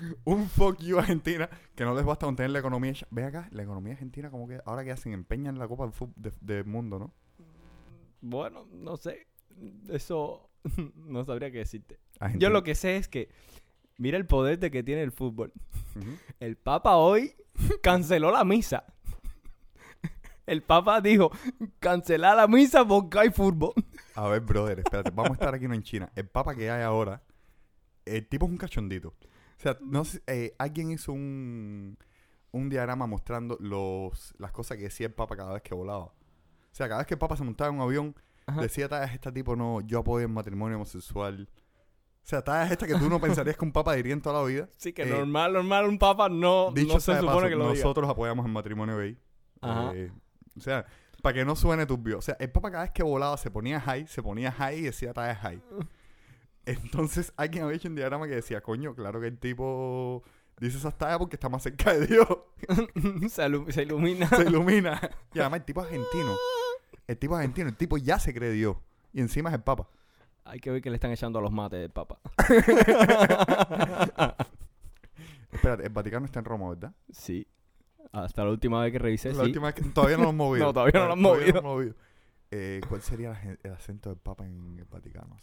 Un 0.24 0.48
fuck 0.48 0.78
you 0.80 0.98
Argentina 0.98 1.48
que 1.74 1.84
no 1.84 1.94
les 1.94 2.04
basta 2.04 2.26
con 2.26 2.36
tener 2.36 2.50
la 2.50 2.58
economía. 2.60 2.90
hecha. 2.92 3.06
Ve 3.10 3.24
acá, 3.24 3.48
la 3.52 3.62
economía 3.62 3.92
argentina 3.94 4.30
como 4.30 4.48
que 4.48 4.60
ahora 4.64 4.84
que 4.84 4.92
hacen 4.92 5.12
empeñan 5.12 5.58
la 5.58 5.68
Copa 5.68 5.90
del, 6.16 6.32
de- 6.40 6.64
Mundo, 6.64 6.98
¿no? 6.98 7.14
Bueno, 8.20 8.66
no 8.72 8.96
sé. 8.96 9.26
Eso 9.88 10.50
no 10.96 11.24
sabría 11.24 11.50
qué 11.50 11.58
decirte. 11.58 11.98
Argentina- 12.20 12.48
Yo 12.48 12.52
lo 12.52 12.62
que 12.64 12.74
sé 12.74 12.96
es 12.96 13.08
que 13.08 13.28
mira 13.98 14.16
el 14.16 14.26
poder 14.26 14.58
de 14.58 14.70
que 14.70 14.82
tiene 14.82 15.02
el 15.02 15.12
fútbol. 15.12 15.52
El 16.40 16.56
Papa 16.56 16.96
hoy 16.96 17.34
canceló 17.82 18.30
la 18.30 18.44
misa. 18.44 18.84
El 20.46 20.62
Papa 20.62 21.00
dijo, 21.00 21.30
cancelar 21.80 22.36
la 22.36 22.46
misa 22.46 22.86
porque 22.86 23.18
hay 23.18 23.30
fútbol. 23.30 23.72
A 24.14 24.28
ver, 24.28 24.40
brother, 24.42 24.78
espérate, 24.80 25.10
vamos 25.10 25.30
a 25.30 25.34
estar 25.34 25.54
aquí 25.54 25.66
no 25.66 25.72
en 25.74 25.82
China. 25.82 26.12
El 26.14 26.28
papa 26.28 26.54
que 26.54 26.70
hay 26.70 26.82
ahora, 26.82 27.22
el 28.04 28.26
tipo 28.28 28.44
es 28.44 28.52
un 28.52 28.58
cachondito. 28.58 29.14
O 29.58 29.60
sea, 29.62 29.78
no 29.80 30.04
sé, 30.04 30.22
eh, 30.26 30.54
alguien 30.58 30.90
hizo 30.90 31.12
un, 31.12 31.96
un 32.50 32.68
diagrama 32.68 33.06
mostrando 33.06 33.56
los, 33.60 34.34
las 34.38 34.52
cosas 34.52 34.76
que 34.76 34.84
decía 34.84 35.06
el 35.06 35.12
papa 35.14 35.36
cada 35.36 35.52
vez 35.54 35.62
que 35.62 35.74
volaba. 35.74 36.04
O 36.06 36.12
sea, 36.72 36.88
cada 36.88 36.98
vez 36.98 37.06
que 37.06 37.14
el 37.14 37.18
papa 37.18 37.36
se 37.36 37.44
montaba 37.44 37.70
en 37.70 37.76
un 37.76 37.82
avión, 37.82 38.14
Ajá. 38.46 38.60
decía 38.60 38.88
tallas 38.88 39.12
este 39.12 39.30
tipo, 39.32 39.54
no, 39.56 39.80
yo 39.82 40.00
apoyo 40.00 40.26
el 40.26 40.32
matrimonio 40.32 40.76
homosexual. 40.76 41.48
O 41.52 42.26
sea, 42.26 42.42
tallas 42.42 42.70
esta 42.72 42.86
que 42.86 42.94
tú 42.96 43.08
no 43.08 43.20
pensarías 43.20 43.56
que 43.56 43.64
un 43.64 43.72
papa 43.72 43.94
diría 43.94 44.12
en 44.14 44.22
toda 44.22 44.40
la 44.40 44.46
vida. 44.46 44.68
Sí, 44.76 44.92
que 44.92 45.02
Eh, 45.02 45.06
normal, 45.06 45.52
normal, 45.52 45.86
un 45.86 45.98
Papa 45.98 46.28
no, 46.28 46.72
Dicho 46.72 46.94
no 46.94 47.00
sea 47.00 47.16
se 47.16 47.20
supone 47.20 47.36
paso, 47.36 47.48
que 47.50 47.56
lo 47.56 47.64
diga. 47.70 47.74
nosotros 47.76 48.08
apoyamos 48.10 48.46
el 48.46 48.52
matrimonio 48.52 48.96
gay. 48.98 49.18
Ajá. 49.60 49.92
Eh, 49.94 50.10
o 50.56 50.60
sea, 50.60 50.86
para 51.22 51.34
que 51.34 51.44
no 51.44 51.54
suene 51.54 51.84
turbio. 51.86 52.18
O 52.18 52.22
sea, 52.22 52.36
el 52.40 52.50
papa 52.50 52.70
cada 52.70 52.82
vez 52.84 52.92
que 52.92 53.02
volaba 53.02 53.36
se 53.36 53.50
ponía 53.50 53.80
high, 53.80 54.06
se 54.06 54.22
ponía 54.22 54.50
high 54.52 54.78
y 54.78 54.82
decía 54.82 55.12
tallas 55.12 55.38
high. 55.38 55.62
Entonces 56.66 57.32
alguien 57.36 57.64
había 57.64 57.76
hecho 57.76 57.88
un 57.88 57.94
diagrama 57.94 58.26
que 58.26 58.34
decía, 58.36 58.60
coño, 58.60 58.94
claro 58.94 59.20
que 59.20 59.26
el 59.28 59.38
tipo 59.38 60.22
dice 60.60 60.78
esas 60.78 60.96
tallas 60.96 61.18
porque 61.18 61.36
está 61.36 61.48
más 61.48 61.62
cerca 61.62 61.92
de 61.94 62.06
Dios. 62.06 62.26
se, 63.30 63.82
ilumina. 63.82 64.28
se 64.28 64.42
ilumina. 64.42 65.00
Y 65.34 65.40
además 65.40 65.60
el 65.60 65.64
tipo 65.66 65.80
es 65.82 65.86
argentino. 65.86 66.36
El 67.06 67.18
tipo 67.18 67.34
es 67.34 67.38
argentino. 67.38 67.68
El 67.68 67.76
tipo 67.76 67.98
ya 67.98 68.18
se 68.18 68.32
cree 68.32 68.52
Dios. 68.52 68.76
Y 69.12 69.20
encima 69.20 69.50
es 69.50 69.54
el 69.56 69.62
papa. 69.62 69.88
Hay 70.44 70.60
que 70.60 70.70
ver 70.70 70.82
que 70.82 70.90
le 70.90 70.96
están 70.96 71.10
echando 71.10 71.38
a 71.38 71.42
los 71.42 71.50
mates 71.50 71.80
del 71.80 71.90
Papa. 71.90 72.18
Espérate, 75.50 75.84
el 75.84 75.88
Vaticano 75.88 76.26
está 76.26 76.40
en 76.40 76.44
Roma, 76.44 76.68
¿verdad? 76.68 76.92
Sí. 77.10 77.46
Hasta 78.12 78.44
la 78.44 78.50
última 78.50 78.82
vez 78.82 78.92
que 78.92 78.98
revisé, 78.98 79.30
La 79.30 79.36
sí. 79.36 79.40
última 79.40 79.66
vez 79.68 79.74
que 79.74 79.82
todavía 79.84 80.18
no 80.18 80.24
lo 80.24 80.28
han 80.30 80.36
movido. 80.36 80.66
No, 80.66 80.72
todavía 80.74 81.00
no 81.00 81.06
lo 81.06 81.12
han 81.14 81.22
movido. 81.22 81.62
no 81.62 81.68
movido. 81.68 81.94
Eh, 82.50 82.82
¿Cuál 82.86 83.00
sería 83.00 83.58
el 83.62 83.72
acento 83.72 84.10
del 84.10 84.18
Papa 84.18 84.44
en 84.44 84.76
el 84.78 84.84
Vaticano? 84.84 85.38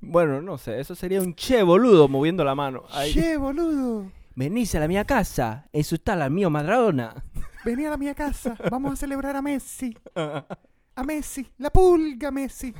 Bueno, 0.00 0.40
no 0.42 0.58
sé, 0.58 0.78
eso 0.80 0.94
sería 0.94 1.20
un 1.20 1.34
che 1.34 1.62
boludo 1.62 2.08
moviendo 2.08 2.44
la 2.44 2.54
mano. 2.54 2.84
Ahí. 2.90 3.12
¡Che, 3.12 3.36
boludo! 3.36 4.10
Venís 4.34 4.74
a 4.74 4.80
la 4.80 4.88
mía 4.88 5.04
casa, 5.04 5.66
insultar 5.72 6.20
al 6.20 6.30
mío 6.30 6.50
Maradona. 6.50 7.24
Vení 7.64 7.86
a 7.86 7.90
la 7.90 7.96
mía 7.96 8.14
casa, 8.14 8.56
vamos 8.70 8.92
a 8.92 8.96
celebrar 8.96 9.34
a 9.36 9.42
Messi. 9.42 9.96
A 10.14 11.02
Messi, 11.04 11.46
la 11.58 11.70
pulga 11.70 12.30
Messi. 12.30 12.74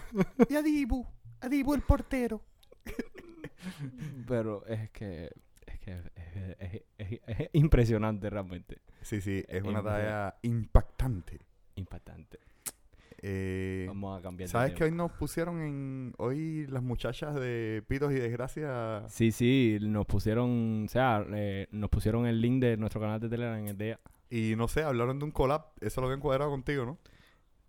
Y 0.48 0.54
a 0.54 0.62
Dibu, 0.62 1.04
a 1.40 1.48
Dibu 1.48 1.74
el 1.74 1.82
portero. 1.82 2.42
Pero 4.26 4.64
es 4.66 4.90
que. 4.90 5.30
Es 5.66 5.78
que 5.80 5.92
es, 5.92 6.56
es- 6.58 6.82
es- 6.98 7.20
es 7.26 7.50
impresionante 7.54 8.30
realmente. 8.30 8.80
Sí, 9.02 9.20
sí, 9.20 9.44
es 9.48 9.62
una 9.62 9.82
talla 9.82 10.36
impactante. 10.42 11.40
Impactante. 11.76 12.38
Eh, 13.22 13.84
Vamos 13.88 14.18
a 14.18 14.22
cambiar 14.22 14.48
de 14.48 14.52
¿Sabes 14.52 14.74
que 14.74 14.84
hoy 14.84 14.92
nos 14.92 15.12
pusieron 15.12 15.60
en... 15.60 16.14
Hoy 16.18 16.66
las 16.68 16.82
muchachas 16.82 17.34
de 17.34 17.82
Pitos 17.86 18.12
y 18.12 18.16
Desgracia... 18.16 19.04
Sí, 19.08 19.32
sí, 19.32 19.78
nos 19.80 20.06
pusieron, 20.06 20.84
o 20.84 20.88
sea, 20.88 21.24
eh, 21.34 21.66
nos 21.70 21.90
pusieron 21.90 22.26
el 22.26 22.40
link 22.40 22.60
de 22.60 22.76
nuestro 22.76 23.00
canal 23.00 23.20
de 23.20 23.28
Telegram 23.28 23.58
en 23.58 23.68
el 23.68 23.78
día. 23.78 24.00
Y 24.28 24.54
no 24.56 24.68
sé, 24.68 24.82
hablaron 24.82 25.18
de 25.18 25.24
un 25.24 25.30
collab. 25.30 25.66
Eso 25.80 26.00
lo 26.00 26.08
habían 26.08 26.20
cuadrado 26.20 26.50
contigo, 26.50 26.84
¿no? 26.84 26.98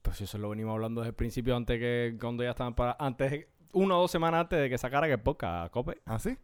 Pues 0.02 0.22
eso 0.22 0.38
lo 0.38 0.50
venimos 0.50 0.74
hablando 0.74 1.02
desde 1.02 1.10
el 1.10 1.16
principio, 1.16 1.56
antes 1.56 1.80
que 1.80 2.18
cuando 2.20 2.44
ya 2.44 2.52
estaban 2.52 2.76
para, 2.76 2.96
antes, 3.00 3.48
una 3.74 3.98
o 3.98 4.02
dos 4.02 4.12
semanas 4.12 4.42
antes 4.42 4.60
de 4.60 4.70
que 4.70 4.78
sacara 4.78 5.08
el 5.08 5.20
podcast, 5.20 5.72
Cope. 5.72 6.02
¿Ah, 6.06 6.20
sí? 6.20 6.38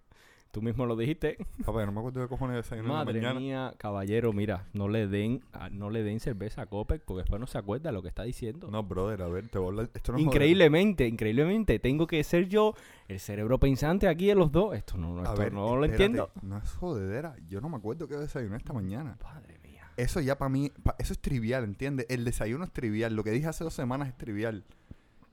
Tú 0.54 0.62
mismo 0.62 0.86
lo 0.86 0.96
dijiste. 0.96 1.38
Papá, 1.66 1.84
no 1.84 1.92
me 1.92 2.00
acuerdo 2.00 2.22
de 2.22 2.28
cojones 2.28 2.58
desayunar 2.58 2.86
en 2.86 2.98
la 3.00 3.04
Madre 3.06 3.22
mañana. 3.22 3.40
mía, 3.40 3.74
caballero, 3.80 4.34
mira, 4.34 4.68
no 4.74 4.88
le 4.88 5.08
den, 5.08 5.44
a- 5.52 5.72
no 5.72 5.90
le 5.90 6.04
den 6.04 6.20
cerveza 6.20 6.62
a 6.62 6.66
Copec 6.68 7.02
porque 7.04 7.22
después 7.24 7.40
no 7.42 7.48
se 7.48 7.58
acuerda 7.58 7.90
de 7.90 7.94
lo 7.94 8.04
que 8.04 8.10
está 8.10 8.22
diciendo. 8.22 8.70
No, 8.70 8.84
brother, 8.84 9.24
a 9.24 9.28
ver, 9.30 9.48
te 9.50 9.58
voy 9.58 9.66
a 9.66 9.70
hablar... 9.70 9.90
Esto 9.96 10.12
no 10.12 10.20
es 10.20 10.26
increíblemente, 10.26 11.08
increíblemente, 11.08 11.80
tengo 11.80 12.06
que 12.06 12.24
ser 12.24 12.48
yo 12.50 12.76
el 13.08 13.20
cerebro 13.20 13.60
pensante 13.60 14.08
aquí 14.08 14.28
de 14.28 14.36
los 14.36 14.52
dos. 14.52 14.76
Esto 14.76 14.96
no, 14.96 15.24
esto 15.24 15.36
ver, 15.36 15.52
no 15.54 15.76
lo 15.76 15.86
entiendo. 15.86 16.30
No 16.44 16.60
es 16.60 16.72
jodedera. 16.74 17.36
Yo 17.50 17.60
no 17.60 17.68
me 17.70 17.78
acuerdo 17.78 18.08
qué 18.08 18.16
desayuné 18.18 18.58
esta 18.58 18.74
mañana. 18.74 19.18
Madre 19.24 19.58
mía. 19.64 19.90
Eso 19.98 20.20
ya 20.22 20.38
para 20.38 20.50
mí... 20.50 20.72
pa- 20.84 20.96
eso 21.00 21.14
es 21.14 21.20
trivial, 21.20 21.64
¿entiendes? 21.64 22.06
El 22.10 22.26
desayuno 22.26 22.64
es 22.64 22.72
trivial. 22.72 23.16
Lo 23.16 23.24
que 23.24 23.32
dije 23.32 23.48
hace 23.48 23.64
dos 23.64 23.74
semanas 23.74 24.08
es 24.10 24.16
trivial. 24.18 24.64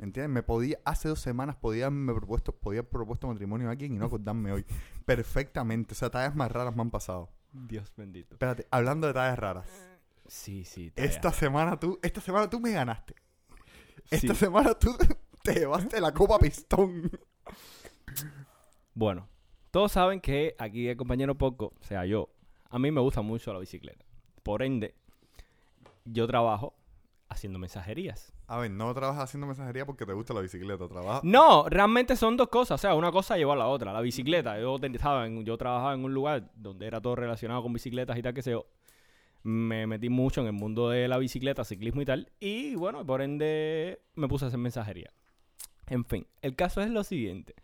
¿Entiendes? 0.00 0.30
Me 0.30 0.42
podía... 0.42 0.78
Hace 0.84 1.08
dos 1.08 1.20
semanas 1.20 1.56
podía 1.56 1.86
haberme 1.86 2.14
propuesto... 2.14 2.52
Podía 2.52 2.82
propuesto 2.82 3.26
matrimonio 3.28 3.68
a 3.68 3.72
alguien 3.72 3.94
y 3.94 3.98
no 3.98 4.06
acordarme 4.06 4.52
hoy. 4.52 4.64
Perfectamente. 5.04 5.92
O 5.92 5.96
sea, 5.96 6.10
tallas 6.10 6.34
más 6.34 6.50
raras 6.50 6.74
me 6.74 6.82
han 6.82 6.90
pasado. 6.90 7.30
Dios 7.52 7.92
bendito. 7.96 8.34
Espérate, 8.34 8.66
hablando 8.70 9.06
de 9.06 9.12
tallas 9.12 9.38
raras. 9.38 9.68
Sí, 10.26 10.64
sí. 10.64 10.92
Esta 10.96 11.32
semana 11.32 11.78
tú... 11.78 11.98
Esta 12.02 12.20
semana 12.20 12.48
tú 12.48 12.60
me 12.60 12.70
ganaste. 12.72 13.14
Esta 14.10 14.34
Sí. 14.34 14.40
semana 14.40 14.74
tú 14.74 14.96
te 15.42 15.54
llevaste 15.54 16.00
la 16.00 16.12
copa 16.12 16.38
pistón. 16.38 17.10
Bueno, 18.94 19.28
todos 19.70 19.92
saben 19.92 20.20
que 20.20 20.54
aquí 20.58 20.88
el 20.88 20.96
compañero 20.96 21.36
Poco, 21.36 21.74
o 21.80 21.84
sea, 21.84 22.04
yo, 22.06 22.28
a 22.68 22.78
mí 22.78 22.90
me 22.90 23.00
gusta 23.00 23.22
mucho 23.22 23.52
la 23.52 23.60
bicicleta. 23.60 24.04
Por 24.42 24.62
ende, 24.62 24.94
yo 26.04 26.26
trabajo 26.26 26.74
haciendo 27.40 27.58
mensajerías. 27.58 28.32
A 28.46 28.58
ver, 28.58 28.70
no 28.70 28.92
trabajas 28.94 29.24
haciendo 29.24 29.46
mensajería 29.46 29.86
porque 29.86 30.04
te 30.06 30.12
gusta 30.12 30.34
la 30.34 30.40
bicicleta. 30.42 30.86
Trabajas... 30.86 31.24
No, 31.24 31.66
realmente 31.68 32.14
son 32.16 32.36
dos 32.36 32.48
cosas. 32.48 32.74
O 32.74 32.78
sea, 32.78 32.94
una 32.94 33.10
cosa 33.10 33.36
lleva 33.36 33.54
a 33.54 33.56
la 33.56 33.66
otra. 33.68 33.92
La 33.92 34.00
bicicleta, 34.02 34.60
yo, 34.60 34.76
estaba 34.82 35.26
en- 35.26 35.44
yo 35.44 35.56
trabajaba 35.56 35.94
en 35.94 36.04
un 36.04 36.12
lugar 36.14 36.50
donde 36.54 36.86
era 36.86 37.00
todo 37.00 37.16
relacionado 37.16 37.62
con 37.62 37.72
bicicletas 37.72 38.16
y 38.18 38.22
tal 38.22 38.34
que 38.34 38.42
yo. 38.42 38.66
Me 39.42 39.86
metí 39.86 40.10
mucho 40.10 40.42
en 40.42 40.48
el 40.48 40.52
mundo 40.52 40.90
de 40.90 41.08
la 41.08 41.16
bicicleta, 41.16 41.64
ciclismo 41.64 42.02
y 42.02 42.04
tal. 42.04 42.30
Y 42.40 42.74
bueno, 42.74 43.06
por 43.06 43.22
ende 43.22 44.02
me 44.14 44.28
puse 44.28 44.44
a 44.44 44.48
hacer 44.48 44.60
mensajería. 44.60 45.10
En 45.86 46.04
fin, 46.04 46.26
el 46.42 46.54
caso 46.54 46.82
es 46.82 46.90
lo 46.90 47.02
siguiente. 47.04 47.54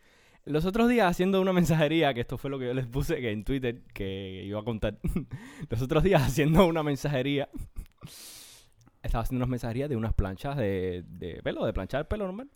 Los 0.47 0.65
otros 0.65 0.89
días 0.89 1.11
haciendo 1.11 1.41
una 1.41 1.53
mensajería, 1.53 2.15
que 2.15 2.21
esto 2.21 2.39
fue 2.39 2.51
lo 2.51 2.59
que 2.59 2.67
yo 2.67 2.73
les 2.75 2.87
puse 2.87 3.21
que 3.21 3.31
en 3.33 3.45
Twitter 3.45 3.83
que 3.93 4.43
iba 4.47 4.61
a 4.61 4.65
contar. 4.65 4.97
Los 5.69 5.83
otros 5.83 6.05
días 6.05 6.23
haciendo 6.23 6.65
una 6.67 6.83
mensajería. 6.85 7.49
Estaba 9.03 9.23
haciendo 9.23 9.39
unas 9.45 9.51
mensajerías 9.51 9.89
de 9.89 9.97
unas 9.97 10.13
planchas 10.15 10.57
de, 10.57 11.05
de 11.07 11.41
pelo, 11.43 11.65
de 11.65 11.73
planchar 11.73 12.01
el 12.01 12.07
pelo 12.07 12.25
normal. 12.27 12.51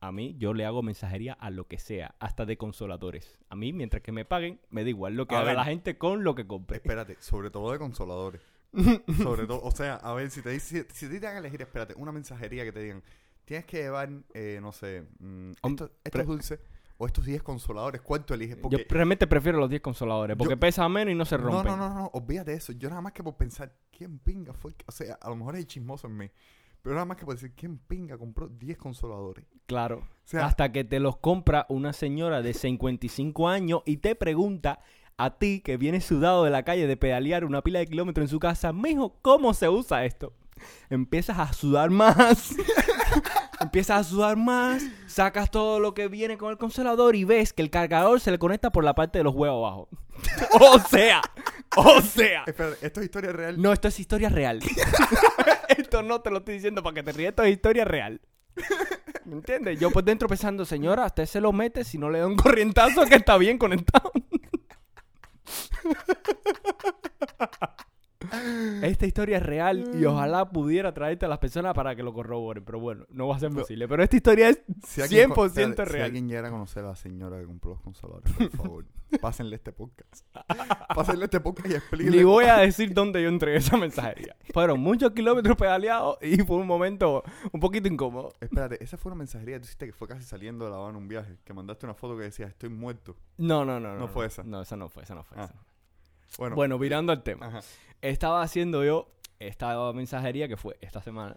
A 0.00 0.12
mí, 0.12 0.36
yo 0.38 0.54
le 0.54 0.64
hago 0.64 0.80
mensajería 0.82 1.32
a 1.32 1.50
lo 1.50 1.66
que 1.66 1.78
sea, 1.78 2.14
hasta 2.20 2.46
de 2.46 2.56
consoladores. 2.56 3.36
A 3.48 3.56
mí, 3.56 3.72
mientras 3.72 4.00
que 4.02 4.12
me 4.12 4.24
paguen, 4.24 4.60
me 4.70 4.84
da 4.84 4.90
igual 4.90 5.14
lo 5.16 5.26
que 5.26 5.34
A 5.34 5.38
haga 5.38 5.48
ver. 5.48 5.56
la 5.56 5.64
gente 5.64 5.98
con 5.98 6.22
lo 6.22 6.36
que 6.36 6.46
compre. 6.46 6.76
Espérate, 6.76 7.16
sobre 7.18 7.50
todo 7.50 7.72
de 7.72 7.78
consoladores. 7.78 8.40
sobre 9.22 9.46
todo, 9.46 9.60
o 9.62 9.70
sea, 9.72 9.94
a 9.96 10.14
ver, 10.14 10.30
si 10.30 10.40
te 10.42 10.50
dice, 10.50 10.86
si, 10.92 11.06
si 11.06 11.12
te 11.12 11.18
dan 11.18 11.34
a 11.36 11.38
elegir, 11.38 11.62
espérate, 11.62 11.94
una 11.96 12.12
mensajería 12.12 12.62
que 12.64 12.70
te 12.72 12.80
digan, 12.82 13.02
tienes 13.44 13.64
que 13.66 13.78
llevar, 13.78 14.08
eh, 14.34 14.58
no 14.62 14.70
sé, 14.72 15.04
mm, 15.18 15.52
Hom- 15.62 15.70
estos, 15.72 15.90
estos 16.04 16.12
pre- 16.12 16.24
dulces 16.24 16.60
o 16.98 17.06
estos 17.06 17.24
10 17.24 17.42
consoladores, 17.42 18.00
¿cuál 18.02 18.24
tú 18.24 18.34
eliges? 18.34 18.56
Yo 18.56 18.62
Porque 18.62 18.86
realmente 18.90 19.26
prefiero 19.26 19.58
los 19.58 19.70
10 19.70 19.80
consoladores, 19.80 20.36
porque 20.36 20.54
Yo- 20.54 20.60
pesan 20.60 20.90
menos 20.92 21.12
y 21.12 21.14
no 21.14 21.24
se 21.24 21.38
no, 21.38 21.44
rompen. 21.44 21.66
no, 21.72 21.76
no, 21.76 21.94
no, 21.94 22.06
olvídate 22.12 22.50
de 22.50 22.56
eso. 22.56 22.72
Yo 22.72 22.88
nada 22.90 23.00
más 23.00 23.12
que 23.12 23.22
por 23.22 23.36
pensar, 23.36 23.72
¿quién 23.96 24.18
pinga 24.18 24.52
fue? 24.52 24.72
el 24.72 24.76
que-?" 24.76 24.84
O 24.88 24.92
sea, 24.92 25.14
a 25.20 25.28
lo 25.30 25.36
mejor 25.36 25.56
es 25.56 25.66
chismoso 25.66 26.06
en 26.08 26.16
mí. 26.16 26.30
Pero 26.82 26.94
nada 26.94 27.04
más 27.06 27.16
que 27.16 27.24
por 27.24 27.34
decir, 27.34 27.52
¿quién 27.56 27.78
pinga 27.78 28.16
compró 28.18 28.48
10 28.48 28.76
consoladores? 28.78 29.44
Claro. 29.66 29.98
O 29.98 30.06
sea, 30.24 30.46
Hasta 30.46 30.70
que 30.72 30.84
te 30.84 31.00
los 31.00 31.16
compra 31.18 31.66
una 31.68 31.92
señora 31.92 32.40
de 32.42 32.52
55 32.54 33.48
años 33.48 33.82
y 33.84 33.96
te 33.98 34.14
pregunta 34.14 34.78
a 35.16 35.38
ti 35.38 35.60
que 35.60 35.76
vienes 35.76 36.04
sudado 36.04 36.44
de 36.44 36.50
la 36.50 36.62
calle 36.64 36.86
de 36.86 36.96
pedalear 36.96 37.44
una 37.44 37.62
pila 37.62 37.80
de 37.80 37.86
kilómetros 37.86 38.24
en 38.24 38.28
su 38.28 38.38
casa, 38.38 38.72
mijo, 38.72 39.18
¿cómo 39.22 39.54
se 39.54 39.68
usa 39.68 40.04
esto? 40.04 40.32
Empiezas 40.90 41.38
a 41.38 41.52
sudar 41.52 41.90
más. 41.90 42.54
Empiezas 43.60 44.06
a 44.06 44.08
sudar 44.08 44.36
más, 44.36 44.84
sacas 45.06 45.50
todo 45.50 45.80
lo 45.80 45.92
que 45.92 46.08
viene 46.08 46.38
con 46.38 46.50
el 46.50 46.58
consolador 46.58 47.16
y 47.16 47.24
ves 47.24 47.52
que 47.52 47.62
el 47.62 47.70
cargador 47.70 48.20
se 48.20 48.30
le 48.30 48.38
conecta 48.38 48.70
por 48.70 48.84
la 48.84 48.94
parte 48.94 49.18
de 49.18 49.24
los 49.24 49.34
huevos 49.34 49.66
abajo. 49.66 49.88
o 50.60 50.78
sea, 50.78 51.20
o 51.76 52.00
sea. 52.00 52.44
espérate, 52.46 52.86
¿esto 52.86 53.00
es 53.00 53.06
historia 53.06 53.32
real? 53.32 53.60
No, 53.60 53.72
esto 53.72 53.88
es 53.88 53.98
historia 53.98 54.28
real. 54.28 54.60
esto 55.76 56.02
no 56.02 56.20
te 56.20 56.30
lo 56.30 56.38
estoy 56.38 56.54
diciendo 56.54 56.82
para 56.82 56.94
que 56.94 57.02
te 57.02 57.12
rías, 57.12 57.30
esto 57.30 57.42
es 57.42 57.52
historia 57.52 57.84
real. 57.84 58.20
¿Me 59.24 59.34
entiendes? 59.34 59.78
Yo 59.78 59.90
por 59.90 60.04
dentro 60.04 60.28
pensando, 60.28 60.64
señora, 60.64 61.06
usted 61.06 61.26
se 61.26 61.40
lo 61.40 61.52
mete 61.52 61.84
si 61.84 61.98
no 61.98 62.10
le 62.10 62.20
da 62.20 62.26
un 62.26 62.36
corrientazo 62.36 63.04
que 63.06 63.16
está 63.16 63.36
bien 63.36 63.58
conectado. 63.58 64.12
Esta 68.82 69.06
historia 69.06 69.38
es 69.38 69.42
real 69.42 69.90
y 70.00 70.04
ojalá 70.04 70.48
pudiera 70.50 70.92
traerte 70.92 71.26
a 71.26 71.28
las 71.28 71.38
personas 71.38 71.74
para 71.74 71.94
que 71.96 72.02
lo 72.02 72.12
corroboren, 72.12 72.64
pero 72.64 72.78
bueno, 72.80 73.04
no 73.10 73.28
va 73.28 73.36
a 73.36 73.38
ser 73.40 73.50
posible. 73.52 73.86
Pero 73.88 74.02
esta 74.02 74.16
historia 74.16 74.48
es 74.50 74.62
Si 74.86 75.00
alguien 75.02 75.30
100% 75.30 75.34
co- 75.34 75.46
espérate, 75.46 75.86
Si 75.86 75.92
real. 75.92 76.04
alguien 76.06 76.28
llegara 76.28 76.48
a 76.48 76.50
conocer 76.50 76.84
a 76.84 76.88
la 76.88 76.96
señora 76.96 77.38
que 77.38 77.46
compró 77.46 77.70
los 77.72 77.80
consoladores, 77.80 78.32
por 78.32 78.50
favor, 78.50 78.84
pásenle 79.20 79.56
este 79.56 79.72
podcast. 79.72 80.24
Pásenle 80.94 81.24
este 81.24 81.40
podcast 81.40 81.68
y 81.70 81.74
explíquenle. 81.74 82.16
Ni 82.18 82.24
voy 82.24 82.44
a 82.46 82.58
decir 82.58 82.92
dónde 82.94 83.22
yo 83.22 83.28
entregué 83.28 83.58
esa 83.58 83.76
mensajería. 83.76 84.36
Fueron 84.52 84.80
muchos 84.80 85.12
kilómetros 85.12 85.56
pedaleados 85.56 86.18
y 86.22 86.38
fue 86.38 86.56
un 86.56 86.66
momento 86.66 87.22
un 87.52 87.60
poquito 87.60 87.88
incómodo. 87.88 88.32
Espérate, 88.40 88.82
esa 88.82 88.96
fue 88.96 89.10
una 89.12 89.18
mensajería 89.18 89.56
que 89.56 89.60
tú 89.60 89.64
hiciste 89.66 89.86
que 89.86 89.92
fue 89.92 90.08
casi 90.08 90.24
saliendo 90.24 90.64
de 90.64 90.70
La 90.70 90.76
Habana 90.78 90.98
un 90.98 91.08
viaje. 91.08 91.36
Que 91.44 91.52
mandaste 91.54 91.86
una 91.86 91.94
foto 91.94 92.16
que 92.16 92.24
decía, 92.24 92.46
estoy 92.46 92.68
muerto. 92.68 93.16
No, 93.38 93.64
no, 93.64 93.78
no. 93.80 93.94
No, 93.94 94.00
No 94.00 94.08
fue 94.08 94.26
esa. 94.26 94.42
No, 94.44 94.60
esa 94.62 94.76
no 94.76 94.88
fue, 94.88 95.02
esa 95.04 95.14
no 95.14 95.24
fue. 95.24 95.36
Ah, 95.40 95.44
esa. 95.44 95.54
Bueno, 96.38 96.56
Bueno, 96.56 96.78
virando 96.78 97.10
al 97.12 97.22
tema. 97.22 97.46
ajá. 97.46 97.60
Estaba 98.02 98.42
haciendo 98.42 98.84
yo 98.84 99.10
esta 99.38 99.92
mensajería 99.92 100.48
que 100.48 100.56
fue 100.56 100.76
esta 100.80 101.02
semana. 101.02 101.36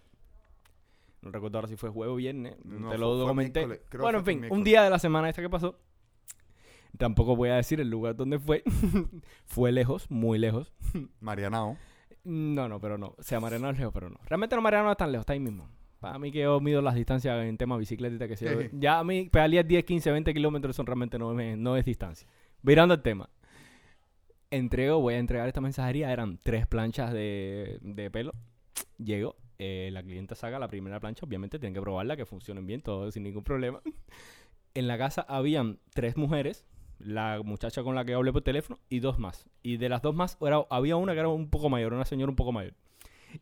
No 1.22 1.32
recuerdo 1.32 1.58
ahora 1.60 1.68
si 1.68 1.76
fue 1.76 1.90
jueves 1.90 2.14
o 2.14 2.16
viernes. 2.16 2.56
No, 2.66 2.90
te 2.90 2.98
lo 2.98 3.28
comenté. 3.28 3.66
Bueno, 4.00 4.20
en 4.20 4.26
fin, 4.26 4.46
un 4.50 4.64
día 4.64 4.84
de 4.84 4.90
la 4.90 5.00
semana 5.00 5.30
esta 5.30 5.42
que 5.42 5.50
pasó. 5.50 5.78
Tampoco 6.98 7.36
voy 7.36 7.50
a 7.50 7.56
decir 7.56 7.80
el 7.80 7.90
lugar 7.90 8.16
donde 8.16 8.40
fue. 8.40 8.64
fue 9.46 9.72
lejos, 9.72 10.10
muy 10.10 10.38
lejos. 10.40 10.72
Marianao. 11.20 11.78
No, 12.24 12.68
no, 12.68 12.80
pero 12.80 12.98
no. 12.98 13.16
O 13.18 13.24
sea, 13.24 13.40
Mariano 13.40 13.70
es 13.70 13.78
lejos, 13.78 13.94
pero 13.94 14.10
no. 14.10 14.20
Realmente 14.28 14.56
no 14.56 14.62
Mariano 14.62 14.92
es 14.92 14.98
tan 14.98 15.12
lejos, 15.12 15.24
está 15.24 15.34
ahí 15.34 15.40
mismo. 15.40 15.68
Para 16.00 16.18
mí 16.20 16.32
que 16.32 16.40
yo 16.42 16.60
mido 16.60 16.82
las 16.82 16.96
distancias 16.96 17.44
en 17.46 17.58
tema 17.58 17.78
bicicleta 17.78 18.28
que 18.28 18.36
sé 18.36 18.46
yo. 18.46 18.60
Ya 18.74 19.00
a 19.00 19.04
mí 19.04 19.30
pedalear 19.30 19.66
10, 19.66 19.84
15, 19.86 20.12
20 20.12 20.34
kilómetros 20.34 20.76
son 20.76 20.86
realmente 20.86 21.18
no, 21.20 21.34
me- 21.34 21.56
no 21.56 21.78
es 21.78 21.86
distancia. 21.86 22.28
Virando 22.64 22.94
el 22.96 23.02
tema. 23.02 23.30
Entrego, 24.52 25.00
voy 25.00 25.14
a 25.14 25.18
entregar 25.20 25.48
esta 25.48 25.62
mensajería. 25.62 26.12
Eran 26.12 26.38
tres 26.44 26.68
planchas 26.68 27.14
de, 27.14 27.80
de 27.82 28.12
pelo. 28.12 28.34
Llego. 28.98 29.36
eh, 29.60 29.90
la 29.94 30.04
clienta 30.04 30.36
saca 30.36 30.60
la 30.60 30.68
primera 30.68 31.00
plancha. 31.00 31.26
Obviamente 31.26 31.58
tienen 31.60 31.74
que 31.74 31.82
probarla, 31.82 32.18
que 32.18 32.26
funcionen 32.26 32.66
bien, 32.68 32.82
todo 32.82 33.12
sin 33.12 33.24
ningún 33.24 33.44
problema. 33.44 33.82
En 34.74 34.88
la 34.88 34.98
casa 34.98 35.26
habían 35.28 35.80
tres 35.94 36.16
mujeres. 36.16 36.64
La 36.98 37.42
muchacha 37.44 37.84
con 37.84 37.94
la 37.94 38.06
que 38.06 38.14
hablé 38.14 38.32
por 38.32 38.42
teléfono 38.42 38.80
y 38.88 39.02
dos 39.02 39.20
más. 39.20 39.46
Y 39.64 39.76
de 39.76 39.90
las 39.90 40.02
dos 40.02 40.16
más 40.16 40.38
era- 40.40 40.66
había 40.70 40.96
una 40.96 41.12
que 41.14 41.20
era 41.20 41.28
un 41.28 41.50
poco 41.50 41.68
mayor, 41.70 41.94
una 41.94 42.06
señora 42.06 42.30
un 42.30 42.38
poco 42.38 42.54
mayor. 42.54 42.74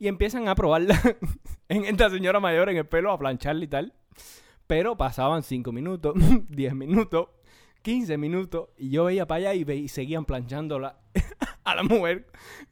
Y 0.00 0.08
empiezan 0.08 0.48
a 0.48 0.56
probarla 0.56 0.98
en 1.68 1.84
esta 1.84 2.10
señora 2.10 2.40
mayor 2.40 2.68
en 2.68 2.78
el 2.78 2.86
pelo, 2.86 3.12
a 3.12 3.18
plancharla 3.18 3.64
y 3.64 3.68
tal. 3.68 3.92
Pero 4.66 4.96
pasaban 4.96 5.44
5 5.44 5.70
minutos, 5.72 6.14
10 6.48 6.74
minutos, 6.74 7.28
15 7.82 8.18
minutos. 8.18 8.68
Y 8.76 8.90
yo 8.90 9.04
veía 9.04 9.26
para 9.26 9.38
allá 9.50 9.54
y, 9.54 9.64
ve- 9.64 9.76
y 9.76 9.88
seguían 9.88 10.24
planchándola 10.24 11.00
a 11.64 11.74
la 11.74 11.82
mujer 11.82 12.26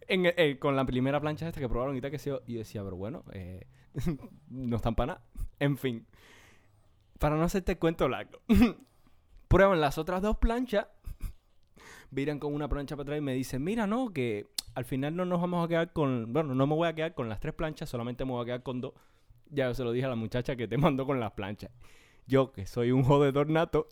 eh, 0.06 0.58
con 0.58 0.76
la 0.76 0.84
primera 0.84 1.20
plancha 1.20 1.46
esta 1.48 1.60
que 1.60 1.68
probaron 1.68 1.96
y 1.96 2.00
tal 2.00 2.10
que 2.10 2.18
se 2.18 2.30
yo. 2.30 2.40
Y 2.46 2.54
yo 2.54 2.58
decía, 2.60 2.82
pero 2.84 2.96
bueno, 2.96 3.24
eh, 3.32 3.66
no 4.48 4.76
están 4.76 4.94
para 4.94 5.14
nada. 5.14 5.24
En 5.58 5.76
fin. 5.76 6.06
Para 7.18 7.36
no 7.36 7.42
hacerte 7.42 7.78
cuento 7.78 8.08
largo. 8.08 8.40
Prueban 9.48 9.80
las 9.80 9.98
otras 9.98 10.22
dos 10.22 10.36
planchas. 10.38 10.86
Viran 12.10 12.38
con 12.38 12.54
una 12.54 12.68
plancha 12.68 12.96
para 12.96 13.02
atrás 13.04 13.18
y 13.18 13.22
me 13.22 13.34
dicen, 13.34 13.62
mira, 13.62 13.86
no, 13.86 14.12
que 14.12 14.46
al 14.74 14.84
final 14.84 15.14
no 15.16 15.24
nos 15.24 15.40
vamos 15.40 15.64
a 15.64 15.68
quedar 15.68 15.92
con... 15.92 16.32
Bueno, 16.32 16.54
no 16.54 16.66
me 16.66 16.74
voy 16.74 16.88
a 16.88 16.94
quedar 16.94 17.14
con 17.14 17.28
las 17.28 17.40
tres 17.40 17.54
planchas, 17.54 17.88
solamente 17.88 18.24
me 18.24 18.32
voy 18.32 18.42
a 18.42 18.46
quedar 18.46 18.62
con 18.62 18.80
dos. 18.80 18.94
Ya 19.50 19.72
se 19.74 19.84
lo 19.84 19.92
dije 19.92 20.06
a 20.06 20.10
la 20.10 20.14
muchacha 20.16 20.56
que 20.56 20.68
te 20.68 20.78
mandó 20.78 21.06
con 21.06 21.20
las 21.20 21.32
planchas. 21.32 21.70
Yo, 22.26 22.52
que 22.52 22.66
soy 22.66 22.92
un 22.92 23.02
jodedor 23.02 23.48
nato, 23.50 23.88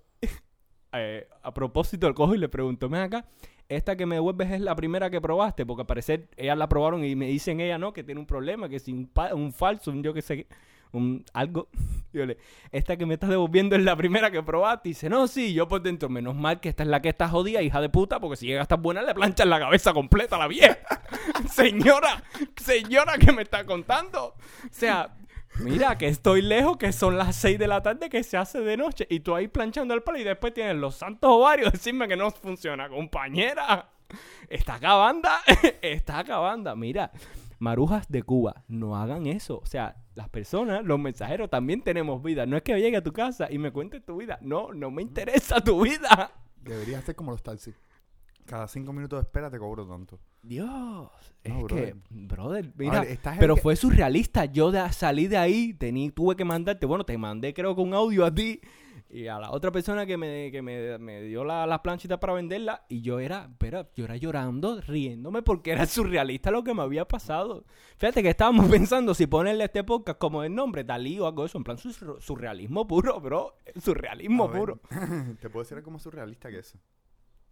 eh, 1.00 1.28
a 1.42 1.52
propósito, 1.52 2.06
el 2.06 2.14
cojo 2.14 2.34
y 2.34 2.38
le 2.38 2.48
pregunto, 2.48 2.88
ven 2.88 3.02
acá, 3.02 3.24
esta 3.68 3.96
que 3.96 4.06
me 4.06 4.16
devuelves 4.16 4.52
es 4.52 4.60
la 4.60 4.76
primera 4.76 5.10
que 5.10 5.20
probaste, 5.20 5.66
porque 5.66 5.82
al 5.82 5.86
parecer 5.86 6.28
ellas 6.36 6.56
la 6.56 6.68
probaron 6.68 7.04
y 7.04 7.16
me 7.16 7.26
dicen 7.26 7.60
ella 7.60 7.78
no, 7.78 7.92
que 7.92 8.04
tiene 8.04 8.20
un 8.20 8.26
problema, 8.26 8.68
que 8.68 8.78
si 8.78 8.92
un, 8.92 9.52
falso, 9.52 9.90
un 9.90 10.02
yo 10.02 10.14
qué 10.14 10.22
sé 10.22 10.46
un, 10.92 11.24
algo. 11.32 11.68
Yo 12.12 12.24
le, 12.24 12.38
esta 12.72 12.96
que 12.96 13.04
me 13.04 13.12
estás 13.12 13.28
devolviendo 13.28 13.76
es 13.76 13.82
la 13.82 13.94
primera 13.94 14.30
que 14.30 14.42
probaste. 14.42 14.88
Y 14.88 14.92
dice, 14.92 15.10
no, 15.10 15.28
sí, 15.28 15.52
yo 15.52 15.68
por 15.68 15.82
dentro. 15.82 16.08
Menos 16.08 16.34
mal 16.34 16.60
que 16.60 16.70
esta 16.70 16.82
es 16.82 16.88
la 16.88 17.02
que 17.02 17.10
está 17.10 17.28
jodida, 17.28 17.60
hija 17.60 17.78
de 17.82 17.90
puta, 17.90 18.20
porque 18.20 18.36
si 18.36 18.46
llega 18.46 18.60
a 18.60 18.62
estar 18.62 18.80
buena, 18.80 19.02
le 19.02 19.12
planchan 19.12 19.50
la 19.50 19.58
cabeza 19.58 19.92
completa 19.92 20.36
a 20.36 20.38
la 20.38 20.48
vieja. 20.48 20.78
señora, 21.50 22.22
señora, 22.56 23.18
¿qué 23.18 23.32
me 23.32 23.42
está 23.42 23.66
contando? 23.66 24.28
O 24.28 24.34
sea, 24.70 25.14
mira, 25.60 25.98
que 25.98 26.08
estoy 26.08 26.42
lejos, 26.42 26.76
que 26.76 26.92
son 26.92 27.16
las 27.16 27.36
6 27.36 27.58
de 27.58 27.68
la 27.68 27.82
tarde, 27.82 28.08
que 28.08 28.22
se 28.22 28.36
hace 28.36 28.60
de 28.60 28.76
noche. 28.76 29.06
Y 29.10 29.20
tú 29.20 29.34
ahí 29.34 29.48
planchando 29.48 29.94
el 29.94 30.02
palo 30.02 30.18
y 30.18 30.24
después 30.24 30.54
tienes 30.54 30.76
los 30.76 30.96
santos 30.96 31.30
ovarios. 31.30 31.72
Decirme 31.72 32.08
que 32.08 32.16
no 32.16 32.30
funciona, 32.30 32.88
compañera. 32.88 33.90
Está 34.48 34.74
acabando, 34.74 35.28
está 35.82 36.18
acabando. 36.20 36.74
Mira, 36.76 37.10
marujas 37.58 38.08
de 38.08 38.22
Cuba, 38.22 38.64
no 38.68 38.96
hagan 38.96 39.26
eso. 39.26 39.58
O 39.58 39.66
sea, 39.66 39.96
las 40.14 40.28
personas, 40.28 40.84
los 40.84 40.98
mensajeros, 40.98 41.50
también 41.50 41.82
tenemos 41.82 42.22
vida. 42.22 42.46
No 42.46 42.56
es 42.56 42.62
que 42.62 42.78
llegue 42.78 42.96
a 42.96 43.02
tu 43.02 43.12
casa 43.12 43.48
y 43.50 43.58
me 43.58 43.72
cuentes 43.72 44.04
tu 44.04 44.16
vida. 44.16 44.38
No, 44.40 44.72
no 44.72 44.90
me 44.90 45.02
interesa 45.02 45.60
tu 45.60 45.82
vida. 45.82 46.32
Deberías 46.62 47.02
hacer 47.02 47.14
como 47.14 47.32
los 47.32 47.42
taxis. 47.42 47.74
Cada 48.46 48.68
cinco 48.68 48.92
minutos 48.92 49.18
de 49.18 49.22
espera 49.22 49.50
te 49.50 49.58
cobro 49.58 49.86
tanto. 49.86 50.18
Dios, 50.42 51.10
es 51.42 51.52
No, 51.52 51.66
que, 51.66 51.96
brother. 52.08 52.72
mira, 52.76 53.00
ver, 53.00 53.18
pero 53.40 53.56
que- 53.56 53.60
fue 53.62 53.74
surrealista. 53.76 54.44
Yo 54.44 54.70
de- 54.70 54.92
salí 54.92 55.26
de 55.26 55.36
ahí, 55.36 55.74
tení, 55.74 56.10
tuve 56.10 56.36
que 56.36 56.44
mandarte, 56.44 56.86
bueno, 56.86 57.04
te 57.04 57.18
mandé 57.18 57.52
creo 57.52 57.74
que 57.74 57.80
un 57.82 57.92
audio 57.94 58.24
a 58.24 58.32
ti 58.32 58.60
y 59.10 59.26
a 59.26 59.38
la 59.40 59.50
otra 59.50 59.72
persona 59.72 60.06
que 60.06 60.16
me, 60.16 60.50
que 60.52 60.62
me, 60.62 60.98
me 60.98 61.22
dio 61.22 61.42
la- 61.44 61.66
las 61.66 61.80
planchitas 61.80 62.18
para 62.18 62.32
venderla 62.34 62.84
y 62.88 63.00
yo 63.02 63.18
era, 63.18 63.50
pero 63.58 63.88
yo 63.96 64.04
era 64.04 64.16
llorando, 64.16 64.80
riéndome 64.80 65.42
porque 65.42 65.72
era 65.72 65.84
surrealista 65.86 66.52
lo 66.52 66.62
que 66.62 66.74
me 66.74 66.82
había 66.82 67.06
pasado. 67.08 67.64
Fíjate 67.98 68.22
que 68.22 68.28
estábamos 68.30 68.66
pensando 68.88 69.14
si 69.14 69.26
ponerle 69.26 69.64
a 69.64 69.66
este 69.66 69.82
podcast 69.82 70.18
como 70.18 70.44
el 70.44 70.54
nombre, 70.54 70.84
Dalí 70.84 71.18
o 71.18 71.26
algo 71.26 71.42
de 71.42 71.46
eso, 71.48 71.58
en 71.58 71.64
plan 71.64 71.78
sur- 71.78 72.22
surrealismo 72.22 72.86
puro, 72.86 73.20
bro, 73.20 73.56
surrealismo 73.80 74.48
ver, 74.48 74.58
puro. 74.60 74.80
te 75.40 75.50
puedo 75.50 75.64
decir 75.64 75.76
algo 75.78 75.90
más 75.90 76.02
surrealista 76.02 76.50
que 76.50 76.60
eso. 76.60 76.78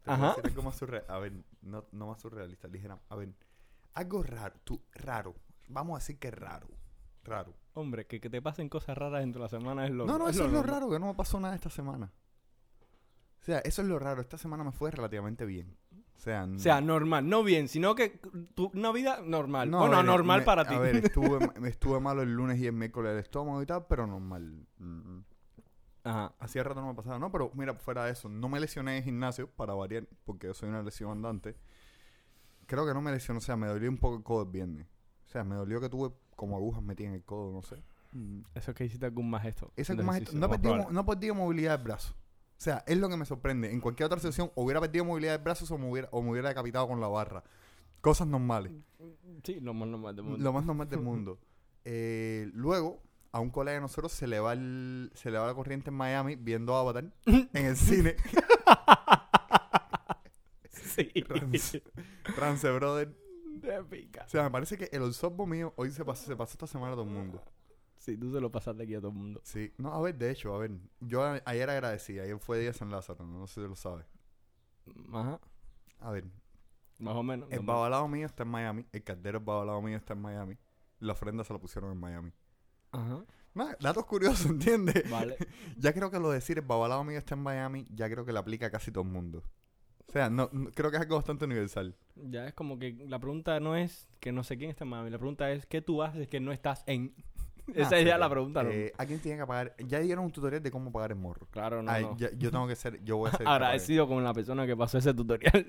Ajá. 0.07 0.37
más 0.63 0.77
surrealista. 0.77 1.15
A 1.15 1.19
ver, 1.19 1.33
no, 1.63 1.85
no 1.93 2.07
más 2.09 2.21
surrealista, 2.21 2.69
ligera. 2.69 2.99
A 3.09 3.17
ver, 3.17 3.31
algo 3.95 4.23
raro, 4.23 4.55
tú, 4.65 4.83
raro. 4.95 5.35
Vamos 5.69 5.97
a 5.97 5.99
decir 6.01 6.19
que 6.19 6.31
raro. 6.31 6.69
Raro. 7.25 7.55
Hombre, 7.73 8.07
que, 8.07 8.21
que 8.21 8.29
te 8.31 8.43
pasen 8.43 8.69
cosas 8.69 8.97
raras 8.99 9.21
dentro 9.21 9.41
de 9.41 9.45
la 9.47 9.49
semana 9.49 9.87
es 9.87 9.91
lo 9.93 10.07
no, 10.07 10.19
no, 10.19 10.29
eso 10.29 10.45
es 10.45 10.53
lo 10.53 10.63
raro, 10.63 10.91
que 10.91 10.99
no 10.99 11.07
me 11.07 11.15
pasó 11.15 11.41
nada 11.41 11.55
esta 11.55 11.71
semana. 11.71 12.13
O 13.41 13.45
sea, 13.45 13.59
eso 13.61 13.83
es 13.83 13.89
lo 13.89 13.99
raro. 13.99 14.21
Esta 14.21 14.39
semana 14.39 14.65
me 14.65 14.73
fue 14.73 14.91
relativamente 14.91 15.45
bien. 15.45 15.77
O 16.17 16.19
sea, 16.25 16.45
O 16.45 16.59
sea, 16.59 16.81
normal, 16.81 17.29
no 17.29 17.43
bien, 17.43 17.69
sino 17.69 17.95
que 17.95 18.21
tu, 18.55 18.71
una 18.75 18.93
vida 18.93 19.21
normal. 19.23 19.71
no, 19.71 19.81
bueno, 19.81 19.97
ver, 19.97 20.05
normal 20.07 20.41
me- 20.41 20.45
para 20.47 20.65
ti. 20.67 20.75
A 20.75 20.79
ver, 20.79 20.97
estuve, 21.05 21.61
me 21.61 21.69
estuve 21.69 22.01
malo 22.01 22.23
el 22.23 22.33
lunes 22.33 22.59
y 22.61 22.67
el 22.67 22.73
miércoles 22.73 23.13
del 23.13 23.21
estómago 23.21 23.61
y 23.63 23.67
tal, 23.67 23.87
pero 23.87 24.07
normal. 24.07 24.67
Mm, 24.79 25.19
Ajá. 26.05 26.35
Hacía 26.39 26.63
rato 26.63 26.81
no 26.81 26.89
me 26.89 26.95
pasaba, 26.95 27.19
no, 27.19 27.33
pero 27.33 27.51
mira, 27.55 27.75
fuera 27.75 28.05
de 28.05 28.13
eso, 28.13 28.29
no 28.29 28.49
me 28.49 28.61
lesioné 28.61 28.99
en 28.99 29.05
gimnasio 29.05 29.49
para 29.51 29.75
variar, 29.75 30.07
porque 30.25 30.47
yo 30.49 30.55
soy 30.55 30.69
una 30.69 30.83
lesión 30.83 31.11
andante. 31.11 31.57
Creo 32.67 32.87
que 32.87 32.95
no 32.95 33.01
me 33.03 33.11
lesioné, 33.11 33.39
o 33.39 33.41
sea, 33.41 33.57
me 33.57 33.67
dolió 33.67 33.89
un 33.91 33.99
poco 33.99 34.17
el 34.17 34.23
codo 34.23 34.43
el 34.43 34.49
viernes. 34.51 34.87
O 35.27 35.29
sea, 35.29 35.45
me 35.45 35.55
dolió 35.55 35.81
que 35.81 35.89
tuve 35.89 36.13
como 36.37 36.57
agujas 36.57 36.83
metidas 36.83 37.09
en 37.11 37.15
el 37.17 37.25
codo, 37.25 37.53
no 37.53 37.63
sé. 37.63 37.83
Mm. 38.13 38.41
Eso 38.55 38.71
es 38.71 38.77
que 38.77 38.85
hiciste 38.85 39.07
algún 39.07 39.29
más 39.31 39.43
gesto. 39.43 39.73
Ese 39.77 39.93
es- 39.95 39.99
ejercicio, 39.99 40.39
no, 40.39 40.49
más 40.49 40.59
perdí, 40.59 40.93
no 40.93 41.07
perdí 41.07 41.33
movilidad 41.33 41.77
del 41.79 41.85
brazo. 41.85 42.15
O 42.57 42.61
sea, 42.65 42.85
es 42.87 42.97
lo 42.99 43.09
que 43.09 43.17
me 43.17 43.25
sorprende. 43.25 43.73
En 43.73 43.81
cualquier 43.81 44.07
otra 44.07 44.21
sesión 44.21 44.51
hubiera 44.55 44.81
perdido 44.81 45.05
movilidad 45.05 45.33
del 45.33 45.43
brazo 45.43 45.73
o 45.75 45.79
me 45.79 45.91
hubiera, 45.91 46.09
o 46.13 46.23
me 46.23 46.31
hubiera 46.31 46.49
decapitado 46.51 46.87
con 46.87 47.01
la 47.01 47.09
barra. 47.09 47.43
Cosas 48.01 48.27
normales. 48.29 48.73
Sí, 49.43 49.61
lo 49.61 49.75
más 49.75 49.89
normal 49.89 50.15
del 50.15 50.25
mundo. 50.25 50.39
Lo 50.45 50.53
más 50.53 50.65
normal 50.65 50.89
del 50.89 51.01
mundo. 51.01 51.39
Eh, 51.87 52.49
luego, 52.55 53.03
a 53.35 53.41
un 53.41 53.51
colega 53.51 53.75
de 53.75 53.81
nosotros 53.81 54.13
se 54.13 54.29
le 54.29 54.39
va 54.39 54.53
el, 54.53 55.11
se 55.15 55.29
le 55.31 55.39
va 55.39 55.47
la 55.49 55.55
corriente 55.55 55.91
en 55.91 55.97
Miami 55.97 56.37
viendo 56.37 56.77
Avatar 56.77 57.13
en 57.27 57.49
el 57.67 57.77
cine. 57.77 58.15
Sí. 60.71 61.11
Rance. 61.29 61.83
Rance, 62.37 62.71
brother. 62.71 63.15
De 63.61 63.83
pica. 63.85 64.25
O 64.25 64.29
sea, 64.29 64.43
me 64.45 64.51
parece 64.51 64.77
que 64.79 64.89
el 64.93 65.03
olsorbo 65.03 65.47
mío 65.47 65.73
hoy 65.77 65.91
se 65.91 66.05
pasó, 66.05 66.27
se 66.27 66.37
pasó 66.37 66.53
esta 66.53 66.67
semana 66.67 66.93
a 66.93 66.97
todo 66.97 67.05
el 67.05 67.11
mundo. 67.11 67.43
Sí, 67.97 68.17
tú 68.17 68.31
se 68.33 68.41
lo 68.41 68.53
pasaste 68.53 68.83
aquí 68.83 68.95
a 68.95 69.01
todo 69.01 69.11
el 69.11 69.17
mundo. 69.17 69.41
Sí. 69.45 69.73
No, 69.79 69.93
a 69.93 70.01
ver, 70.01 70.17
de 70.17 70.31
hecho, 70.31 70.55
a 70.55 70.59
ver. 70.59 70.71
Yo 71.01 71.25
a- 71.25 71.41
ayer 71.47 71.69
agradecí. 71.71 72.19
Ayer 72.19 72.39
fue 72.39 72.59
día 72.59 72.69
de 72.69 72.75
San 72.75 72.91
Lázaro. 72.91 73.25
No 73.27 73.47
sé 73.47 73.63
si 73.63 73.67
lo 73.69 73.75
sabes. 73.75 74.07
Ajá. 75.13 75.41
A 76.01 76.11
ver. 76.11 76.25
Más 76.99 77.17
o 77.17 77.23
menos. 77.23 77.51
El 77.51 77.61
babalao 77.61 78.07
mío 78.07 78.27
está 78.27 78.43
en 78.45 78.51
Miami. 78.51 78.87
El 78.93 79.03
caldero 79.03 79.39
del 79.39 79.47
babalao 79.47 79.81
mío 79.83 79.97
está 79.97 80.13
en 80.13 80.21
Miami. 80.21 80.59
La 81.01 81.15
ofrenda 81.15 81.43
se 81.45 81.53
la 81.53 81.59
pusieron 81.59 81.91
en 81.91 81.99
Miami. 81.99 82.33
Ajá. 82.95 83.25
Datos 83.81 84.05
curiosos, 84.07 84.47
¿entiendes? 84.51 85.09
Vale. 85.11 85.37
Ya 85.77 85.93
creo 85.93 86.11
que 86.11 86.19
lo 86.21 86.29
de 86.31 86.37
decir 86.37 86.59
el 86.59 86.65
babalao 86.65 87.05
mío 87.05 87.19
está 87.19 87.35
en 87.35 87.43
Miami, 87.43 87.87
ya 87.91 88.09
creo 88.11 88.25
que 88.25 88.33
le 88.33 88.39
aplica 88.39 88.67
a 88.67 88.71
casi 88.71 88.91
todo 88.91 89.05
el 89.05 89.11
mundo. 89.11 89.43
O 90.09 90.13
sea, 90.13 90.31
no, 90.31 90.49
no- 90.53 90.71
creo 90.73 90.91
que 90.91 90.97
es 90.97 91.03
algo 91.03 91.17
bastante 91.17 91.45
universal. 91.45 91.97
Ya 92.17 92.47
es 92.47 92.55
como 92.55 92.79
que 92.79 92.93
la 93.09 93.19
pregunta 93.19 93.59
no 93.61 93.75
es 93.77 94.09
que 94.21 94.33
no 94.33 94.45
sé 94.45 94.57
quién 94.57 94.71
está 94.71 94.85
en 94.85 94.91
Miami. 94.91 95.11
La 95.11 95.19
pregunta 95.19 95.51
es 95.51 95.67
¿qué 95.67 95.81
tú 95.83 96.03
haces 96.03 96.29
que 96.29 96.39
no 96.41 96.53
estás 96.53 96.85
en? 96.87 97.15
Esa 97.75 97.95
Ah, 97.95 97.99
es 97.99 98.03
sí, 98.03 98.09
ya 98.09 98.19
la 98.19 98.29
pregunta. 98.29 98.63
¿no? 98.63 98.71
Eh, 98.71 98.93
¿A 98.99 99.07
quién 99.07 99.19
tiene 99.21 99.39
que 99.41 99.47
pagar? 99.47 99.75
Ya 99.79 99.99
dieron 100.01 100.25
un 100.27 100.31
tutorial 100.31 100.63
de 100.63 100.71
cómo 100.71 100.93
pagar 100.93 101.13
el 101.13 101.17
morro. 101.19 101.49
claro, 101.51 101.83
no, 101.83 101.91
Ay, 101.91 102.03
no. 102.05 102.17
ya- 102.19 102.31
yo 102.37 102.51
tengo 102.51 102.67
que 102.69 102.77
ser, 102.77 103.03
yo 103.05 103.17
voy 103.17 103.31
a 103.33 103.37
ser. 103.37 103.49
Agradecido 103.49 104.07
con 104.07 104.23
la 104.23 104.35
persona 104.35 104.67
que 104.67 104.77
pasó 104.77 104.99
ese 104.99 105.15
tutorial. 105.15 105.65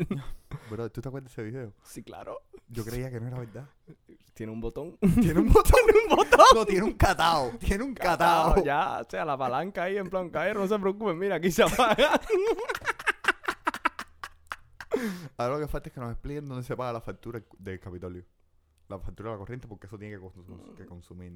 Bro, 0.70 0.92
¿tú 0.92 1.02
te 1.02 1.08
acuerdas 1.08 1.34
de 1.36 1.42
ese 1.42 1.52
video? 1.52 1.74
sí, 1.84 2.04
claro. 2.04 2.42
Yo 2.68 2.84
creía 2.84 3.10
que 3.12 3.20
no 3.22 3.28
era 3.28 3.40
verdad. 3.40 3.70
Tiene 4.36 4.52
un 4.52 4.60
botón. 4.60 4.98
Tiene 5.22 5.40
un 5.40 5.52
botón. 5.52 5.80
un 6.10 6.16
botón? 6.18 6.46
No, 6.54 6.66
tiene 6.66 6.84
un 6.84 6.94
catao. 6.94 7.52
Tiene 7.58 7.84
un 7.86 7.94
catao. 7.94 8.62
Ya, 8.64 9.00
o 9.00 9.10
sea, 9.10 9.24
la 9.26 9.38
palanca 9.38 9.84
ahí 9.84 9.96
en 9.98 10.10
plan 10.10 10.30
caer, 10.30 10.58
no 10.58 10.68
se 10.68 10.78
preocupen, 10.78 11.18
mira, 11.18 11.36
aquí 11.36 11.50
se 11.52 11.64
apaga. 11.64 12.20
Ahora 15.38 15.56
lo 15.56 15.60
que 15.62 15.68
falta 15.68 15.90
es 15.90 15.94
que 15.94 16.00
nos 16.00 16.12
expliquen 16.12 16.46
dónde 16.46 16.64
se 16.64 16.76
paga 16.76 16.94
la 16.94 17.02
factura 17.02 17.42
del 17.60 17.80
Capitolio. 17.80 18.24
La 18.88 19.00
factura 19.00 19.30
de 19.32 19.36
la 19.36 19.40
corriente, 19.40 19.68
porque 19.68 19.88
eso 19.88 19.98
tiene 19.98 20.16
que, 20.16 20.22
consum- 20.22 20.76
que 20.76 20.86
consumir. 20.86 21.34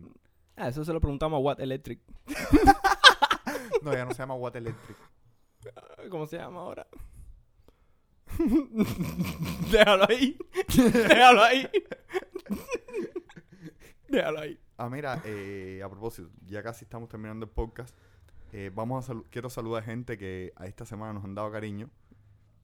ah, 0.55 0.67
eso 0.69 0.85
se 0.85 0.93
lo 0.93 0.99
preguntamos 1.01 1.38
a 1.38 1.41
Watt 1.41 1.59
Electric. 1.59 2.01
No, 3.81 3.93
ya 3.93 4.03
no 4.03 4.12
se 4.12 4.17
llama 4.17 4.33
Watt 4.35 4.57
Electric. 4.57 4.97
¿Cómo 6.09 6.25
se 6.25 6.38
llama 6.38 6.59
ahora? 6.59 6.85
Déjalo 9.71 10.05
ahí. 10.09 10.38
Déjalo 10.75 11.41
ahí. 11.43 11.69
Déjalo 14.12 14.39
ahí. 14.39 14.60
Ah, 14.78 14.89
mira, 14.89 15.22
eh, 15.26 15.82
a 15.84 15.89
propósito, 15.89 16.30
ya 16.48 16.63
casi 16.63 16.86
estamos 16.86 17.10
terminando 17.10 17.45
el 17.45 17.52
podcast. 17.52 17.95
Eh, 18.52 18.72
vamos 18.74 19.08
a 19.10 19.13
salu- 19.13 19.26
quiero 19.30 19.50
saludar 19.50 19.84
a 19.84 19.86
gente 19.86 20.17
que 20.17 20.54
a 20.56 20.65
esta 20.67 20.86
semana 20.86 21.13
nos 21.13 21.24
han 21.24 21.36
dado 21.36 21.52
cariño. 21.52 21.89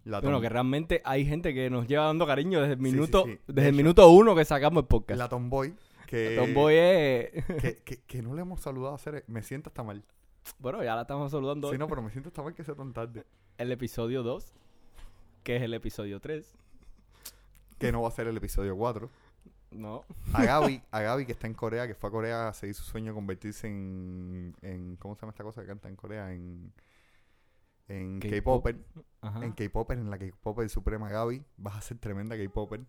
La 0.05 0.21
Bueno, 0.21 0.39
que 0.39 0.49
realmente 0.49 1.01
hay 1.03 1.25
gente 1.25 1.53
que 1.53 1.69
nos 1.69 1.87
lleva 1.87 2.05
dando 2.05 2.25
cariño 2.27 2.61
desde 2.61 2.73
el 2.73 2.79
Sí, 2.79 2.85
sí, 2.85 2.91
minuto. 2.91 3.23
De 3.25 3.39
desde 3.47 3.69
el 3.69 3.75
hecho, 3.75 3.77
minuto 3.77 4.09
uno 4.11 4.35
que 4.35 4.45
sacamos 4.45 4.83
el 4.83 4.87
podcast. 4.87 5.17
la 5.17 5.29
Tomboy, 5.29 5.75
que, 6.07 6.35
Tomboy 6.35 6.75
es... 6.75 7.45
que, 7.61 7.75
que, 7.83 7.97
que 8.05 8.21
no 8.21 8.33
le 8.35 8.41
hemos 8.41 8.61
saludado 8.61 8.93
a 8.93 8.95
hacer. 8.95 9.23
Me 9.27 9.41
siento 9.41 9.69
hasta 9.69 9.83
mal. 9.83 10.03
Bueno, 10.59 10.83
ya 10.83 10.95
la 10.95 11.01
estamos 11.01 11.31
saludando 11.31 11.67
Sí, 11.69 11.73
hoy. 11.73 11.79
no, 11.79 11.87
pero 11.87 12.03
me 12.03 12.11
siento 12.11 12.29
hasta 12.29 12.43
mal 12.43 12.53
que 12.53 12.63
sea 12.63 12.75
tan 12.75 12.93
tarde. 12.93 13.25
El 13.57 13.71
episodio 13.71 14.21
2, 14.21 14.53
que 15.43 15.55
es 15.57 15.63
el 15.63 15.73
episodio 15.73 16.19
3. 16.19 16.53
Que 17.79 17.91
no 17.91 18.01
va 18.03 18.07
a 18.09 18.11
ser 18.11 18.27
el 18.27 18.37
episodio 18.37 18.75
4. 18.77 19.09
No. 19.75 20.03
A 20.33 20.43
Gaby, 20.43 20.81
a 20.91 21.01
Gaby 21.01 21.25
que 21.25 21.33
está 21.33 21.47
en 21.47 21.53
Corea, 21.53 21.87
que 21.87 21.95
fue 21.95 22.09
a 22.09 22.11
Corea 22.11 22.47
a 22.47 22.53
seguir 22.53 22.75
su 22.75 22.83
sueño 22.83 23.11
de 23.11 23.15
convertirse 23.15 23.67
en, 23.67 24.55
en 24.61 24.95
¿cómo 24.97 25.15
se 25.15 25.21
llama 25.21 25.31
esta 25.31 25.43
cosa 25.43 25.61
que 25.61 25.67
canta 25.67 25.89
en 25.89 25.95
Corea? 25.95 26.33
En, 26.33 26.73
en 27.87 28.19
K-pop. 28.19 28.65
K-Popper. 28.65 28.75
En 29.43 29.51
K-Popper, 29.53 29.97
en 29.97 30.09
la 30.09 30.17
K-Popper 30.17 30.69
Suprema 30.69 31.09
Gaby, 31.09 31.43
vas 31.57 31.77
a 31.77 31.81
ser 31.81 31.97
tremenda 31.97 32.37
K-Popper. 32.37 32.85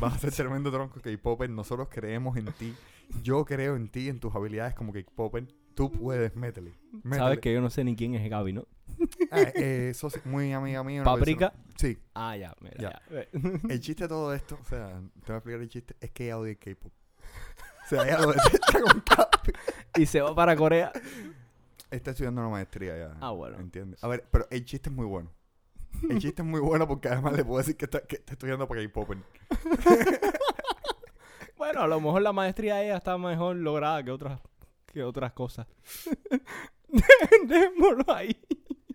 Vas 0.00 0.14
a 0.14 0.18
ser 0.18 0.32
tremendo 0.32 0.70
tronco 0.70 1.00
K-Popper. 1.00 1.48
Nosotros 1.50 1.88
creemos 1.90 2.36
en 2.36 2.46
ti. 2.52 2.74
Yo 3.22 3.44
creo 3.44 3.76
en 3.76 3.88
ti, 3.88 4.08
en 4.08 4.20
tus 4.20 4.34
habilidades 4.34 4.74
como 4.74 4.92
K-Popper. 4.92 5.46
Tú 5.74 5.90
puedes, 5.90 6.34
métele. 6.36 6.72
métele. 6.92 7.16
Sabes 7.16 7.38
que 7.38 7.52
yo 7.52 7.60
no 7.60 7.70
sé 7.70 7.84
ni 7.84 7.96
quién 7.96 8.14
es 8.14 8.28
Gaby, 8.28 8.52
¿no? 8.52 8.66
Ah, 9.30 9.42
eh, 9.54 9.92
muy 10.24 10.52
amiga 10.52 10.82
mía. 10.82 11.02
una 11.02 11.10
¿Paprika? 11.12 11.50
persona- 11.50 11.70
Sí. 11.76 11.98
Ah, 12.14 12.36
ya, 12.36 12.54
mira, 12.60 12.76
Ya. 12.78 13.02
ya. 13.10 13.26
El 13.68 13.80
chiste 13.80 14.04
de 14.04 14.08
todo 14.08 14.34
esto, 14.34 14.58
o 14.60 14.64
sea, 14.64 14.88
te 14.88 15.26
voy 15.26 15.34
a 15.34 15.36
explicar 15.36 15.60
el 15.60 15.68
chiste, 15.68 15.96
es 16.00 16.10
que 16.10 16.24
ella 16.24 16.38
odia 16.38 16.50
el 16.52 16.58
K-pop. 16.58 16.92
O 17.86 17.88
sea, 17.90 18.04
ella 18.04 18.20
lo 18.20 18.32
detesta 18.32 18.80
con 18.80 19.00
capi. 19.00 19.52
y 19.96 20.06
se 20.06 20.20
va 20.20 20.32
para 20.34 20.54
Corea. 20.54 20.92
Está 21.90 22.12
estudiando 22.12 22.40
una 22.40 22.50
maestría 22.50 22.96
ya. 22.96 23.16
Ah, 23.20 23.30
bueno. 23.32 23.58
¿Entiendes? 23.58 24.04
A 24.04 24.08
ver, 24.08 24.24
pero 24.30 24.46
el 24.50 24.64
chiste 24.64 24.90
es 24.90 24.94
muy 24.94 25.06
bueno. 25.06 25.32
El 26.08 26.20
chiste 26.20 26.42
es 26.42 26.46
muy 26.46 26.60
bueno 26.60 26.86
porque 26.86 27.08
además 27.08 27.32
le 27.32 27.44
puedo 27.44 27.58
decir 27.58 27.76
que 27.76 27.86
está, 27.86 28.00
que 28.02 28.16
está 28.16 28.34
estudiando 28.34 28.68
para 28.68 28.82
K-pop. 28.82 29.10
Bueno, 31.56 31.82
a 31.82 31.86
lo 31.86 32.00
mejor 32.00 32.22
la 32.22 32.32
maestría 32.32 32.76
de 32.76 32.84
ella 32.86 32.96
está 32.96 33.18
mejor 33.18 33.54
lograda 33.56 34.02
que 34.02 34.10
otras, 34.10 34.40
que 34.86 35.02
otras 35.02 35.32
cosas. 35.32 35.66
Démoslo 37.46 38.04
ahí. 38.14 38.34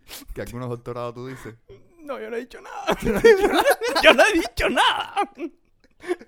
Que 0.33 0.41
algunos 0.41 0.69
doctorados 0.69 1.13
tú 1.13 1.27
dices. 1.27 1.55
No, 2.01 2.19
yo 2.19 2.29
no 2.29 2.35
he 2.35 2.41
dicho 2.41 2.59
nada. 2.61 2.97
yo 4.03 4.13
no 4.13 4.23
he 4.23 4.33
dicho 4.33 4.69
nada. 4.69 5.31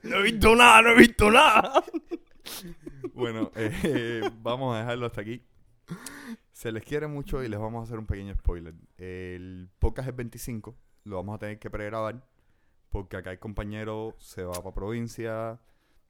No 0.03 0.17
he 0.17 0.23
visto 0.23 0.55
nada, 0.55 0.81
no 0.81 0.89
he 0.89 0.95
visto 0.95 1.31
nada. 1.31 1.83
Bueno, 3.13 3.51
eh, 3.55 4.29
vamos 4.41 4.75
a 4.75 4.79
dejarlo 4.79 5.05
hasta 5.05 5.21
aquí. 5.21 5.43
Se 6.51 6.71
les 6.71 6.83
quiere 6.83 7.07
mucho 7.07 7.43
y 7.43 7.47
les 7.47 7.59
vamos 7.59 7.81
a 7.81 7.83
hacer 7.83 7.99
un 7.99 8.07
pequeño 8.07 8.33
spoiler. 8.33 8.73
El 8.97 9.69
podcast 9.77 10.09
es 10.09 10.15
25, 10.15 10.75
lo 11.03 11.17
vamos 11.17 11.35
a 11.35 11.39
tener 11.39 11.59
que 11.59 11.69
pregrabar 11.69 12.23
porque 12.89 13.17
acá 13.17 13.31
el 13.31 13.39
compañero 13.39 14.15
se 14.17 14.43
va 14.43 14.53
para 14.53 14.73
provincia. 14.73 15.59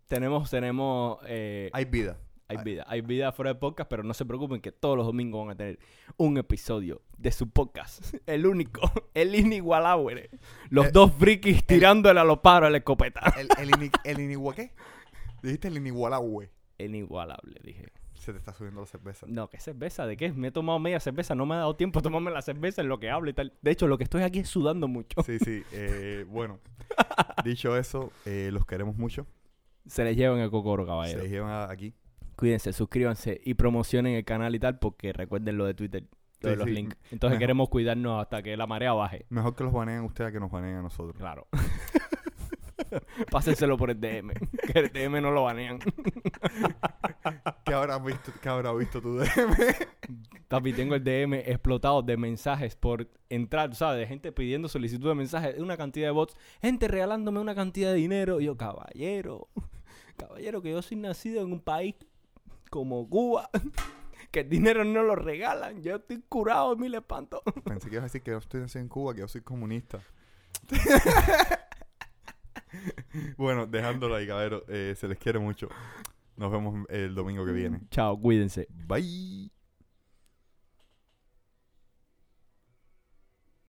Tenemos, 0.08 0.50
tenemos, 0.50 1.20
eh, 1.26 1.70
Hay 1.74 1.86
vida. 1.86 2.18
Hay 2.50 2.58
vida, 2.64 2.86
hay 2.88 3.02
vida 3.02 3.32
fuera 3.32 3.54
de 3.54 3.60
podcast, 3.60 3.90
pero 3.90 4.04
no 4.04 4.14
se 4.14 4.26
preocupen 4.26 4.62
que 4.62 4.72
todos 4.72 4.96
los 4.98 5.06
domingos 5.06 5.46
van 5.46 5.54
a 5.54 5.58
tener 5.58 5.80
un 6.18 6.38
episodio 6.38 7.02
de 7.18 7.32
su 7.32 7.50
podcast. 7.50 8.14
El 8.26 8.46
único, 8.46 8.82
el 9.14 9.36
inigualable. 9.36 10.30
Los 10.70 10.88
Eh, 10.88 10.92
dos 10.94 11.12
frikis 11.14 11.66
tirándole 11.66 12.20
a 12.20 12.24
los 12.24 12.40
paros 12.40 12.68
a 12.68 12.70
la 12.70 12.78
escopeta. 12.78 13.22
El, 13.38 13.48
el, 13.60 13.72
ini- 13.72 13.92
el 14.04 14.18
inigua- 14.20 14.54
¿qué? 14.56 14.72
Dijiste 15.44 15.68
el 15.68 15.78
inigualable. 15.78 16.50
Inigualable, 16.78 17.60
dije. 17.64 17.88
Se 18.14 18.32
te 18.34 18.40
está 18.40 18.52
subiendo 18.54 18.82
la 18.82 18.88
cerveza. 18.88 19.26
No, 19.30 19.48
¿qué 19.50 19.60
cerveza? 19.60 20.06
¿De 20.08 20.18
qué? 20.18 20.32
Me 20.34 20.48
he 20.48 20.52
tomado 20.52 20.80
media 20.80 21.00
cerveza, 21.00 21.36
no 21.36 21.46
me 21.46 21.54
ha 21.56 21.60
dado 21.60 21.76
tiempo 21.76 22.00
a 22.00 22.02
tomarme 22.02 22.32
la 22.32 22.42
cerveza 22.42 22.82
en 22.82 22.90
lo 22.90 23.00
que 23.00 23.10
hablo 23.12 23.30
y 23.30 23.34
tal. 23.34 23.54
De 23.62 23.72
hecho, 23.72 23.88
lo 23.88 23.98
que 23.98 24.04
estoy 24.04 24.24
aquí 24.24 24.40
es 24.40 24.50
sudando 24.50 24.88
mucho. 24.88 25.22
Sí, 25.24 25.38
sí. 25.40 25.64
eh, 25.72 26.26
bueno, 26.28 26.60
dicho 27.46 27.78
eso, 27.78 28.12
eh, 28.26 28.50
los 28.52 28.66
queremos 28.66 28.98
mucho. 28.98 29.28
Se 29.86 30.04
les 30.04 30.18
llevan 30.18 30.40
el 30.40 30.50
cocoro, 30.50 30.84
Se 30.84 30.88
caballero. 30.88 31.22
les 31.22 31.32
llevan 31.32 31.70
aquí. 31.72 31.94
Cuídense, 32.38 32.72
suscríbanse 32.72 33.42
y 33.44 33.56
promocionen 33.56 34.14
el 34.16 34.24
canal 34.24 34.56
y 34.56 34.60
tal, 34.60 34.80
porque 34.80 35.12
recuerden 35.12 35.58
lo 35.58 35.66
de 35.66 35.74
Twitter, 35.74 36.04
lo 36.42 36.50
de 36.50 36.56
Sí, 36.56 36.60
los 36.60 36.68
sí. 36.70 36.74
links. 36.76 36.96
Entonces 37.12 37.32
Mejor. 37.32 37.40
queremos 37.40 37.70
cuidarnos 37.70 38.22
hasta 38.22 38.42
que 38.44 38.56
la 38.56 38.68
marea 38.68 38.94
baje. 38.94 39.26
Mejor 39.30 39.56
que 39.56 39.64
los 39.66 39.74
baneen 39.74 40.02
ustedes 40.06 40.30
a 40.30 40.32
que 40.32 40.40
nos 40.40 40.52
baneen 40.52 40.76
a 40.78 40.82
nosotros. 40.84 41.16
Claro. 41.18 41.48
Pásenselo 43.32 43.76
por 43.76 43.90
el 43.90 44.00
DM. 44.00 44.32
Que 44.72 44.80
el 44.80 44.90
DM 44.94 45.20
no 45.22 45.32
lo 45.32 45.44
banean. 45.44 45.80
¿Qué 47.66 47.74
habrás 47.74 48.04
visto, 48.04 48.32
qué 48.42 48.50
habrá 48.50 48.72
visto 48.74 49.02
tu 49.02 49.18
DM? 49.18 49.56
Papi, 50.48 50.74
tengo 50.74 50.96
el 50.96 51.04
DM 51.04 51.34
explotado 51.34 52.02
de 52.02 52.16
mensajes 52.18 52.76
por 52.76 53.10
entrar, 53.30 53.76
¿sabes? 53.76 54.00
De 54.00 54.08
gente 54.08 54.32
pidiendo 54.32 54.70
solicitud 54.70 55.10
de 55.10 55.16
mensajes, 55.16 55.60
una 55.60 55.76
cantidad 55.76 56.08
de 56.08 56.12
bots, 56.12 56.36
gente 56.62 56.88
regalándome 56.88 57.40
una 57.40 57.56
cantidad 57.56 57.90
de 57.92 57.96
dinero. 57.98 58.40
Y 58.40 58.46
yo, 58.46 58.56
caballero, 58.56 59.50
caballero, 60.16 60.62
que 60.62 60.70
yo 60.72 60.82
soy 60.82 60.98
nacido 60.98 61.42
en 61.42 61.52
un 61.52 61.60
país 61.60 61.96
como 62.70 63.08
Cuba, 63.10 63.50
que 64.32 64.42
el 64.42 64.50
dinero 64.50 64.84
no 64.84 65.04
lo 65.04 65.16
regalan. 65.16 65.82
Yo 65.82 65.98
estoy 65.98 66.24
curado 66.28 66.76
de 66.76 66.82
mil 66.82 66.94
espantos. 66.96 67.42
Pensé 67.66 67.90
que 67.90 67.96
ibas 67.96 68.04
a 68.04 68.08
decir 68.08 68.24
que 68.24 68.32
yo 68.32 68.38
estoy 68.38 68.66
en 68.76 68.88
Cuba, 68.88 69.14
que 69.14 69.22
yo 69.22 69.28
soy 69.28 69.42
comunista. 69.42 70.00
bueno, 73.38 73.68
dejándolo 73.68 74.16
ahí, 74.16 74.28
caballero. 74.28 74.64
eh, 74.68 74.96
se 74.98 75.08
les 75.08 75.18
quiere 75.18 75.40
mucho. 75.40 75.70
Nos 76.36 76.52
vemos 76.52 76.86
el 76.90 77.16
domingo 77.16 77.46
que 77.46 77.52
viene. 77.52 77.82
Chao, 77.90 78.20
cuídense. 78.20 78.68
Bye. 78.70 79.57